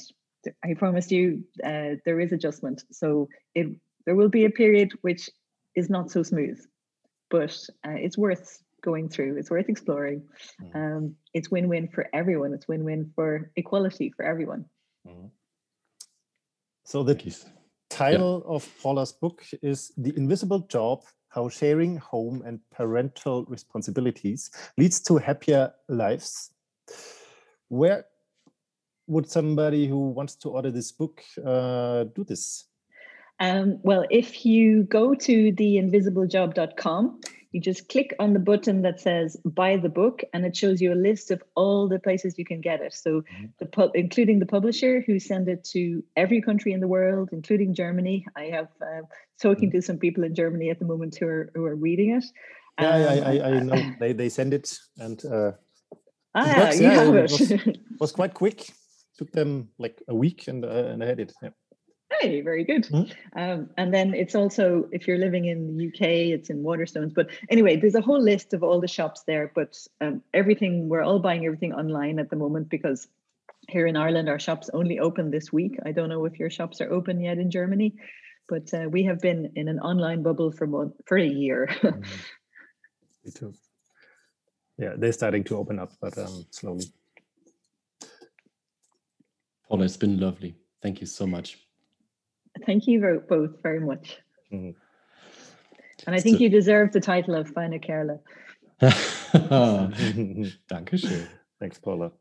I 0.63 0.75
promise 0.83 1.11
you 1.11 1.43
uh, 1.71 1.91
there 2.05 2.19
is 2.19 2.31
adjustment. 2.31 2.77
So 2.91 3.29
it 3.59 3.67
there 4.05 4.15
will 4.19 4.33
be 4.39 4.45
a 4.45 4.57
period 4.61 4.89
which 5.01 5.23
is 5.75 5.87
not 5.89 6.11
so 6.11 6.21
smooth 6.23 6.59
but 7.31 7.57
uh, 7.87 7.97
it's 8.05 8.17
worth 8.17 8.61
going 8.81 9.09
through. 9.09 9.37
It's 9.37 9.49
worth 9.49 9.69
exploring. 9.69 10.23
Mm-hmm. 10.61 10.77
Um, 10.77 11.15
it's 11.33 11.49
win 11.49 11.69
win 11.69 11.87
for 11.87 12.07
everyone. 12.13 12.53
It's 12.53 12.67
win 12.67 12.83
win 12.83 13.11
for 13.15 13.51
equality 13.55 14.13
for 14.15 14.25
everyone. 14.25 14.65
Mm-hmm. 15.07 15.27
So 16.85 17.03
the 17.03 17.15
title 17.89 18.43
yeah. 18.45 18.55
of 18.55 18.69
Paula's 18.81 19.13
book 19.13 19.43
is 19.61 19.91
The 19.97 20.13
Invisible 20.17 20.59
Job 20.61 21.03
How 21.29 21.47
Sharing 21.49 21.97
Home 21.97 22.43
and 22.45 22.59
Parental 22.71 23.45
Responsibilities 23.45 24.51
Leads 24.77 24.99
to 25.01 25.17
Happier 25.17 25.71
Lives. 25.87 26.51
Where 27.69 28.05
would 29.07 29.29
somebody 29.29 29.87
who 29.87 30.09
wants 30.09 30.35
to 30.37 30.49
order 30.49 30.71
this 30.71 30.91
book 30.91 31.21
uh, 31.45 32.05
do 32.15 32.23
this? 32.23 32.65
Um, 33.39 33.79
well, 33.81 34.05
if 34.09 34.45
you 34.45 34.83
go 34.83 35.15
to 35.15 35.51
theinvisiblejob.com, 35.51 37.19
you 37.51 37.59
just 37.59 37.89
click 37.89 38.15
on 38.19 38.33
the 38.33 38.39
button 38.39 38.81
that 38.81 38.99
says 38.99 39.37
buy 39.43 39.77
the 39.77 39.89
book 39.89 40.23
and 40.33 40.45
it 40.45 40.55
shows 40.55 40.81
you 40.81 40.93
a 40.93 40.95
list 40.95 41.31
of 41.31 41.43
all 41.55 41.87
the 41.87 41.99
places 41.99 42.37
you 42.37 42.45
can 42.45 42.61
get 42.61 42.81
it. 42.81 42.93
So 42.93 43.21
mm-hmm. 43.21 43.45
the 43.59 43.65
pub 43.65 43.91
including 43.93 44.39
the 44.39 44.45
publisher 44.45 45.03
who 45.05 45.19
send 45.19 45.49
it 45.49 45.63
to 45.65 46.03
every 46.15 46.41
country 46.41 46.71
in 46.71 46.79
the 46.79 46.87
world 46.87 47.29
including 47.31 47.73
germany. 47.73 48.25
I 48.35 48.45
have 48.45 48.69
uh, 48.81 49.01
talking 49.41 49.69
mm-hmm. 49.69 49.79
to 49.79 49.81
some 49.81 49.97
people 49.97 50.23
in 50.23 50.33
germany 50.35 50.69
at 50.69 50.79
the 50.79 50.85
moment 50.85 51.17
who 51.19 51.27
are 51.27 51.51
who 51.53 51.65
are 51.65 51.75
reading 51.75 52.11
it. 52.11 52.25
Yeah 52.79 52.89
um, 52.89 53.03
I, 53.03 53.19
I, 53.19 53.47
I, 53.47 53.59
know 53.59 53.73
uh, 53.73 53.91
they, 53.99 54.13
they 54.13 54.29
send 54.29 54.53
it 54.53 54.73
and 54.97 55.23
uh 55.25 55.51
ah, 56.35 56.71
yeah, 56.71 56.71
it, 56.71 56.81
it. 56.81 57.31
Was, 57.31 57.77
was, 57.99 58.11
quite 58.13 58.33
quick. 58.33 58.71
Took 59.17 59.31
them 59.31 59.69
like 59.77 60.01
a 60.07 60.15
week 60.15 60.47
and 60.47 60.63
uh, 60.63 60.85
and 60.91 61.03
i 61.03 61.05
had 61.05 61.19
it. 61.19 61.33
Yeah 61.43 61.49
Hey, 62.21 62.41
very 62.41 62.63
good. 62.63 62.83
Mm-hmm. 62.85 63.39
Um, 63.39 63.69
and 63.77 63.91
then 63.91 64.13
it's 64.13 64.35
also, 64.35 64.87
if 64.91 65.07
you're 65.07 65.17
living 65.17 65.45
in 65.45 65.75
the 65.75 65.87
UK, 65.87 66.01
it's 66.37 66.51
in 66.51 66.61
Waterstones. 66.61 67.15
But 67.15 67.29
anyway, 67.49 67.77
there's 67.77 67.95
a 67.95 68.01
whole 68.01 68.21
list 68.21 68.53
of 68.53 68.61
all 68.61 68.79
the 68.79 68.87
shops 68.87 69.23
there. 69.25 69.51
But 69.55 69.75
um, 70.01 70.21
everything, 70.31 70.87
we're 70.87 71.01
all 71.01 71.17
buying 71.17 71.45
everything 71.45 71.73
online 71.73 72.19
at 72.19 72.29
the 72.29 72.35
moment 72.35 72.69
because 72.69 73.07
here 73.69 73.87
in 73.87 73.97
Ireland, 73.97 74.29
our 74.29 74.37
shops 74.37 74.69
only 74.71 74.99
open 74.99 75.31
this 75.31 75.51
week. 75.51 75.79
I 75.83 75.93
don't 75.93 76.09
know 76.09 76.25
if 76.25 76.37
your 76.37 76.51
shops 76.51 76.79
are 76.79 76.91
open 76.91 77.21
yet 77.21 77.39
in 77.39 77.49
Germany, 77.49 77.95
but 78.47 78.71
uh, 78.71 78.87
we 78.87 79.03
have 79.05 79.19
been 79.19 79.53
in 79.55 79.67
an 79.67 79.79
online 79.79 80.21
bubble 80.21 80.51
for 80.51 80.67
month, 80.67 80.93
for 81.07 81.17
a 81.17 81.25
year. 81.25 81.69
mm-hmm. 81.81 82.01
Me 83.25 83.31
too. 83.31 83.53
Yeah, 84.77 84.93
they're 84.95 85.11
starting 85.11 85.43
to 85.45 85.57
open 85.57 85.79
up, 85.79 85.93
but 85.99 86.17
um, 86.19 86.45
slowly. 86.51 86.85
Paula, 89.67 89.85
it's 89.85 89.97
been 89.97 90.19
lovely. 90.19 90.55
Thank 90.83 91.01
you 91.01 91.07
so 91.07 91.25
much. 91.25 91.57
Thank 92.65 92.87
you 92.87 93.23
both 93.27 93.61
very 93.61 93.79
much. 93.79 94.21
Mm. 94.51 94.75
And 96.07 96.15
I 96.15 96.19
think 96.19 96.39
you 96.39 96.49
deserve 96.49 96.91
the 96.91 96.99
title 96.99 97.35
of 97.35 97.47
Feine 97.49 97.79
Kerle. 97.79 98.19
Dankeschön. 100.67 101.27
Thanks, 101.59 101.79
Paula. 101.79 102.11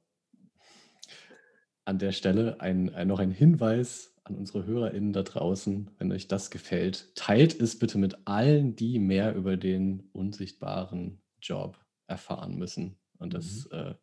An 1.87 1.99
der 1.99 2.13
Stelle 2.13 2.61
ein, 2.61 2.95
ein, 2.95 3.09
noch 3.09 3.19
ein 3.19 3.31
Hinweis 3.31 4.15
an 4.25 4.37
unsere 4.37 4.67
HörerInnen 4.67 5.13
da 5.15 5.23
draußen, 5.23 5.91
wenn 5.99 6.13
euch 6.13 6.29
das 6.29 6.51
gefällt, 6.51 7.15
teilt 7.15 7.59
es 7.59 7.79
bitte 7.79 7.97
mit 7.99 8.27
allen, 8.27 8.77
die 8.77 8.99
mehr 8.99 9.35
über 9.35 9.57
den 9.57 10.11
unsichtbaren 10.13 11.23
Job 11.41 11.79
erfahren 12.07 12.57
müssen. 12.57 12.97
Und 13.19 13.33
das 13.35 13.69
mhm. 13.73 13.79
äh, 13.79 13.95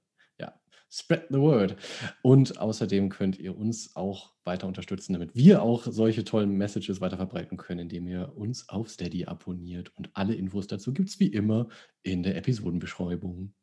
Spread 0.90 1.28
the 1.30 1.40
word. 1.40 1.76
Und 2.22 2.60
außerdem 2.60 3.10
könnt 3.10 3.38
ihr 3.38 3.58
uns 3.58 3.96
auch 3.96 4.34
weiter 4.46 4.68
unterstützen, 4.68 5.14
damit 5.14 5.36
wir 5.36 5.62
auch 5.62 5.84
solche 5.84 6.24
tollen 6.24 6.52
Messages 6.52 7.02
weiter 7.02 7.18
verbreiten 7.18 7.58
können, 7.58 7.82
indem 7.82 8.08
ihr 8.08 8.36
uns 8.38 8.70
auf 8.70 8.90
Steady 8.90 9.26
abonniert. 9.26 9.96
Und 9.98 10.10
alle 10.14 10.36
Infos 10.36 10.68
dazu 10.68 10.94
gibt 10.94 11.10
es 11.10 11.20
wie 11.20 11.28
immer 11.28 11.68
in 12.04 12.24
der 12.24 12.38
Episodenbeschreibung. 12.38 13.54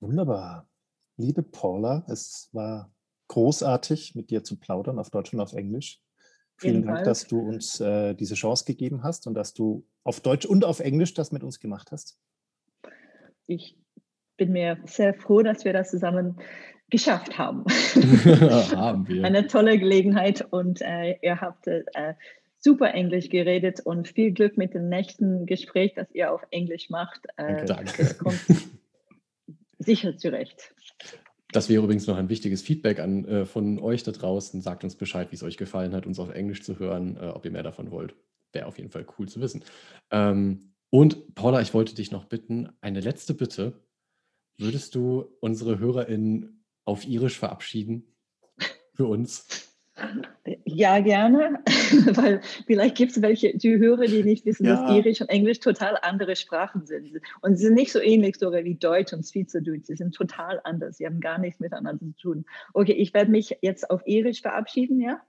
Wunderbar. 0.00 0.68
Liebe 1.16 1.42
Paula, 1.42 2.04
es 2.08 2.48
war 2.52 2.92
großartig, 3.28 4.14
mit 4.16 4.30
dir 4.30 4.42
zu 4.42 4.58
plaudern 4.58 4.98
auf 4.98 5.10
Deutsch 5.10 5.32
und 5.32 5.40
auf 5.40 5.52
Englisch. 5.52 6.02
Vielen 6.58 6.86
Dank, 6.86 7.04
dass 7.04 7.26
du 7.26 7.38
uns 7.38 7.80
äh, 7.80 8.14
diese 8.14 8.34
Chance 8.34 8.64
gegeben 8.64 9.02
hast 9.02 9.26
und 9.26 9.34
dass 9.34 9.54
du 9.54 9.86
auf 10.02 10.20
Deutsch 10.20 10.46
und 10.46 10.64
auf 10.64 10.80
Englisch 10.80 11.14
das 11.14 11.30
mit 11.30 11.44
uns 11.44 11.60
gemacht 11.60 11.92
hast. 11.92 12.18
Ich 13.46 13.78
bin 14.36 14.52
mir 14.52 14.78
sehr 14.84 15.14
froh, 15.14 15.42
dass 15.42 15.64
wir 15.64 15.72
das 15.72 15.90
zusammen 15.90 16.36
geschafft 16.90 17.38
haben. 17.38 17.64
haben 18.76 19.08
wir. 19.08 19.24
Eine 19.24 19.46
tolle 19.46 19.78
Gelegenheit 19.78 20.46
und 20.50 20.80
äh, 20.82 21.16
ihr 21.20 21.40
habt 21.40 21.66
äh, 21.66 21.82
super 22.58 22.94
Englisch 22.94 23.28
geredet 23.28 23.80
und 23.84 24.08
viel 24.08 24.32
Glück 24.32 24.56
mit 24.56 24.74
dem 24.74 24.88
nächsten 24.88 25.46
Gespräch, 25.46 25.94
das 25.94 26.10
ihr 26.12 26.32
auf 26.32 26.42
Englisch 26.50 26.90
macht. 26.90 27.26
Äh, 27.36 27.64
Danke. 27.64 27.92
Das 27.98 28.18
kommt 28.18 28.40
sicher 29.78 30.16
zurecht. 30.16 30.74
Das 31.52 31.68
wäre 31.68 31.82
übrigens 31.82 32.06
noch 32.06 32.16
ein 32.16 32.28
wichtiges 32.28 32.62
Feedback 32.62 32.98
an, 32.98 33.24
äh, 33.24 33.44
von 33.46 33.78
euch 33.78 34.02
da 34.02 34.12
draußen. 34.12 34.60
Sagt 34.60 34.84
uns 34.84 34.96
Bescheid, 34.96 35.30
wie 35.30 35.36
es 35.36 35.42
euch 35.42 35.56
gefallen 35.56 35.94
hat, 35.94 36.06
uns 36.06 36.18
auf 36.18 36.30
Englisch 36.30 36.62
zu 36.62 36.78
hören, 36.78 37.16
äh, 37.16 37.26
ob 37.26 37.44
ihr 37.44 37.50
mehr 37.50 37.62
davon 37.62 37.90
wollt. 37.90 38.14
Wäre 38.52 38.66
auf 38.66 38.78
jeden 38.78 38.90
Fall 38.90 39.06
cool 39.18 39.28
zu 39.28 39.40
wissen. 39.40 39.64
Ähm, 40.10 40.72
und 40.90 41.34
Paula, 41.34 41.60
ich 41.60 41.74
wollte 41.74 41.94
dich 41.94 42.10
noch 42.10 42.24
bitten, 42.24 42.68
eine 42.80 43.00
letzte 43.00 43.34
Bitte. 43.34 43.85
Würdest 44.58 44.94
du 44.94 45.26
unsere 45.40 45.78
HörerInnen 45.78 46.64
auf 46.84 47.06
Irisch 47.06 47.38
verabschieden? 47.38 48.04
Für 48.94 49.06
uns? 49.06 49.66
Ja, 50.64 51.00
gerne, 51.00 51.60
weil 52.14 52.40
vielleicht 52.66 52.96
gibt 52.96 53.12
es 53.12 53.22
welche 53.22 53.56
Zuhörer, 53.56 54.04
die 54.04 54.22
nicht 54.22 54.44
wissen, 54.44 54.66
ja. 54.66 54.82
dass 54.82 54.94
Irisch 54.94 55.20
und 55.22 55.28
Englisch 55.28 55.60
total 55.60 55.98
andere 56.02 56.36
Sprachen 56.36 56.84
sind. 56.84 57.20
Und 57.40 57.56
sie 57.56 57.64
sind 57.64 57.74
nicht 57.74 57.92
so 57.92 58.00
ähnlich 58.00 58.36
sogar 58.36 58.64
wie 58.64 58.74
Deutsch 58.74 59.12
und 59.14 59.26
Schweizerdeutsch. 59.26 59.86
Sie 59.86 59.96
sind 59.96 60.14
total 60.14 60.60
anders. 60.64 60.98
Sie 60.98 61.06
haben 61.06 61.20
gar 61.20 61.38
nichts 61.38 61.60
miteinander 61.60 61.98
zu 61.98 62.14
tun. 62.20 62.44
Okay, 62.74 62.92
ich 62.92 63.14
werde 63.14 63.30
mich 63.30 63.56
jetzt 63.62 63.90
auf 63.90 64.06
Irisch 64.06 64.42
verabschieden, 64.42 65.00
ja? 65.00 65.20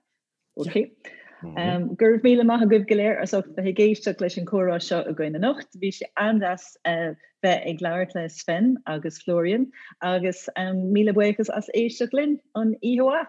Okay. 0.55 0.97
Ja. 1.03 1.11
Um, 1.43 1.95
Gurh 1.95 2.21
míle 2.23 2.43
maithe 2.43 2.69
goibh 2.71 2.87
goléir 2.89 3.21
as 3.21 3.31
de 3.31 3.61
hégéisteach 3.61 4.21
leis 4.21 4.37
an 4.37 4.45
chorá 4.45 4.79
seo 4.81 5.03
a 5.07 5.13
goine 5.13 5.39
nocht, 5.39 5.69
bhí 5.77 5.91
sé 5.93 6.09
andas 6.17 6.75
uh, 6.85 7.13
bheith 7.43 7.67
ag 7.71 7.81
leir 7.81 8.07
le 8.15 8.27
Sven 8.29 8.77
agus 8.87 9.21
Florian 9.21 9.71
agus 10.01 10.49
míle 10.57 11.13
buchas 11.13 11.49
as 11.49 11.69
éisteach 11.75 12.13
linn 12.13 12.39
an 12.55 12.75
IHA. 12.83 13.27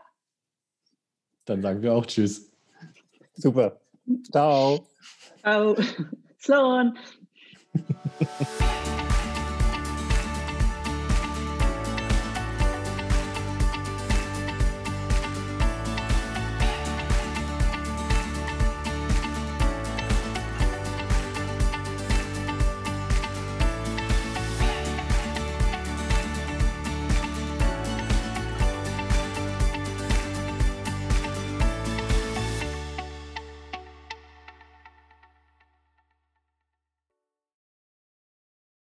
Dann 1.44 1.62
sagen 1.62 1.82
wir 1.82 1.92
auch 1.92 2.06
Tschüss. 2.06 2.50
Super. 3.34 3.78
Ciao. 4.32 4.86
Ciao. 5.42 5.76
Slán. 6.40 6.96